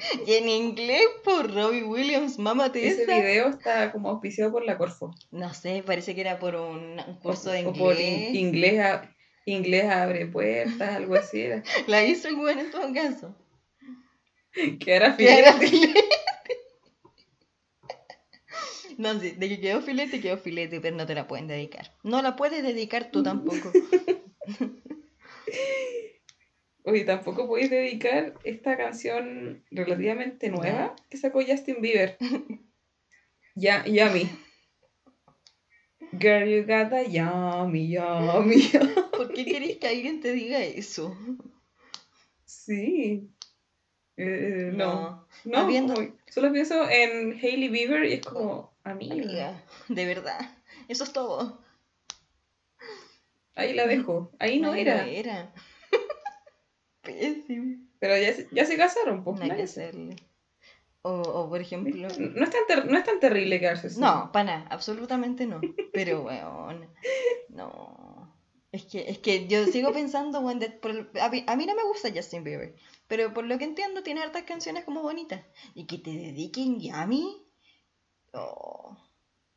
Y 0.26 0.32
en 0.34 0.48
inglés 0.48 1.02
por 1.24 1.52
Robbie 1.54 1.82
Williams, 1.84 2.38
mámate 2.38 2.86
Ese 2.86 3.02
esa. 3.04 3.18
video 3.18 3.48
está 3.48 3.92
como 3.92 4.10
auspiciado 4.10 4.52
por 4.52 4.64
la 4.64 4.78
Corfo. 4.78 5.14
No 5.30 5.52
sé, 5.54 5.82
parece 5.84 6.14
que 6.14 6.20
era 6.22 6.38
por 6.38 6.54
un, 6.56 6.98
un 7.06 7.14
curso 7.22 7.50
de 7.50 7.66
O 7.66 7.72
por 7.72 7.98
in- 8.00 8.34
inglés. 8.34 8.34
inglés, 8.34 8.80
a- 8.80 9.14
inglés 9.46 9.84
abre 9.90 10.26
puertas, 10.26 10.94
algo 10.96 11.14
así 11.16 11.40
era. 11.40 11.62
La 11.86 12.04
hizo 12.04 12.28
el 12.28 12.34
weón 12.36 12.58
en 12.58 12.70
todo 12.70 12.92
caso. 12.92 13.34
Que 14.80 14.94
era 14.96 15.16
Que 15.16 15.38
era 15.38 15.52
filete. 15.54 15.76
filete. 15.76 16.04
No, 18.98 19.18
sí, 19.18 19.30
de 19.30 19.48
que 19.48 19.60
quedó 19.60 19.80
filete, 19.80 20.20
quedó 20.20 20.36
filete, 20.36 20.80
pero 20.80 20.94
no 20.96 21.06
te 21.06 21.14
la 21.14 21.26
pueden 21.26 21.46
dedicar. 21.46 21.94
No 22.02 22.20
la 22.20 22.36
puedes 22.36 22.62
dedicar 22.62 23.10
tú 23.10 23.22
tampoco. 23.22 23.72
Oye, 26.84 27.04
tampoco 27.04 27.46
podéis 27.46 27.70
dedicar 27.70 28.34
esta 28.44 28.76
canción 28.76 29.64
relativamente 29.70 30.48
nueva 30.48 30.96
que 31.10 31.16
sacó 31.18 31.40
Justin 31.46 31.80
Bieber. 31.80 32.16
Ya, 33.56 33.84
Yummy. 33.84 34.30
Girl, 36.12 36.48
you 36.48 36.62
got 36.64 36.88
the 36.90 37.10
yummy, 37.10 37.88
yummy. 37.88 38.62
yummy. 38.72 38.92
¿Por 39.16 39.32
qué 39.34 39.44
querés 39.44 39.76
que 39.78 39.88
alguien 39.88 40.20
te 40.20 40.32
diga 40.32 40.60
eso? 40.60 41.14
Sí. 42.44 43.28
Eh, 44.16 44.70
no. 44.72 45.26
No, 45.44 45.66
como- 45.66 45.94
solo 46.28 46.52
pienso 46.52 46.88
en 46.88 47.32
Hailey 47.42 47.68
Bieber 47.68 48.04
y 48.04 48.14
es 48.14 48.20
como, 48.24 48.72
amiga, 48.84 49.14
Amiga, 49.14 49.64
de 49.88 50.06
verdad. 50.06 50.38
Eso 50.88 51.04
es 51.04 51.12
todo. 51.12 51.60
ahí 53.56 53.74
la 53.74 53.86
dejo. 53.86 54.30
Ahí 54.38 54.60
no 54.60 54.72
Ahí 54.72 54.82
era. 54.82 55.06
era. 55.06 55.54
Pésimo. 57.02 57.76
Pero 57.98 58.16
ya, 58.16 58.32
se- 58.34 58.48
ya 58.52 58.64
se 58.64 58.76
casaron, 58.76 59.24
pues. 59.24 59.36
No 59.38 59.42
hay 59.44 59.50
que 59.50 59.54
nadie- 59.56 59.64
hacerle. 59.64 60.16
O, 61.02 61.12
o 61.22 61.48
por 61.48 61.60
ejemplo. 61.60 62.08
No 62.18 62.44
es, 62.44 62.50
tan 62.50 62.66
ter- 62.68 62.90
no 62.90 62.98
es 62.98 63.04
tan 63.04 63.20
terrible 63.20 63.58
quedarse 63.58 63.86
así. 63.86 64.00
No, 64.00 64.30
para 64.32 64.44
nada, 64.44 64.66
absolutamente 64.70 65.46
no. 65.46 65.60
Pero, 65.92 66.22
weón, 66.24 66.86
no. 67.48 68.34
Es 68.72 68.84
que, 68.84 69.08
es 69.08 69.18
que 69.18 69.48
yo 69.48 69.64
sigo 69.66 69.92
pensando, 69.94 70.40
weón, 70.40 70.60
a, 71.20 71.28
mí, 71.30 71.44
a 71.46 71.56
mí 71.56 71.66
no 71.66 71.74
me 71.74 71.82
gusta 71.84 72.10
Justin 72.14 72.44
Bieber, 72.44 72.74
pero 73.08 73.32
por 73.34 73.44
lo 73.44 73.58
que 73.58 73.64
entiendo 73.64 74.02
tiene 74.02 74.22
hartas 74.22 74.42
canciones 74.44 74.84
como 74.84 75.02
bonitas. 75.02 75.40
Y 75.74 75.86
que 75.86 75.98
te 75.98 76.10
dediquen 76.10 76.78
ya 76.80 77.02
a 77.02 77.06
mí. 77.06 77.44
Oh, 78.32 78.96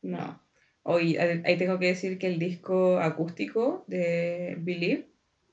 No. 0.02 0.42
Hoy 0.86 1.16
ahí 1.18 1.58
tengo 1.58 1.80
que 1.80 1.86
decir 1.88 2.18
que 2.18 2.28
el 2.28 2.40
disco 2.40 2.98
acústico 3.00 3.86
de 3.88 4.56
Believe 4.60 5.08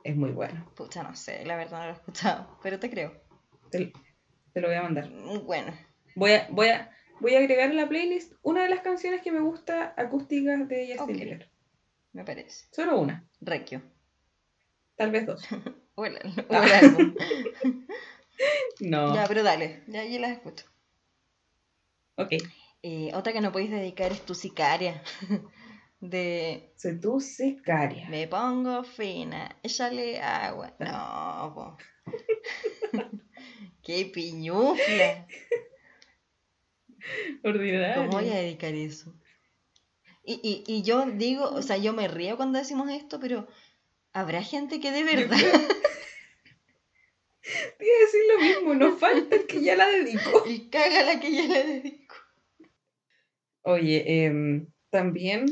es 0.05 0.17
muy 0.17 0.31
bueno. 0.31 0.71
pucha, 0.75 1.03
no 1.03 1.15
sé, 1.15 1.45
la 1.45 1.57
verdad 1.57 1.79
no 1.79 1.85
lo 1.85 1.91
he 1.91 1.95
escuchado, 1.95 2.59
pero 2.63 2.79
te 2.79 2.91
creo. 2.91 3.13
Te, 3.71 3.93
te 4.53 4.61
lo 4.61 4.69
voy 4.69 4.77
a 4.77 4.83
mandar. 4.83 5.09
Bueno, 5.45 5.73
Voy 6.17 6.33
a, 6.33 6.49
voy 6.51 6.69
a, 6.69 6.91
voy 7.21 7.35
a 7.35 7.39
agregar 7.39 7.71
en 7.71 7.77
la 7.77 7.89
playlist 7.89 8.33
una 8.43 8.63
de 8.65 8.69
las 8.71 8.81
canciones 8.81 9.23
que 9.23 9.31
me 9.33 9.41
gusta 9.41 9.95
acústicas 9.97 10.67
de 10.69 10.87
Justin 10.97 11.01
Ok. 11.17 11.23
Bieber. 11.23 11.51
me 12.13 12.25
parece. 12.25 12.67
Solo 12.73 12.99
una, 13.01 13.25
Requio. 13.41 13.83
tal 14.97 15.11
vez 15.11 15.27
dos. 15.27 15.43
O 15.97 16.07
el, 16.07 16.17
o 16.17 16.55
el 16.55 16.73
álbum. 16.73 17.15
No. 18.81 19.15
Ya, 19.15 19.27
pero 19.27 19.43
dale, 19.43 19.83
ya, 19.87 20.03
ya 20.05 20.19
las 20.19 20.31
escucho. 20.31 20.65
Ok. 22.17 22.33
Eh, 22.83 23.11
otra 23.15 23.35
que 23.35 23.43
no 23.43 23.53
podéis 23.53 23.71
dedicar 23.71 24.11
es 24.13 24.23
tu 24.25 24.35
sicaria. 24.35 25.03
De 26.01 26.73
Soy 26.77 26.99
tu 26.99 27.21
sicaria. 27.21 28.09
Me 28.09 28.27
pongo 28.27 28.83
fina, 28.85 29.57
échale 29.63 30.21
agua. 30.21 30.75
No, 30.81 31.53
po. 31.55 31.77
Qué 33.83 34.07
piñufla. 34.07 35.27
Ordinaria. 37.45 37.95
¿Cómo 37.97 38.11
voy 38.13 38.31
a 38.31 38.37
dedicar 38.37 38.75
eso? 38.75 39.15
Y, 40.25 40.41
y, 40.43 40.65
y 40.67 40.83
yo 40.83 41.05
digo, 41.07 41.45
o 41.45 41.63
sea, 41.63 41.77
yo 41.77 41.93
me 41.93 42.09
río 42.09 42.37
cuando 42.37 42.59
decimos 42.59 42.91
esto, 42.91 43.21
pero 43.21 43.47
¿habrá 44.13 44.43
gente 44.43 44.81
que 44.81 44.93
de 44.93 45.05
verdad? 45.05 45.37
Te 47.79 47.85
iba 47.85 47.97
a 47.97 48.01
decir 48.05 48.21
lo 48.29 48.39
mismo, 48.39 48.75
nos 48.75 49.01
falta 49.01 49.35
el 49.35 49.47
que 49.47 49.63
ya 49.63 49.77
la 49.77 49.89
dedico. 49.89 50.45
y 50.47 50.69
caga 50.69 51.03
la 51.05 51.21
que 51.21 51.35
yo 51.35 51.43
le 51.47 51.65
dedico? 51.65 52.15
Oye, 53.63 54.25
em, 54.25 54.67
también 54.91 55.47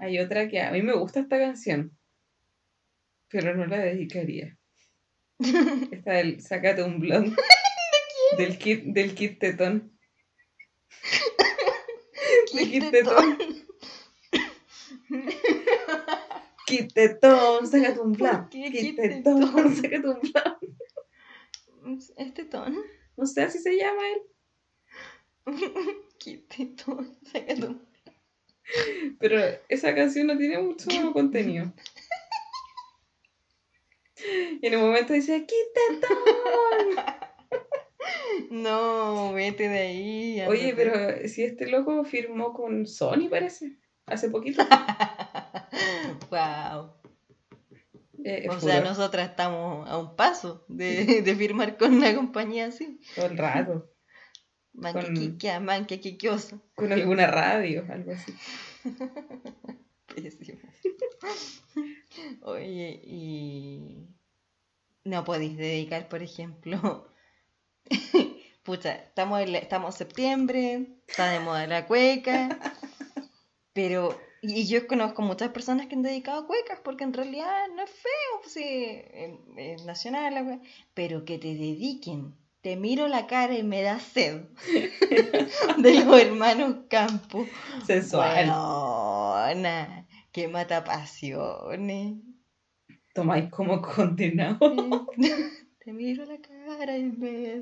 hay 0.00 0.18
otra 0.20 0.48
que 0.48 0.60
a 0.60 0.70
mí 0.70 0.82
me 0.82 0.94
gusta 0.94 1.20
esta 1.20 1.38
canción, 1.38 1.96
pero 3.28 3.54
no 3.54 3.66
la 3.66 3.78
dedicaría. 3.78 4.56
Esta 5.90 6.12
del 6.12 6.40
Sácate 6.40 6.82
un 6.82 7.00
blond. 7.00 7.36
Del 8.38 8.58
kit, 8.58 8.84
del 8.84 9.14
kit 9.14 9.38
tetón. 9.38 9.92
De 12.54 12.64
kit 12.70 12.90
tetón. 12.90 13.38
Kit 16.66 16.92
tetón, 16.94 17.66
sácate 17.66 18.00
un 18.00 18.12
blond. 18.12 18.40
¿Por 18.40 18.48
qué 18.48 18.70
Kit 18.72 18.80
kit 18.80 18.96
tetón, 18.96 19.40
tetón? 19.40 19.76
sácate 19.76 20.08
un 20.08 20.20
blond. 20.20 22.02
Este 22.16 22.44
tono. 22.46 22.80
No 23.16 23.26
sé 23.26 23.42
así 23.42 23.58
se 23.58 23.76
llama 23.76 24.02
él. 24.08 24.22
Qué 26.18 26.38
tono. 26.66 27.06
Saca 27.30 27.54
tu- 27.54 27.80
Pero 29.20 29.40
esa 29.68 29.94
canción 29.94 30.26
no 30.26 30.36
tiene 30.38 30.58
mucho 30.58 30.88
contenido. 31.12 31.72
Y 34.62 34.66
en 34.66 34.76
un 34.76 34.82
momento 34.82 35.12
dice, 35.12 35.46
tetón. 35.46 37.04
No, 38.50 39.32
vete 39.32 39.68
de 39.68 39.78
ahí. 39.78 40.42
Oye, 40.46 40.74
pero 40.76 41.26
si 41.26 41.42
este 41.42 41.66
loco 41.66 42.04
firmó 42.04 42.52
con 42.52 42.86
Sony, 42.86 43.28
parece, 43.30 43.78
hace 44.06 44.28
poquito. 44.28 44.62
wow. 46.30 46.92
Eh, 48.24 48.46
O 48.50 48.60
sea, 48.60 48.80
nosotras 48.82 49.30
estamos 49.30 49.88
a 49.88 49.98
un 49.98 50.16
paso 50.16 50.64
de, 50.68 51.22
de 51.22 51.34
firmar 51.34 51.76
con 51.78 51.94
una 51.94 52.14
compañía 52.14 52.66
así. 52.66 53.00
todo 53.14 53.26
el 53.26 53.38
rato. 53.38 53.90
Manquequiquea, 54.74 55.60
manquequiquiosa. 55.60 56.58
Con 56.74 56.92
alguna 56.92 57.26
radio, 57.28 57.86
algo 57.88 58.12
así. 58.12 58.34
Pésimo. 60.14 60.58
Oye, 62.42 63.00
y. 63.04 64.08
No 65.04 65.24
podéis 65.24 65.56
dedicar, 65.56 66.08
por 66.08 66.22
ejemplo. 66.22 67.08
Pucha, 68.62 68.94
estamos 68.94 69.40
en, 69.42 69.52
la- 69.52 69.58
estamos 69.58 69.94
en 69.94 69.98
septiembre, 69.98 70.86
está 71.06 71.30
de 71.30 71.40
moda 71.40 71.66
la 71.66 71.86
cueca. 71.86 72.58
Pero. 73.72 74.18
Y 74.46 74.66
yo 74.66 74.86
conozco 74.86 75.22
muchas 75.22 75.50
personas 75.50 75.86
que 75.86 75.94
han 75.94 76.02
dedicado 76.02 76.46
cuecas, 76.46 76.78
porque 76.84 77.04
en 77.04 77.14
realidad 77.14 77.66
no 77.74 77.82
es 77.82 77.90
feo, 77.90 78.42
sí, 78.46 79.00
es, 79.56 79.84
nacional. 79.86 80.60
Pero 80.92 81.24
que 81.24 81.38
te 81.38 81.48
dediquen. 81.54 82.34
Te 82.64 82.76
miro 82.76 83.08
la 83.08 83.26
cara 83.26 83.58
y 83.58 83.62
me 83.62 83.82
da 83.82 84.00
sed. 84.00 84.44
de 85.76 86.02
los 86.02 86.18
hermanos 86.18 86.76
Campos. 86.88 87.46
Sensual. 87.86 88.46
Buena, 88.46 90.06
que 90.32 90.48
mata 90.48 90.82
pasiones. 90.82 92.14
Tomáis 93.12 93.50
como 93.50 93.82
condenado. 93.82 94.58
Te 95.84 95.92
miro 95.92 96.24
la 96.24 96.38
cara 96.38 96.96
y 96.96 97.02
me 97.02 97.60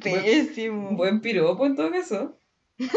Pésimo. 0.00 0.96
buen 0.96 1.20
piropo 1.20 1.66
en 1.66 1.76
todo 1.76 1.90
caso. 1.90 2.40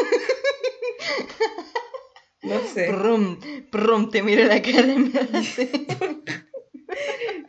No 2.44 2.60
sé, 2.62 2.88
Prum, 2.88 3.38
prum, 3.70 4.10
te 4.10 4.24
miro 4.24 4.44
la 4.46 4.60
cara 4.64 4.88
y 4.88 4.98
me 4.98 5.20
hace. 5.20 5.70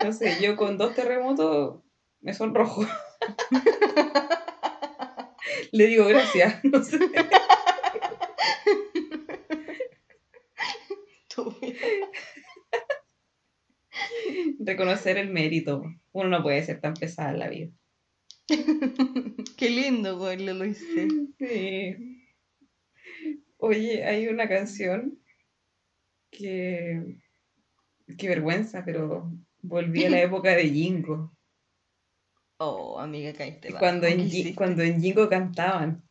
No 0.04 0.12
sé, 0.12 0.38
yo 0.40 0.56
con 0.56 0.78
dos 0.78 0.94
terremotos 0.94 1.82
me 2.20 2.34
sonrojo. 2.34 2.86
Le 5.72 5.86
digo 5.86 6.06
gracias, 6.06 6.64
no 6.64 6.82
sé. 6.82 6.98
Reconocer 14.58 15.18
el 15.18 15.30
mérito. 15.30 15.82
Uno 16.12 16.28
no 16.28 16.42
puede 16.42 16.62
ser 16.62 16.80
tan 16.80 16.94
pesada 16.94 17.30
en 17.30 17.38
la 17.38 17.48
vida. 17.48 17.70
Qué 19.56 19.70
lindo, 19.70 20.18
güey, 20.18 20.38
lo 20.38 20.64
hice. 20.64 21.08
Sí. 21.38 21.96
Oye, 23.56 24.04
hay 24.04 24.28
una 24.28 24.48
canción 24.48 25.18
que. 26.30 27.18
Qué 28.18 28.28
vergüenza, 28.28 28.84
pero 28.84 29.32
volví 29.62 30.04
a 30.04 30.10
la 30.10 30.20
época 30.22 30.50
de 30.50 30.68
Jingo. 30.68 31.32
Oh, 32.58 32.98
amiga, 32.98 33.32
caíste. 33.32 33.72
Cuando 33.72 34.06
¿Qué 34.06 34.12
en, 34.12 34.54
cuando 34.54 34.82
en 34.82 35.00
Jingo 35.00 35.28
cantaban. 35.28 36.02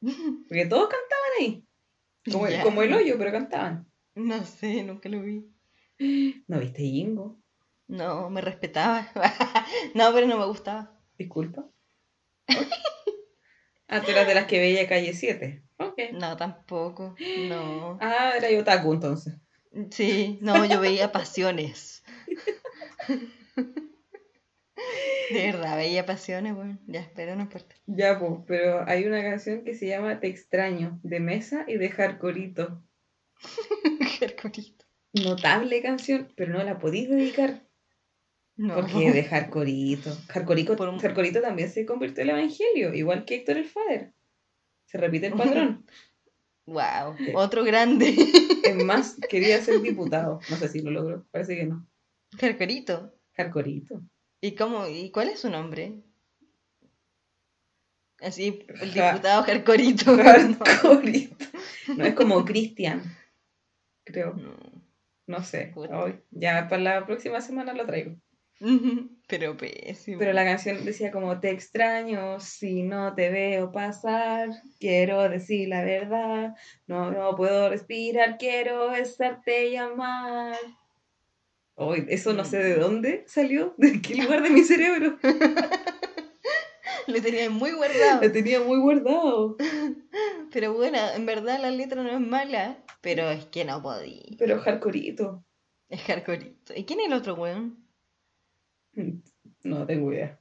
Porque 0.48 0.66
todos 0.66 0.88
cantaban 0.88 1.30
ahí. 1.40 1.64
Como, 2.30 2.46
como 2.62 2.82
el 2.82 2.94
hoyo, 2.94 3.16
pero 3.18 3.32
cantaban. 3.32 3.86
No 4.14 4.44
sé, 4.44 4.82
nunca 4.84 5.08
lo 5.08 5.20
vi. 5.20 5.50
¿No 6.46 6.60
viste 6.60 6.82
Jingo? 6.82 7.38
No, 7.86 8.30
me 8.30 8.40
respetaba. 8.40 9.08
no, 9.94 10.12
pero 10.14 10.26
no 10.26 10.38
me 10.38 10.46
gustaba. 10.46 10.98
Disculpa. 11.18 11.68
ah, 13.88 14.00
tú 14.02 14.10
eras 14.10 14.26
de 14.26 14.34
las 14.34 14.46
que 14.46 14.58
veía 14.58 14.88
calle 14.88 15.12
7. 15.12 15.62
Ok. 15.78 15.98
No, 16.12 16.36
tampoco. 16.36 17.14
No. 17.48 17.98
Ah, 18.00 18.32
era 18.36 18.50
yo 18.50 18.60
otaku 18.60 18.94
entonces. 18.94 19.34
Sí, 19.90 20.38
no, 20.40 20.64
yo 20.64 20.80
veía 20.80 21.12
pasiones. 21.12 22.03
De 25.30 25.46
verdad, 25.46 25.76
veía 25.76 26.04
pasiones, 26.04 26.54
bueno, 26.54 26.78
ya, 26.86 27.10
pero 27.16 27.34
no 27.34 27.42
importa. 27.42 27.74
Ya, 27.86 28.18
pues, 28.18 28.32
pero 28.46 28.86
hay 28.86 29.04
una 29.06 29.22
canción 29.22 29.64
que 29.64 29.74
se 29.74 29.86
llama 29.86 30.20
Te 30.20 30.26
extraño, 30.26 31.00
de 31.02 31.20
Mesa 31.20 31.64
y 31.66 31.76
de 31.78 31.88
Hardcoreito. 31.88 32.82
Hardcoreito. 34.20 34.84
Notable 35.14 35.80
canción, 35.80 36.32
pero 36.36 36.52
no 36.52 36.62
la 36.62 36.78
podéis 36.78 37.08
dedicar. 37.08 37.66
No. 38.56 38.74
Porque 38.74 39.10
de. 39.12 39.24
Hardcoreito, 39.24 40.76
Por 40.76 40.88
un- 40.88 40.98
también 40.98 41.70
se 41.70 41.86
convirtió 41.86 42.22
en 42.22 42.30
el 42.30 42.36
evangelio, 42.36 42.94
igual 42.94 43.24
que 43.24 43.36
Héctor 43.36 43.56
el 43.56 43.64
Fader. 43.64 44.12
Se 44.86 44.98
repite 44.98 45.28
el 45.28 45.34
patrón. 45.34 45.86
Wow, 46.66 47.16
otro 47.34 47.64
grande. 47.64 48.14
es 48.64 48.84
más, 48.84 49.16
quería 49.28 49.60
ser 49.60 49.80
diputado. 49.80 50.40
No 50.50 50.56
sé 50.56 50.68
si 50.68 50.82
lo 50.82 50.90
logró, 50.90 51.26
parece 51.30 51.56
que 51.56 51.64
no. 51.64 51.86
Hardcoreito. 52.40 53.14
Hardcoreito. 53.36 54.02
¿Y 54.40 54.54
cómo? 54.54 54.86
¿Y 54.86 55.10
cuál 55.10 55.28
es 55.28 55.40
su 55.40 55.50
nombre? 55.50 56.02
Así, 58.20 58.64
el 58.80 58.92
diputado 58.92 59.42
Hardcoreito. 59.42 60.16
Hardcoreito. 60.16 61.44
No 61.96 62.06
es 62.06 62.14
como 62.14 62.42
Cristian, 62.46 63.02
creo. 64.04 64.32
No. 64.32 64.56
No 65.26 65.42
sé. 65.42 65.72
Hoy, 65.74 66.20
ya 66.30 66.68
para 66.68 66.82
la 66.82 67.06
próxima 67.06 67.40
semana 67.40 67.72
lo 67.72 67.86
traigo. 67.86 68.16
Pero 69.26 69.56
pésimo. 69.56 70.18
Pero 70.18 70.32
la 70.32 70.44
canción 70.44 70.84
decía 70.84 71.10
como 71.10 71.40
te 71.40 71.50
extraño 71.50 72.40
si 72.40 72.82
no 72.82 73.14
te 73.14 73.30
veo 73.30 73.72
pasar, 73.72 74.50
quiero 74.78 75.28
decir 75.28 75.68
la 75.68 75.82
verdad, 75.82 76.54
no, 76.86 77.10
no 77.10 77.34
puedo 77.36 77.68
respirar, 77.68 78.38
quiero 78.38 78.90
besarte 78.90 79.68
y 79.68 79.76
amar. 79.76 80.56
Hoy, 81.76 82.06
eso 82.08 82.32
no 82.32 82.44
sé 82.44 82.58
de 82.58 82.76
dónde 82.76 83.24
salió, 83.26 83.74
de 83.78 84.00
qué 84.00 84.14
lugar 84.14 84.42
de 84.42 84.50
mi 84.50 84.62
cerebro. 84.62 85.18
Lo 87.06 87.20
tenía 87.20 87.50
muy 87.50 87.72
guardado. 87.72 88.22
Lo 88.22 88.32
tenía 88.32 88.60
muy 88.60 88.78
guardado. 88.78 89.56
Pero 90.52 90.72
bueno, 90.72 90.98
en 91.14 91.26
verdad 91.26 91.60
la 91.60 91.70
letra 91.70 92.02
no 92.02 92.10
es 92.10 92.20
mala, 92.20 92.82
pero 93.00 93.28
es 93.30 93.44
que 93.46 93.64
no 93.64 93.82
podía. 93.82 94.22
Pero 94.38 94.58
hardcoreito. 94.60 95.44
Es 95.88 96.00
hardcoreito. 96.02 96.72
¿Y 96.74 96.84
quién 96.84 97.00
es 97.00 97.06
el 97.06 97.12
otro 97.12 97.34
weón? 97.34 97.84
No 99.64 99.84
tengo 99.84 100.12
idea. 100.12 100.40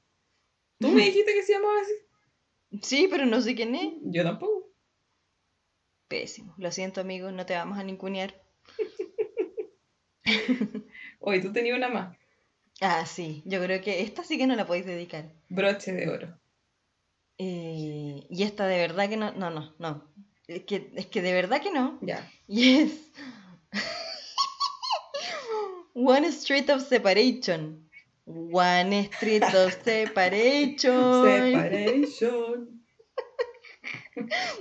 ¿Tú 0.80 0.90
me 0.90 1.06
dijiste 1.06 1.34
que 1.34 1.44
se 1.44 1.54
llamaba 1.54 1.82
así? 1.82 1.94
Sí, 2.82 3.08
pero 3.10 3.26
no 3.26 3.42
sé 3.42 3.56
quién 3.56 3.76
es. 3.76 3.94
Yo 4.04 4.24
tampoco. 4.24 4.72
Pésimo. 6.08 6.54
Lo 6.58 6.72
siento, 6.72 7.02
amigo, 7.02 7.32
no 7.32 7.46
te 7.46 7.56
vamos 7.56 7.78
a 7.80 7.84
ningunear. 7.84 8.36
Hoy 11.26 11.40
tú 11.42 11.54
tenías 11.54 11.78
una 11.78 11.88
más. 11.88 12.18
Ah, 12.82 13.06
sí, 13.06 13.44
yo 13.46 13.64
creo 13.64 13.82
que 13.82 14.02
esta 14.02 14.26
sí 14.26 14.38
que 14.38 14.46
no 14.46 14.58
la 14.58 14.68
podéis 14.68 14.86
dedicar. 14.86 15.32
Broche 15.48 15.94
de 15.94 16.10
oro. 16.10 16.38
Eh, 17.38 18.28
y 18.30 18.44
esta 18.44 18.68
de 18.68 18.78
verdad 18.78 19.08
que 19.08 19.16
no, 19.16 19.32
no, 19.32 19.50
no, 19.50 19.74
no. 19.80 20.04
Es 20.48 20.64
que, 20.64 20.92
es 20.96 21.06
que 21.08 21.22
de 21.22 21.32
verdad 21.32 21.62
que 21.62 21.72
no. 21.72 21.98
Ya. 22.02 22.30
Y 22.48 22.80
es 22.80 23.12
One 25.94 26.28
Street 26.28 26.70
of 26.70 26.86
Separation. 26.86 27.90
One 28.26 29.10
Street 29.14 29.44
of 29.44 29.74
Separation. 29.86 31.24
Separation. 31.24 32.84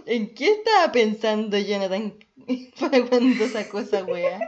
¿En 0.06 0.32
qué 0.32 0.52
estaba 0.52 0.92
pensando 0.92 1.58
Jonathan 1.58 2.14
cuando 3.08 3.48
sacó 3.48 3.80
esa 3.80 4.04
wea? 4.04 4.38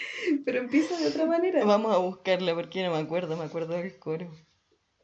Pero 0.44 0.58
empieza 0.58 0.96
de 0.98 1.08
otra 1.08 1.26
manera. 1.26 1.64
Vamos 1.64 1.94
a 1.94 1.98
buscarla 1.98 2.54
porque 2.54 2.82
no 2.82 2.92
me 2.92 2.98
acuerdo, 2.98 3.36
me 3.36 3.44
acuerdo 3.44 3.74
del 3.74 3.98
coro. 3.98 4.30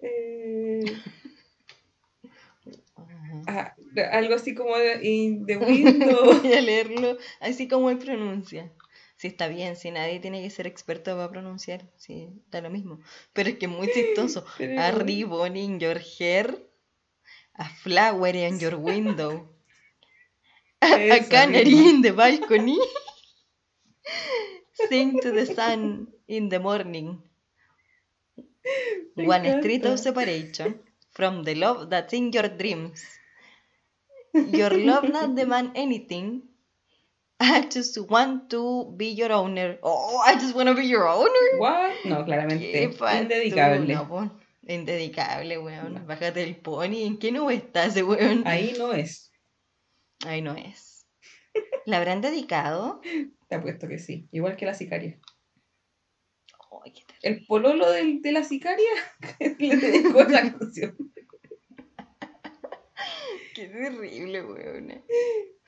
Eh, 0.01 0.84
ah, 3.47 3.74
algo 4.12 4.34
así 4.34 4.55
como 4.55 4.76
de, 4.76 5.05
in 5.07 5.47
the 5.47 5.57
window. 5.57 6.40
Voy 6.40 6.53
a 6.53 6.61
leerlo 6.61 7.16
así 7.40 7.68
como 7.68 7.90
él 7.90 7.99
pronuncia. 7.99 8.72
Si 9.16 9.28
está 9.28 9.49
bien, 9.49 9.76
si 9.76 9.90
nadie 9.90 10.20
tiene 10.20 10.42
que 10.42 10.51
ser 10.51 10.66
experto 10.66 11.14
para 11.16 11.30
pronunciar, 11.30 11.88
sí, 11.97 12.28
da 12.51 12.61
lo 12.61 12.70
mismo. 12.70 13.01
Pero 13.32 13.49
es 13.49 13.57
que 13.59 13.66
es 13.66 13.72
muy 13.72 13.88
chistoso. 13.90 14.45
Pero- 14.59 14.80
A 14.80 14.90
ribbon 14.90 15.57
in 15.57 15.78
your 15.80 15.99
hair, 15.99 16.59
a 17.55 17.68
flower 17.68 18.34
in 18.34 18.59
your 18.59 18.74
window, 18.74 19.49
a 20.80 21.03
Esa 21.03 21.28
canary 21.28 21.88
in 21.90 22.03
the 22.03 22.11
balcony, 22.12 22.78
sing 24.89 25.20
to 25.20 25.30
the 25.32 25.47
sun 25.47 26.09
in 26.28 26.49
the 26.49 26.59
morning. 26.59 27.22
Me 29.16 29.26
One 29.26 29.45
street 29.61 29.85
of 29.85 29.99
separation 29.99 30.80
from 31.12 31.45
the 31.45 31.55
love 31.55 31.91
that's 31.91 32.12
in 32.12 32.32
your 32.32 32.49
dreams. 32.49 33.05
Your 34.32 34.70
love 34.70 35.09
not 35.09 35.35
demand 35.35 35.72
anything. 35.76 36.43
I 37.39 37.62
just 37.62 37.99
want 37.99 38.51
to 38.51 38.93
be 38.97 39.09
your 39.09 39.32
owner. 39.32 39.78
Oh, 39.82 40.18
I 40.24 40.35
just 40.37 40.55
want 40.55 40.68
to 40.68 40.74
be 40.74 40.87
your 40.87 41.07
owner. 41.09 41.59
What? 41.59 42.05
No, 42.05 42.24
claramente. 42.24 42.72
Indedicable. 42.72 43.87
no, 43.87 44.07
po. 44.07 44.30
Indedicable, 44.66 45.59
weón. 45.59 46.07
Bájate 46.07 46.43
el 46.43 46.57
pony. 46.57 47.05
¿En 47.05 47.18
qué 47.18 47.32
nube 47.32 47.55
está 47.55 47.87
ese 47.87 48.03
weón? 48.03 48.47
Ahí 48.47 48.74
no 48.78 48.93
es. 48.93 49.30
Ahí 50.26 50.41
no 50.43 50.55
es. 50.55 51.07
¿La 51.87 51.99
habrán 51.99 52.20
dedicado? 52.20 53.01
Te 53.55 53.59
apuesto 53.61 53.86
que 53.86 54.00
sí. 54.00 54.26
Igual 54.32 54.57
que 54.57 54.66
la 54.66 54.74
sicaria. 54.74 55.16
Qué. 56.92 57.05
El 57.22 57.46
pololo 57.46 57.88
del- 57.88 58.20
de 58.20 58.32
la 58.32 58.42
sicaria 58.42 58.90
le 59.61 59.76
dedicó 59.76 60.22
esa 60.22 60.59
canción. 60.59 60.96
Qué 63.55 63.68
terrible, 63.68 64.44
weón. 64.44 65.05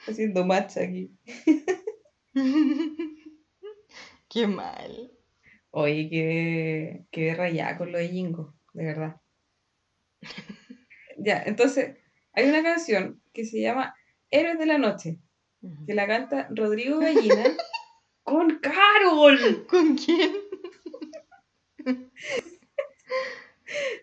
Haciendo 0.09 0.45
match 0.45 0.79
aquí. 0.79 1.13
Qué 4.29 4.49
mal. 4.49 5.13
Oye, 5.71 6.09
quedé, 6.11 7.07
quedé 7.13 7.35
rayada 7.37 7.79
con 7.79 7.93
lo 7.93 7.99
de 7.99 8.09
Jingo, 8.09 8.57
de 8.73 8.85
verdad. 8.85 9.21
Ya, 11.19 11.41
entonces, 11.47 11.99
hay 12.33 12.49
una 12.49 12.65
canción 12.65 13.23
que 13.33 13.45
se 13.45 13.61
llama 13.61 13.95
Héroes 14.31 14.59
de 14.59 14.67
la 14.67 14.79
Noche, 14.79 15.21
que 15.87 15.95
la 15.95 16.07
canta 16.07 16.49
Rodrigo 16.55 16.99
Gallina 16.99 17.45
con 18.27 18.59
Carol. 18.59 19.67
¿Con 19.71 19.97
quién? 19.97 20.33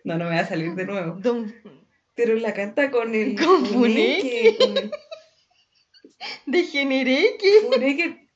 No, 0.02 0.18
no 0.18 0.24
me 0.24 0.36
va 0.36 0.40
a 0.40 0.46
salir 0.46 0.74
de 0.74 0.86
nuevo. 0.86 1.20
Don... 1.20 1.54
Pero 2.14 2.34
la 2.36 2.54
canta 2.54 2.90
con 2.90 3.14
el 3.14 3.34
Con 3.44 3.66
Funeque, 3.66 4.56
el 4.58 4.90
Degeneré 6.46 7.36
que. 7.38 7.60
Funeque. 7.60 8.28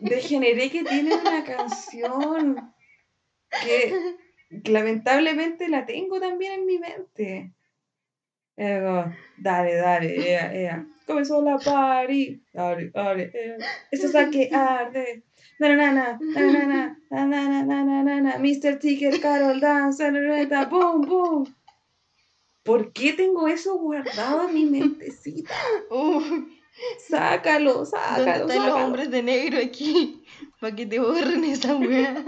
Degeneré 0.00 0.70
que 0.70 0.84
tiene 0.84 1.14
una 1.16 1.42
canción 1.42 2.72
que, 3.64 3.94
lamentablemente 4.64 5.68
la 5.68 5.86
tengo 5.86 6.20
también 6.20 6.52
en 6.52 6.66
mi 6.66 6.78
mente. 6.78 7.52
Como, 8.54 9.12
dale, 9.38 9.74
dale, 9.74 10.30
ea, 10.30 10.54
ea. 10.54 10.86
Comenzó 11.04 11.42
la 11.42 11.58
party. 11.58 12.44
Dale, 12.52 12.90
dale, 12.90 13.32
ea. 13.34 13.56
Esto 13.90 14.06
está 14.06 14.30
que 14.30 14.50
arde. 14.52 15.24
Mr. 18.38 18.78
Ticket, 18.78 19.20
Carol 19.20 19.60
Dance, 19.60 20.10
boom, 20.70 21.02
boom. 21.02 21.56
¿Por 22.62 22.92
qué 22.92 23.12
tengo 23.12 23.48
eso 23.48 23.76
guardado 23.76 24.48
en 24.48 24.54
mi 24.54 24.66
mentecita? 24.66 25.54
Uy, 25.90 26.60
sácalo, 27.08 27.84
sácalo. 27.84 28.38
¿Dónde 28.40 28.54
están 28.54 28.68
los 28.68 28.80
hombres 28.80 29.10
de 29.10 29.22
negro 29.22 29.58
aquí? 29.58 30.22
Para 30.60 30.76
que 30.76 30.86
te 30.86 31.00
borren 31.00 31.44
esa 31.44 31.74
weá. 31.76 32.24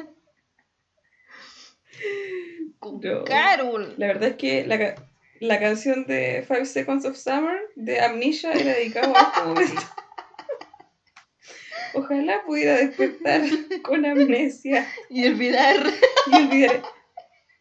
Carol. 3.24 3.94
La 3.96 4.08
verdad 4.08 4.30
es 4.30 4.36
que 4.36 4.66
la, 4.66 4.94
la 5.40 5.60
canción 5.60 6.06
de 6.06 6.44
Five 6.46 6.66
Seconds 6.66 7.04
of 7.04 7.16
Summer 7.16 7.58
de 7.76 8.00
Amnesia 8.00 8.52
era 8.52 8.74
dedicada 8.74 9.12
a 9.14 9.22
este 9.22 9.42
momento. 9.42 9.82
Ojalá 11.94 12.42
pudiera 12.44 12.76
despertar 12.76 13.42
con 13.82 14.04
amnesia 14.04 14.86
Y 15.10 15.26
olvidar. 15.26 15.76
y 16.32 16.36
olvidar 16.36 16.82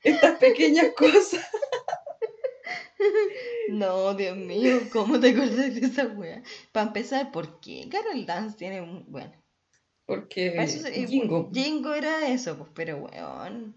estas 0.03 0.37
pequeñas 0.39 0.87
cosas. 0.97 1.45
No, 3.69 4.13
Dios 4.13 4.37
mío, 4.37 4.79
¿cómo 4.91 5.19
te 5.19 5.29
acordás 5.31 5.75
de 5.75 5.85
esa 5.85 6.05
wea? 6.07 6.41
Para 6.71 6.87
empezar, 6.87 7.31
¿por 7.31 7.59
qué 7.59 7.87
Carol 7.89 8.25
Dance 8.25 8.57
tiene 8.57 8.81
un. 8.81 9.05
Bueno, 9.11 9.31
Porque 10.05 10.55
eso 10.57 10.79
se- 10.79 11.07
Jingo. 11.07 11.49
Jingo 11.53 11.93
era 11.93 12.27
eso, 12.27 12.57
pues, 12.57 12.69
pero 12.73 12.97
weón. 12.97 13.75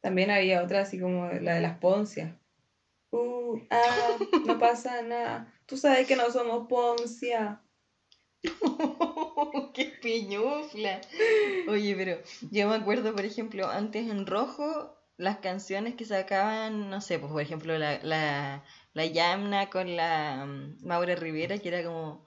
También 0.00 0.30
había 0.30 0.62
otra 0.62 0.82
así 0.82 0.98
como 1.00 1.26
la 1.28 1.54
de 1.56 1.60
las 1.60 1.78
poncias. 1.78 2.34
Uh, 3.10 3.58
ah, 3.70 4.16
no 4.46 4.58
pasa 4.58 5.02
nada. 5.02 5.52
Tú 5.66 5.76
sabes 5.76 6.06
que 6.06 6.16
no 6.16 6.30
somos 6.30 6.68
poncia. 6.68 7.62
¡Qué 9.74 9.92
piñufla! 10.02 11.00
Oye, 11.68 11.94
pero 11.96 12.18
yo 12.50 12.68
me 12.68 12.76
acuerdo, 12.76 13.14
por 13.14 13.24
ejemplo, 13.24 13.68
antes 13.68 14.08
en 14.10 14.26
rojo, 14.26 14.96
las 15.16 15.38
canciones 15.38 15.94
que 15.94 16.04
sacaban, 16.04 16.90
no 16.90 17.00
sé, 17.00 17.18
pues 17.18 17.32
por 17.32 17.42
ejemplo, 17.42 17.76
la, 17.78 17.98
la, 18.02 18.64
la 18.94 19.06
Yamna 19.06 19.70
con 19.70 19.96
la 19.96 20.46
mm, 20.46 20.86
Maura 20.86 21.14
Rivera, 21.16 21.58
que 21.58 21.68
era 21.68 21.82
como 21.82 22.24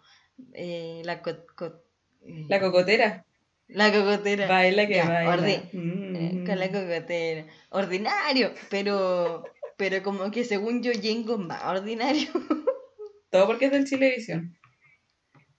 eh, 0.53 1.01
la, 1.05 1.22
co- 1.22 1.45
co- 1.55 1.82
eh, 2.26 2.45
La 2.49 2.59
cocotera. 2.59 3.26
la 3.68 3.91
cocotera. 3.91 4.47
Baila 4.47 4.88
que 4.88 4.95
Ya, 4.95 5.07
baila. 5.09 5.64
Mm. 5.74 6.16
eh, 6.16 6.43
con 6.45 6.59
la 6.59 6.68
cocotera. 6.68 7.45
Ordinario, 7.70 8.51
pero, 8.70 9.43
pero 9.78 10.03
como 10.03 10.30
que 10.32 10.43
según 10.43 10.84
yo, 10.84 10.91
Jingo 10.91 11.34
es 11.36 11.39
más 11.39 11.64
ordinario. 11.64 12.30
Todo 13.32 13.47
porque 13.47 13.66
es 13.68 13.72
del 13.72 13.86
Chilevisión. 13.86 14.57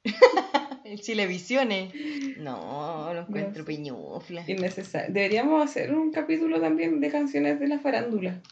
El 0.85 1.01
Chilevisione. 1.01 1.93
No, 2.39 3.13
lo 3.15 3.21
encuentro 3.23 3.65
piñufla. 3.65 4.45
Innecesario. 4.47 5.13
Deberíamos 5.13 5.65
hacer 5.65 5.95
un 5.95 6.11
capítulo 6.11 6.61
también 6.61 7.01
de 7.01 7.11
canciones 7.11 7.61
de 7.61 7.69
la 7.69 7.79
farándula. 7.79 8.43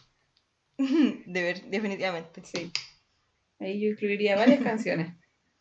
De 1.27 1.43
ver, 1.43 1.63
definitivamente. 1.67 2.43
Sí. 2.45 2.71
Ahí 3.59 3.81
yo 3.81 3.91
incluiría 3.91 4.37
varias 4.37 4.63
canciones 4.63 5.15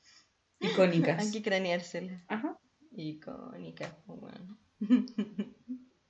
icónicas. 0.60 1.22
Hay 1.22 1.32
que 1.32 1.42
craneársela. 1.42 2.24
Ajá. 2.28 2.58
Icónica, 2.96 3.98
pues, 4.06 4.20
bueno. 4.20 4.58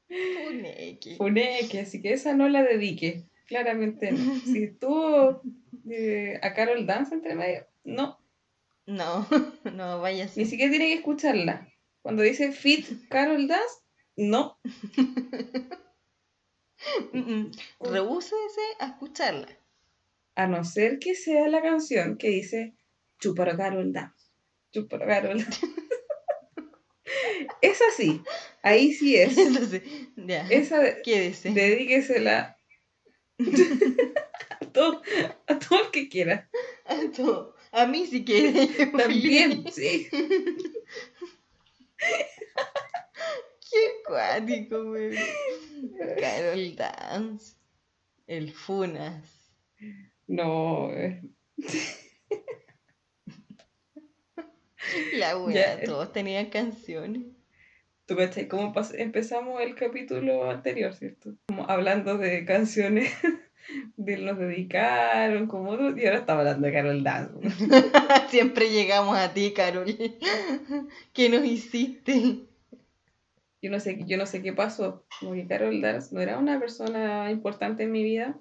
Funeque. 0.07 1.15
Funeque, 1.17 1.79
así 1.79 2.01
que 2.01 2.13
esa 2.13 2.33
no 2.33 2.47
la 2.49 2.63
dedique. 2.63 3.25
Claramente 3.47 4.11
no. 4.11 4.35
Si 4.41 4.63
estuvo 4.63 5.41
eh, 5.89 6.39
a 6.43 6.53
Carol 6.53 6.85
Dance 6.85 7.15
entre 7.15 7.33
medio, 7.33 7.65
no. 7.83 8.18
No, 8.89 9.27
no, 9.75 10.01
vaya 10.01 10.27
Ni 10.35 10.45
siquiera 10.45 10.71
tiene 10.71 10.87
que 10.87 10.93
escucharla. 10.95 11.67
Cuando 12.01 12.23
dice 12.23 12.51
Fit 12.51 13.07
Carol 13.09 13.47
Dance, 13.47 13.75
no. 14.17 14.59
Mm, 17.11 17.19
mm. 17.19 17.51
Rehúsese 17.81 18.61
a 18.79 18.85
escucharla. 18.87 19.49
A 20.35 20.47
no 20.47 20.63
ser 20.63 20.97
que 20.97 21.13
sea 21.13 21.49
la 21.49 21.61
canción 21.61 22.17
que 22.17 22.29
dice 22.29 22.77
Chúparo 23.19 23.57
Carol 23.57 23.91
Dance. 23.91 24.27
Chúparo 24.71 25.05
Carol 25.05 25.43
Dance. 25.43 25.61
Es 27.61 27.81
así. 27.81 28.21
Ahí 28.63 28.93
sí 28.93 29.17
es. 29.17 29.37
Entonces, 29.37 29.81
ya. 30.15 30.47
Esa 30.49 30.79
de- 30.79 31.01
Quédese. 31.01 31.51
dedíquesela 31.51 32.57
a 34.61 34.65
todo, 34.71 35.01
a 35.47 35.59
todo 35.59 35.83
el 35.83 35.91
que 35.91 36.07
quiera. 36.07 36.49
A, 36.85 36.95
todo. 37.15 37.55
A 37.71 37.85
mí 37.87 38.05
quiere. 38.25 38.67
yo 38.67 38.91
También, 38.97 39.65
sí. 39.71 40.07
Qué 43.71 43.79
cuático, 44.05 44.83
güey. 44.85 45.15
Carol 46.19 46.75
Dance. 46.75 47.55
El 48.27 48.51
Funas. 48.53 49.51
No, 50.27 50.91
eh, 50.93 51.21
La 55.13 55.37
wea, 55.37 55.79
Ya. 55.79 55.83
todos 55.85 56.11
tenían 56.13 56.47
canciones. 56.49 57.23
tú 58.05 58.15
cachai 58.15 58.47
cómo 58.47 58.73
empezamos 58.95 59.61
el 59.61 59.75
capítulo 59.75 60.49
anterior, 60.49 60.93
¿cierto? 60.95 61.35
Como 61.47 61.69
hablando 61.69 62.17
de 62.17 62.43
canciones 62.45 63.11
de 63.97 64.17
nos 64.17 64.37
dedicaron, 64.37 65.47
como 65.47 65.71
otro, 65.71 65.97
y 65.97 66.05
ahora 66.05 66.19
estamos 66.19 66.41
hablando 66.41 66.67
de 66.67 66.73
Carol 66.73 67.03
Dance. 67.03 67.33
Siempre 68.29 68.69
llegamos 68.69 69.17
a 69.17 69.33
ti, 69.33 69.53
Carol. 69.53 69.85
¿Qué 71.13 71.29
nos 71.29 71.45
hiciste? 71.45 72.45
Yo 73.61 73.69
no 73.69 73.79
sé, 73.79 74.03
yo 74.07 74.17
no 74.17 74.25
sé 74.25 74.41
qué 74.41 74.53
pasó, 74.53 75.05
como 75.19 75.33
que 75.33 75.47
Carol 75.47 75.81
Dance 75.81 76.15
no 76.15 76.21
era 76.21 76.37
una 76.37 76.59
persona 76.59 77.29
importante 77.31 77.83
en 77.83 77.91
mi 77.91 78.03
vida 78.03 78.39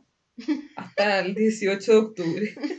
hasta 0.76 1.20
el 1.20 1.34
18 1.34 1.92
de 1.92 1.98
octubre. 1.98 2.54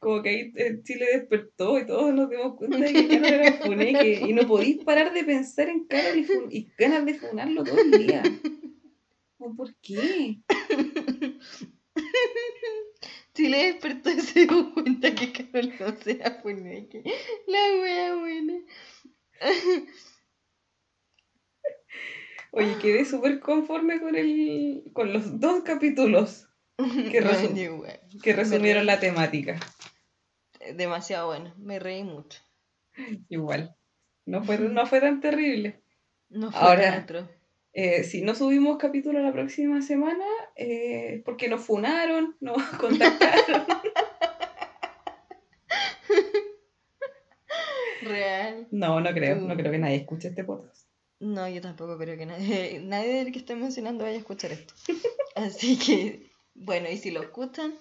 Como 0.00 0.22
que 0.22 0.28
ahí 0.28 0.52
eh, 0.56 0.80
Chile 0.82 1.06
despertó 1.14 1.78
y 1.78 1.86
todos 1.86 2.12
nos 2.12 2.28
dimos 2.28 2.56
cuenta 2.56 2.76
de 2.76 2.92
que 2.92 3.08
Carol 3.08 3.24
era 3.24 3.52
funeque 3.54 4.20
y 4.26 4.34
no 4.34 4.46
podís 4.46 4.84
parar 4.84 5.14
de 5.14 5.24
pensar 5.24 5.70
en 5.70 5.86
Carol 5.86 6.18
y, 6.18 6.58
y 6.58 6.70
ganas 6.76 7.06
de 7.06 7.14
funarlo 7.14 7.64
todo 7.64 7.78
el 7.80 8.06
día. 8.06 8.22
Como, 9.38 9.56
¿Por 9.56 9.74
qué? 9.82 10.38
Si 13.34 13.48
le 13.48 13.64
despertó 13.72 14.10
y 14.10 14.20
se 14.20 14.46
dio 14.46 14.72
cuenta 14.74 15.12
que 15.12 15.32
Carol 15.32 15.72
no 15.80 15.96
sea 16.00 16.38
funeque. 16.40 17.02
La 17.48 17.58
wea 17.82 18.14
buena. 18.14 18.54
Oye, 22.52 22.78
quedé 22.80 23.04
súper 23.04 23.40
conforme 23.40 24.00
con 24.00 24.14
el 24.14 24.84
con 24.92 25.12
los 25.12 25.40
dos 25.40 25.64
capítulos 25.64 26.46
resu- 26.78 28.20
que 28.22 28.32
resumieron 28.34 28.86
la 28.86 29.00
temática. 29.00 29.58
Demasiado 30.74 31.26
bueno. 31.26 31.52
Me 31.58 31.80
reí 31.80 32.04
mucho. 32.04 32.40
Igual. 33.28 33.74
No 34.26 34.44
fue, 34.44 34.58
no 34.58 34.86
fue 34.86 35.00
tan 35.00 35.20
terrible. 35.20 35.82
No 36.28 36.52
fue 36.52 36.60
Ahora-. 36.60 37.04
Eh, 37.76 38.04
si 38.04 38.22
no 38.22 38.34
subimos 38.36 38.78
capítulo 38.78 39.18
la 39.20 39.32
próxima 39.32 39.82
semana, 39.82 40.24
eh, 40.54 41.16
es 41.16 41.22
porque 41.24 41.48
nos 41.48 41.60
funaron, 41.62 42.36
nos 42.40 42.62
contactaron. 42.78 43.64
Real. 48.02 48.66
No, 48.70 49.00
no 49.00 49.10
creo, 49.12 49.36
no 49.36 49.54
Mm. 49.54 49.58
creo 49.58 49.72
que 49.72 49.78
nadie 49.78 49.96
escuche 49.96 50.28
este 50.28 50.44
podcast. 50.44 50.86
No, 51.20 51.48
yo 51.48 51.60
tampoco 51.60 51.96
creo 51.98 52.16
que 52.18 52.26
nadie, 52.26 52.80
nadie 52.84 53.14
del 53.24 53.32
que 53.32 53.38
estoy 53.38 53.56
mencionando 53.56 54.04
vaya 54.04 54.16
a 54.16 54.20
escuchar 54.20 54.52
esto. 54.52 54.74
Así 55.34 55.78
que, 55.78 56.30
bueno, 56.54 56.88
y 56.90 56.96
si 56.98 57.10
lo 57.10 57.22
escuchan, 57.22 57.74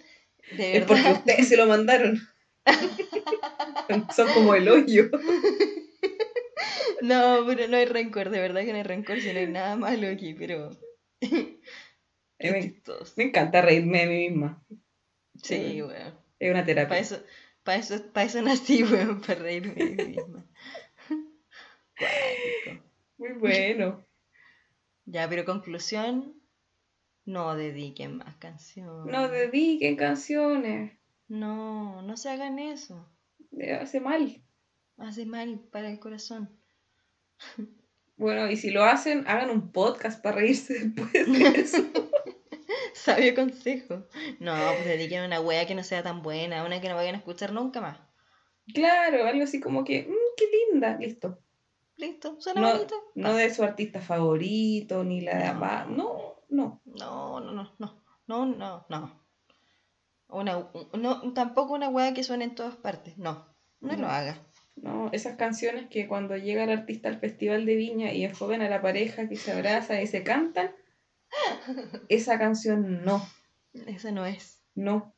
de 0.57 0.77
Es 0.77 0.85
porque 0.85 1.03
verdad, 1.03 1.19
ustedes 1.19 1.47
se 1.49 1.57
lo 1.57 1.67
mandaron. 1.67 2.19
Son- 3.89 4.07
Son 4.15 4.27
como 4.33 4.55
el 4.55 4.67
hoyo. 4.69 5.09
No, 7.04 7.45
pero 7.45 7.68
no 7.68 7.76
hay 7.76 7.86
rencor, 7.86 8.30
de 8.30 8.39
verdad 8.39 8.62
que 8.62 8.72
no 8.72 8.78
hay 8.78 8.84
rencor, 8.84 9.20
si 9.20 9.34
no 9.34 9.39
hay 9.39 9.47
nada 9.47 9.76
malo 9.76 10.08
aquí, 10.08 10.34
pero 10.34 10.70
me, 12.39 12.82
encanta 13.18 13.62
reírme 13.62 13.99
de 13.99 14.08
mí 14.08 14.30
misma. 14.30 14.64
Sí, 15.36 15.82
bueno, 15.82 16.18
Es 16.39 16.49
una 16.49 16.64
terapia. 16.64 16.88
para 16.88 17.01
eso, 17.01 17.22
para 17.64 17.80
eso, 17.80 18.01
para 18.14 18.26
eso 18.26 18.41
nací, 18.41 18.84
weón, 18.89 19.20
para 19.20 19.41
reírme 19.41 19.74
de 19.74 19.89
mí 19.91 20.04
misma. 20.16 20.45
Muy 23.18 23.34
bueno. 23.34 24.06
Ya, 25.04 25.28
pero 25.28 25.43
conclusión, 25.43 26.41
no 27.26 27.58
dediquen 27.58 28.16
más 28.16 28.38
canciones. 28.38 29.12
No 29.12 29.28
dediquen 29.28 29.97
canciones. 29.97 30.97
No, 31.28 32.01
no 32.01 32.16
se 32.16 32.30
hagan 32.30 32.60
eso. 32.60 33.10
Eh, 33.58 33.74
Hace 33.74 33.99
mal. 33.99 34.41
Hace 34.97 35.26
mal 35.26 35.60
para 35.70 35.89
el 35.89 35.99
corazón. 35.99 36.62
Bueno, 38.17 38.49
y 38.49 38.57
si 38.57 38.69
lo 38.71 38.83
hacen, 38.83 39.25
hagan 39.27 39.49
un 39.49 39.71
podcast 39.71 40.21
para 40.21 40.37
reírse 40.37 40.73
después 40.87 41.11
de 41.13 41.21
eso. 41.61 41.79
Sabio 42.93 43.35
consejo. 43.35 44.05
No, 44.39 44.53
pues 44.73 44.85
dediquen 44.85 45.23
a 45.23 45.25
una 45.25 45.41
wea 45.41 45.65
que 45.65 45.75
no 45.75 45.83
sea 45.83 46.03
tan 46.03 46.21
buena, 46.21 46.63
una 46.63 46.79
que 46.79 46.89
no 46.89 46.95
vayan 46.95 47.15
a 47.15 47.17
escuchar 47.17 47.51
nunca 47.53 47.81
más. 47.81 47.97
Claro, 48.73 49.25
algo 49.27 49.43
así 49.43 49.59
como 49.59 49.83
que, 49.83 50.03
"Mm, 50.03 50.13
qué 50.37 50.45
linda, 50.71 50.97
listo. 50.97 51.39
Listo, 51.97 52.39
suena 52.39 52.61
No, 52.61 52.71
bonito. 52.73 52.95
no 53.15 53.33
de 53.33 53.53
su 53.53 53.63
artista 53.63 53.99
favorito, 54.01 55.03
ni 55.03 55.21
la 55.21 55.37
de 55.37 55.53
No. 55.53 55.85
No, 55.87 56.43
no. 56.49 56.81
No, 56.85 57.39
no, 57.39 57.51
no, 57.51 57.75
no, 57.79 58.03
no, 58.27 58.45
no, 58.45 58.85
no. 58.89 59.23
Una, 60.29 60.67
no, 60.93 61.33
tampoco 61.33 61.73
una 61.73 61.89
wea 61.89 62.13
que 62.13 62.23
suene 62.23 62.45
en 62.45 62.55
todas 62.55 62.75
partes. 62.75 63.17
No, 63.17 63.45
no, 63.81 63.93
No. 63.93 64.01
lo 64.01 64.07
haga. 64.07 64.37
No, 64.76 65.09
esas 65.13 65.36
canciones 65.38 65.88
que 65.89 66.07
cuando 66.07 66.36
llega 66.36 66.63
el 66.63 66.71
artista 66.71 67.07
al 67.09 67.19
festival 67.19 67.65
de 67.65 67.76
Viña 67.76 68.11
y 68.11 68.24
enfocan 68.26 68.61
a 68.61 68.69
la 68.69 68.82
pareja 68.82 69.30
que 69.30 69.36
se 69.36 69.51
abrazan 69.51 70.01
y 70.01 70.07
se 70.07 70.24
cantan, 70.24 70.71
Esa 72.09 72.38
canción 72.39 73.03
no, 73.05 73.26
Esa 73.88 74.11
no 74.11 74.26
es. 74.26 74.61
no, 74.76 75.13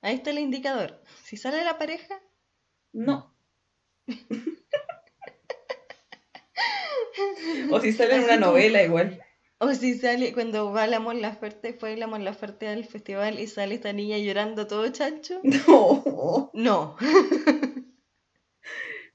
Ahí 0.00 0.16
está 0.16 0.30
el 0.30 0.38
indicador. 0.38 1.02
Si 1.22 1.36
sale 1.36 1.64
la 1.64 1.78
pareja, 1.78 2.20
no. 2.92 3.34
o 7.70 7.80
si 7.80 7.92
sale 7.92 8.16
en 8.16 8.24
una 8.24 8.36
novela 8.36 8.82
igual. 8.82 9.20
o 9.58 9.72
si 9.74 9.94
sale 9.94 10.32
cuando 10.34 10.72
va 10.72 10.86
la 10.86 11.00
Mon 11.00 11.20
Laferte, 11.22 11.72
fue 11.72 11.96
la 11.96 12.06
Mon 12.06 12.24
Laferte 12.24 12.68
al 12.68 12.84
festival 12.84 13.38
y 13.40 13.46
sale 13.46 13.74
esta 13.76 13.92
niña 13.92 14.18
llorando 14.18 14.66
todo 14.66 14.88
chancho. 14.90 15.40
No, 15.66 16.50
No. 16.54 16.96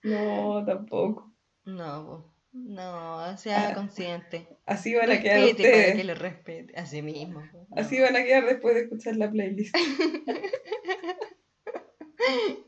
no, 0.04 0.64
tampoco. 0.66 1.32
No, 1.66 2.06
po. 2.06 2.34
no, 2.54 3.38
sea 3.38 3.70
Ah, 3.70 3.74
consciente. 3.76 4.48
Así 4.66 4.94
van 4.96 5.12
a 5.12 5.20
quedar 5.22 5.40
Respete 5.42 5.64
para 5.64 5.74
que 5.84 5.88
ustedes. 5.90 6.06
lo 6.06 6.16
respete. 6.16 6.74
Así 6.80 7.02
mismo. 7.02 7.42
Así 7.76 8.00
van 8.00 8.16
a 8.16 8.24
quedar 8.24 8.46
después 8.46 8.76
de 8.76 8.82
escuchar 8.82 9.16
la 9.18 9.30
playlist. 9.32 9.76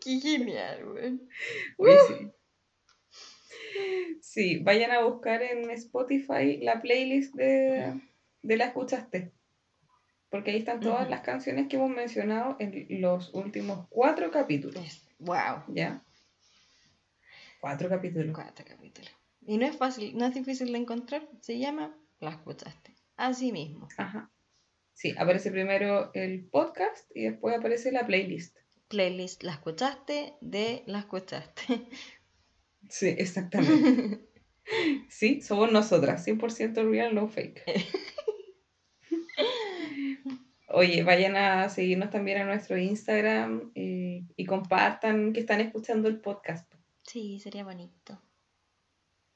Qué 0.04 0.20
genial, 0.20 0.88
weón. 0.88 1.22
Oye, 1.78 1.98
sí. 2.08 2.32
Sí, 4.22 4.58
vayan 4.60 4.92
a 4.92 5.04
buscar 5.04 5.42
en 5.42 5.70
Spotify 5.72 6.58
la 6.62 6.82
playlist 6.82 7.34
de, 7.36 8.00
de 8.42 8.58
La 8.58 8.66
Escuchaste. 8.66 9.32
Porque 10.30 10.52
ahí 10.52 10.58
están 10.60 10.80
todas 10.80 11.10
las 11.10 11.22
canciones 11.22 11.68
que 11.68 11.76
hemos 11.76 11.90
mencionado 11.90 12.56
en 12.60 12.88
los 13.02 13.34
últimos 13.34 13.88
cuatro 13.90 14.32
capítulos. 14.32 15.06
Wow. 15.20 15.64
¿Ya? 15.70 16.04
Cuatro 17.62 17.90
capítulos. 17.90 18.34
Cuatro 18.34 18.66
capítulos. 18.68 19.12
Y 19.46 19.60
no 19.60 19.68
es 19.68 19.78
fácil, 19.78 20.18
no 20.18 20.26
es 20.26 20.34
difícil 20.34 20.72
de 20.72 20.80
encontrar. 20.80 21.30
Se 21.42 21.60
llama 21.60 21.96
La 22.20 22.32
escuchaste. 22.32 22.96
Así 23.18 23.52
mismo. 23.52 23.88
Ajá. 23.98 24.32
Sí, 24.96 25.14
aparece 25.16 25.52
primero 25.52 26.10
el 26.16 26.44
podcast 26.46 27.08
y 27.14 27.26
después 27.26 27.56
aparece 27.56 27.92
la 27.92 28.08
playlist. 28.08 28.58
Playlist 28.88 29.44
La 29.44 29.52
escuchaste 29.52 30.34
de 30.42 30.82
La 30.88 31.00
escuchaste. 31.00 31.88
Sí, 32.90 33.08
exactamente. 33.08 34.28
Sí, 35.10 35.42
somos 35.42 35.72
nosotras, 35.72 36.26
100% 36.26 36.90
real, 36.90 37.14
no 37.14 37.28
fake. 37.28 37.62
Oye, 40.68 41.04
vayan 41.04 41.36
a 41.36 41.68
seguirnos 41.68 42.10
también 42.10 42.38
a 42.38 42.46
nuestro 42.46 42.78
Instagram 42.78 43.72
eh, 43.76 44.24
y 44.38 44.46
compartan 44.46 45.34
que 45.34 45.42
están 45.42 45.60
escuchando 45.60 46.08
el 46.08 46.22
podcast. 46.22 46.72
Sí, 47.12 47.40
sería 47.40 47.66
bonito. 47.66 48.22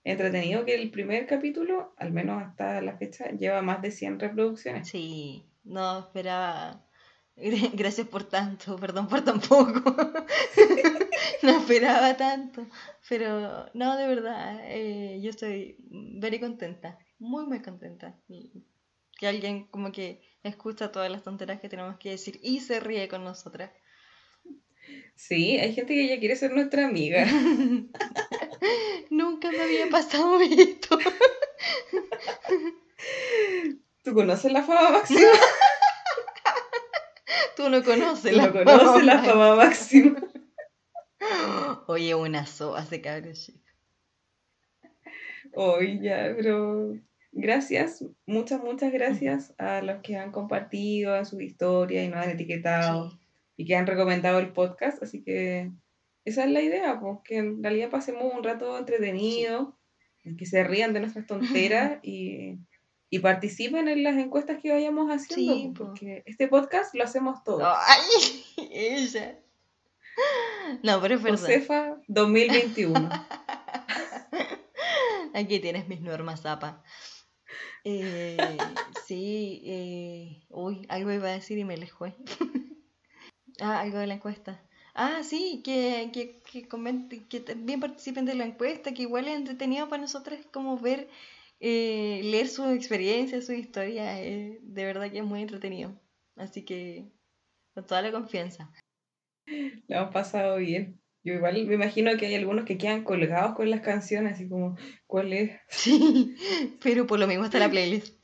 Entretenido 0.06 0.64
que 0.64 0.76
el 0.76 0.90
primer 0.92 1.28
capítulo, 1.28 1.94
al 1.98 2.14
menos 2.14 2.42
hasta 2.42 2.80
la 2.80 2.96
fecha, 2.96 3.32
lleva 3.32 3.62
más 3.62 3.82
de 3.82 3.92
100 3.92 4.18
reproducciones. 4.18 4.88
Sí, 4.88 5.44
no 5.66 6.00
esperaba. 6.00 6.86
Gracias 7.36 8.08
por 8.08 8.24
tanto, 8.24 8.78
perdón 8.78 9.10
por 9.10 9.26
tan 9.26 9.42
poco. 9.42 9.94
No 11.44 11.52
esperaba 11.52 12.16
tanto. 12.16 12.66
Pero 13.10 13.70
no, 13.74 13.98
de 13.98 14.08
verdad, 14.08 14.62
eh, 14.64 15.20
yo 15.22 15.30
estoy 15.30 15.76
very 15.80 16.40
contenta. 16.40 16.98
Muy, 17.20 17.46
muy 17.46 17.62
contenta. 17.62 18.16
Y 18.30 18.64
que 19.20 19.28
alguien 19.28 19.66
como 19.68 19.92
que 19.92 20.22
escucha 20.44 20.92
todas 20.92 21.12
las 21.12 21.24
tonteras 21.24 21.60
que 21.60 21.70
tenemos 21.70 21.98
que 21.98 22.12
decir 22.12 22.40
y 22.42 22.62
se 22.62 22.80
ríe 22.80 23.10
con 23.10 23.24
nosotras. 23.24 23.70
Sí, 25.16 25.58
hay 25.58 25.74
gente 25.74 25.94
que 25.94 26.08
ya 26.08 26.20
quiere 26.20 26.36
ser 26.36 26.52
nuestra 26.52 26.86
amiga. 26.88 27.26
Nunca 29.10 29.52
me 29.52 29.62
había 29.62 29.90
pasado 29.90 30.40
esto. 30.42 30.98
¿Tú 34.04 34.14
conoces 34.14 34.52
la 34.52 34.64
fama 34.64 34.90
máxima? 34.92 35.22
Tú 37.56 37.70
no 37.70 37.84
conoces 37.84 38.32
¿Tú 38.32 38.38
la 38.38 38.48
no 38.48 38.54
conoces 38.54 39.04
la 39.06 39.20
fama. 39.20 39.34
fama 39.34 39.56
máxima? 39.56 40.22
Oye, 41.88 42.14
una 42.16 42.46
soa 42.46 42.82
de 42.86 43.02
cabros 43.02 43.46
chicos. 43.46 43.62
Hoy 45.54 46.00
ya, 46.02 46.34
pero 46.36 46.96
gracias, 47.32 48.04
muchas, 48.26 48.62
muchas 48.62 48.92
gracias 48.92 49.54
a 49.58 49.82
los 49.82 50.02
que 50.02 50.18
han 50.18 50.32
compartido 50.32 51.16
en 51.16 51.26
su 51.26 51.40
historia 51.40 52.04
y 52.04 52.10
nos 52.10 52.24
han 52.26 52.32
etiquetado 52.32 53.12
Sí. 53.12 53.20
Y 53.58 53.66
que 53.66 53.76
han 53.76 53.88
recomendado 53.88 54.40
el 54.40 54.52
podcast. 54.54 55.02
Así 55.04 55.24
que 55.24 55.72
esa 56.26 56.46
es 56.46 56.52
la 56.52 56.62
idea, 56.62 57.00
pues 57.00 57.20
que 57.24 57.38
en 57.38 57.64
realidad 57.64 57.90
pasemos 57.90 58.24
un 58.34 58.44
rato 58.44 58.78
entretenido, 58.78 59.78
en 60.24 60.38
que 60.38 60.46
se 60.46 60.64
rían 60.64 60.94
de 60.94 61.00
nuestras 61.02 61.26
tonteras 61.28 62.00
y, 62.04 62.58
y 63.10 63.20
participen 63.20 63.88
en 63.88 64.04
las 64.04 64.18
encuestas 64.18 64.60
que 64.62 64.72
vayamos 64.72 65.10
haciendo, 65.12 65.56
Sí, 65.56 65.72
po. 65.76 65.86
porque 65.86 66.24
este 66.26 66.48
podcast 66.48 66.94
lo 66.96 67.04
hacemos 67.04 67.44
todos. 67.44 67.64
¡Ay! 67.66 68.44
Ella. 68.72 69.40
No, 70.82 71.02
pero 71.02 71.16
es 71.16 71.24
verdad. 71.24 71.40
Josefa 71.40 71.98
2021. 72.08 73.10
Aquí 75.34 75.60
tienes 75.60 75.88
mis 75.90 76.00
normas, 76.02 76.42
Zapa. 76.44 76.82
Eh, 77.84 78.38
sí, 79.06 79.62
eh, 79.66 80.46
uy, 80.50 80.86
algo 80.90 81.12
iba 81.12 81.28
a 81.28 81.32
decir 81.34 81.58
y 81.58 81.66
me 81.66 81.76
les 81.78 81.92
fue. 81.92 82.16
Ah, 83.62 83.80
algo 83.82 83.98
de 84.00 84.08
la 84.08 84.16
encuesta. 84.16 84.62
Ah, 84.94 85.24
sí, 85.24 85.62
que, 85.64 86.10
que, 86.14 86.42
que 86.42 86.68
comenten, 86.68 87.28
que 87.28 87.42
también 87.42 87.80
participen 87.80 88.26
de 88.26 88.36
la 88.36 88.46
encuesta, 88.46 88.94
que 88.94 89.02
igual 89.04 89.28
es 89.28 89.36
entretenido 89.36 89.90
para 89.90 90.02
nosotros 90.02 90.40
como 90.54 90.78
ver, 90.80 91.10
eh, 91.60 92.22
leer 92.24 92.48
sus 92.48 92.68
experiencias, 92.74 93.46
sus 93.46 93.56
historias, 93.56 94.20
eh, 94.20 94.60
de 94.62 94.86
verdad 94.86 95.12
que 95.12 95.20
es 95.20 95.26
muy 95.26 95.42
entretenido. 95.42 95.94
Así 96.38 96.64
que, 96.64 97.06
con 97.74 97.86
toda 97.86 98.02
la 98.02 98.12
confianza. 98.12 98.72
La 99.88 100.00
hemos 100.00 100.14
pasado 100.14 100.58
bien. 100.58 101.00
Yo 101.24 101.34
igual 101.34 101.66
me 101.66 101.74
imagino 101.74 102.16
que 102.18 102.28
hay 102.28 102.36
algunos 102.36 102.66
que 102.66 102.78
quedan 102.78 103.04
colgados 103.04 103.56
con 103.56 103.70
las 103.72 103.82
canciones, 103.82 104.34
así 104.34 104.48
como, 104.48 104.78
¿cuál 105.08 105.34
es? 105.34 105.60
Sí, 105.70 106.36
pero 106.82 107.08
por 107.08 107.20
lo 107.20 107.28
mismo 107.28 107.46
está 107.46 107.60
la 107.60 107.70
playlist. 107.70 108.15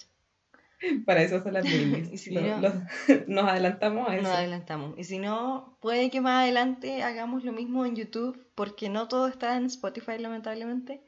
Para 1.06 1.22
eso 1.22 1.42
son 1.42 1.54
las. 1.54 1.66
Y 2.12 2.18
si 2.18 2.34
no- 2.34 2.42
nos 3.28 3.46
adelantamos 3.50 4.10
a 4.10 4.16
eso. 4.16 4.24
Nos 4.24 4.32
adelantamos. 4.32 4.98
Y 4.98 5.04
si 5.04 5.20
no, 5.20 5.78
puede 5.82 6.10
que 6.10 6.22
más 6.22 6.44
adelante 6.44 7.04
hagamos 7.04 7.44
lo 7.44 7.52
mismo 7.52 7.86
en 7.86 7.96
YouTube, 7.96 8.48
porque 8.56 8.90
no 8.90 9.08
todo 9.08 9.28
está 9.28 9.58
en 9.58 9.66
Spotify, 9.66 10.18
lamentablemente. 10.18 11.04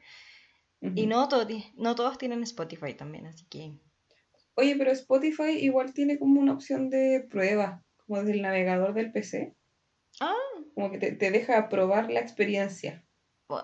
Y 0.95 1.07
no, 1.07 1.29
todo 1.29 1.47
no 1.77 1.95
todos 1.95 2.17
tienen 2.17 2.43
Spotify 2.43 2.93
también, 2.93 3.25
así 3.25 3.45
que... 3.45 3.79
Oye, 4.55 4.75
pero 4.77 4.91
Spotify 4.91 5.51
igual 5.59 5.93
tiene 5.93 6.19
como 6.19 6.41
una 6.41 6.51
opción 6.51 6.89
de 6.89 7.25
prueba, 7.29 7.81
como 8.05 8.19
desde 8.19 8.33
el 8.33 8.41
navegador 8.41 8.93
del 8.93 9.13
PC. 9.13 9.55
Ah. 10.19 10.35
Como 10.75 10.91
que 10.91 10.97
te, 10.97 11.13
te 11.13 11.31
deja 11.31 11.69
probar 11.69 12.11
la 12.11 12.19
experiencia. 12.19 13.01
buah, 13.47 13.63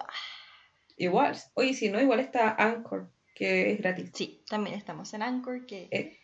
Igual. 0.96 1.38
Oye, 1.56 1.74
si 1.74 1.90
no, 1.90 2.00
igual 2.02 2.22
está 2.22 2.56
Anchor, 2.56 3.12
que 3.40 3.72
es 3.72 3.78
gratis. 3.78 4.12
Sí, 4.14 4.44
también 4.50 4.76
estamos 4.76 5.14
en 5.14 5.24
Anchor, 5.24 5.66
que... 5.66 5.88
Eh. 5.92 6.20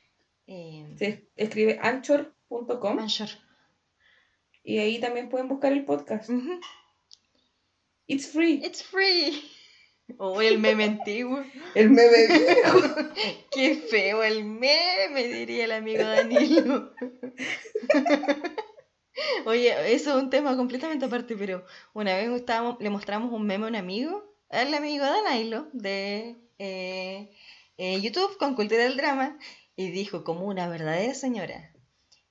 eh, 0.48 0.86
Se 0.98 1.30
escribe 1.38 1.80
anchor.com 1.82 3.00
Anchor. 3.00 3.30
y 4.66 4.80
ahí 4.80 5.00
también 5.00 5.30
pueden 5.30 5.48
buscar 5.48 5.72
el 5.72 5.86
podcast. 5.86 6.30
It's 8.06 8.28
free. 8.28 8.56
It's 8.66 8.84
free. 8.84 9.50
O 10.18 10.42
el 10.42 10.60
meme 10.60 10.84
antiguo. 10.84 11.42
El 11.74 11.92
meme 11.92 12.28
viejo. 12.28 12.80
Qué 13.52 13.76
feo 13.76 14.22
el 14.22 14.44
meme, 14.44 15.28
diría 15.28 15.66
el 15.66 15.72
amigo 15.72 16.04
Danilo. 16.04 16.94
Oye, 19.46 19.94
eso 19.94 20.18
es 20.18 20.24
un 20.24 20.30
tema 20.30 20.58
completamente 20.58 21.06
aparte, 21.06 21.38
pero 21.38 21.66
una 21.94 22.18
vez 22.18 22.30
estábamos, 22.30 22.76
le 22.82 22.90
mostramos 22.90 23.32
un 23.32 23.48
meme 23.48 23.66
a 23.66 23.70
un 23.70 23.78
amigo, 23.78 24.36
al 24.50 24.74
amigo 24.74 25.06
Danilo, 25.06 25.70
de 25.72 26.45
eh, 26.60 27.32
eh, 27.78 28.02
YouTube 28.02 28.38
con 28.38 28.56
Cultura 28.56 28.84
del 28.84 28.98
Drama, 28.98 29.38
y 29.76 29.92
dijo 29.92 30.24
como 30.24 30.46
una 30.46 30.68
verdadera 30.68 31.14
señora. 31.14 31.74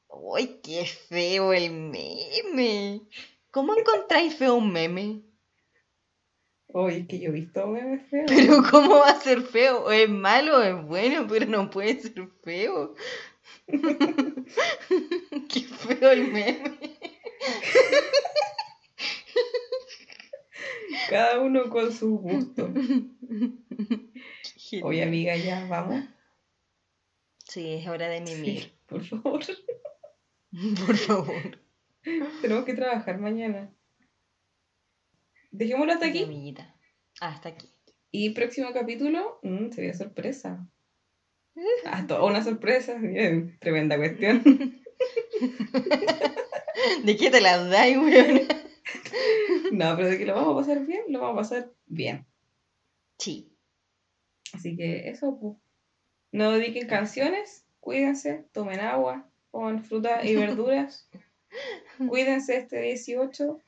¡Uy, 0.09 0.61
qué 0.63 0.87
feo 0.87 1.53
el 1.53 1.71
meme! 1.73 3.03
¿Cómo 3.51 3.77
encontráis 3.77 4.35
feo 4.35 4.55
un 4.55 4.73
meme? 4.73 5.23
Oye, 6.77 6.99
es 6.99 7.07
que 7.07 7.21
yo 7.21 7.29
he 7.29 7.33
visto 7.33 7.67
memes 7.69 8.03
feos. 8.09 8.27
Pero 8.35 8.63
¿cómo 8.69 8.99
va 8.99 9.11
a 9.11 9.21
ser 9.21 9.43
feo? 9.43 9.85
O 9.85 9.93
es 9.93 10.09
malo 10.09 10.59
o 10.59 10.63
es 10.63 10.87
bueno, 10.87 11.27
pero 11.29 11.47
no 11.47 11.71
puede 11.71 12.01
ser 12.01 12.29
feo. 12.43 12.95
Qué 15.49 15.61
feo 15.61 16.11
el 16.11 16.33
meme. 16.33 16.79
Cada 21.15 21.39
uno 21.39 21.71
con 21.71 21.93
su 21.93 22.19
gusto. 22.19 22.75
Qué 24.69 24.81
Oye, 24.83 25.05
amiga, 25.05 25.37
ya 25.37 25.65
vamos. 25.67 26.05
Sí, 27.49 27.75
es 27.75 27.87
hora 27.87 28.09
de 28.09 28.21
mimir. 28.21 28.63
Sí, 28.63 28.73
por 28.87 29.05
favor. 29.05 29.45
Por 30.87 30.97
favor. 30.97 31.61
Tenemos 32.43 32.65
que 32.65 32.75
trabajar 32.75 33.21
mañana. 33.21 33.73
Dejémoslo 35.53 35.93
hasta 35.93 36.07
aquí. 36.07 36.25
amiguita. 36.25 36.75
Hasta 37.21 37.51
aquí. 37.51 37.69
Y 38.11 38.31
próximo 38.31 38.73
capítulo, 38.73 39.39
mm, 39.45 39.71
sería 39.71 39.95
sorpresa. 39.95 40.69
Ah, 41.85 42.05
toda 42.09 42.25
una 42.25 42.43
sorpresa. 42.43 42.95
Bien, 42.95 43.57
tremenda 43.61 43.97
cuestión. 43.97 44.43
¿De 47.05 47.17
qué 47.17 47.31
te 47.31 47.41
las 47.41 47.71
dais, 47.71 47.99
weón? 47.99 48.64
No, 49.73 49.97
pero 49.97 50.09
de 50.09 50.19
que 50.19 50.27
lo 50.27 50.35
vamos 50.35 50.55
a 50.55 50.61
pasar 50.61 50.87
bien, 50.87 51.05
lo 51.09 51.21
vamos 51.21 51.35
a 51.35 51.57
pasar 51.57 51.73
bien. 51.87 52.27
Sí. 53.19 53.51
Así 54.53 54.77
que 54.77 55.09
eso, 55.09 55.39
pues. 55.41 55.57
No 56.33 56.51
dediquen 56.53 56.87
canciones, 56.89 57.65
cuídense, 57.81 58.45
tomen 58.53 58.81
agua, 58.81 59.29
coman 59.51 59.83
fruta 59.85 60.25
y 60.25 60.35
verduras. 60.37 61.09
cuídense 62.09 62.57
este 62.59 62.81
18. 62.81 63.61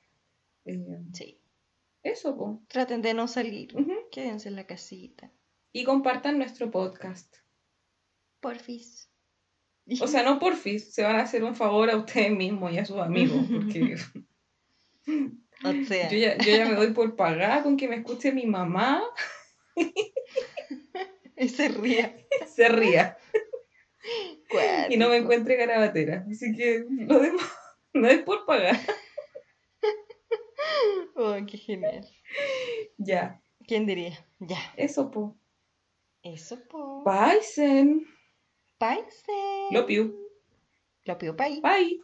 Eh, 0.67 0.99
Sí. 1.13 1.39
eso, 2.03 2.37
pues. 2.37 2.59
Traten 2.69 3.03
de 3.03 3.15
no 3.15 3.29
salir. 3.29 3.75
Quédense 4.11 4.49
en 4.49 4.57
la 4.57 4.67
casita. 4.67 5.31
Y 5.73 5.85
compartan 5.85 6.39
nuestro 6.39 6.71
podcast. 6.71 7.37
Porfis. 8.41 9.09
O 10.01 10.07
sea, 10.09 10.25
no 10.25 10.39
porfis, 10.41 10.93
se 10.93 11.05
van 11.05 11.17
a 11.17 11.23
hacer 11.23 11.45
un 11.45 11.55
favor 11.55 11.89
a 11.91 11.97
ustedes 11.97 12.33
mismos 12.33 12.73
y 12.73 12.79
a 12.79 12.85
sus 12.85 12.97
amigos, 12.99 13.47
porque 13.49 13.97
O 15.65 15.85
sea, 15.87 16.09
yo 16.11 16.19
ya, 16.19 16.37
yo 16.39 16.57
ya 16.57 16.67
me 16.67 16.75
doy 16.75 16.93
por 16.93 17.17
pagada 17.17 17.63
con 17.63 17.77
que 17.77 17.89
me 17.89 17.97
escuche 17.97 18.33
mi 18.33 18.47
mamá 18.47 19.03
y 21.37 21.49
se 21.49 21.69
ríe. 21.69 22.27
se 22.47 22.69
ría 22.69 23.17
y 24.89 24.97
no 24.97 25.09
me 25.09 25.17
encuentre 25.17 25.57
garabatera. 25.57 26.25
Así 26.31 26.55
que 26.55 26.85
lo 26.89 27.19
demás 27.21 27.53
no 27.95 28.09
es 28.09 28.23
por 28.23 28.45
pagar. 28.47 28.77
Oh, 31.15 31.35
qué 31.47 31.57
genial. 31.57 32.07
Ya, 32.99 33.41
¿Quién 33.67 33.87
diría? 33.87 34.27
Ya. 34.39 34.59
eso, 34.77 35.11
po. 35.11 35.39
Eso, 36.23 36.59
po. 36.69 37.05
Bye, 37.05 37.43
Sen. 37.43 38.07
Paise. 38.79 39.33
Love 39.71 39.89
you. 39.89 40.29
Lo 41.05 41.17
pido, 41.17 41.35
bye. 41.35 41.61
Bye. 41.63 42.01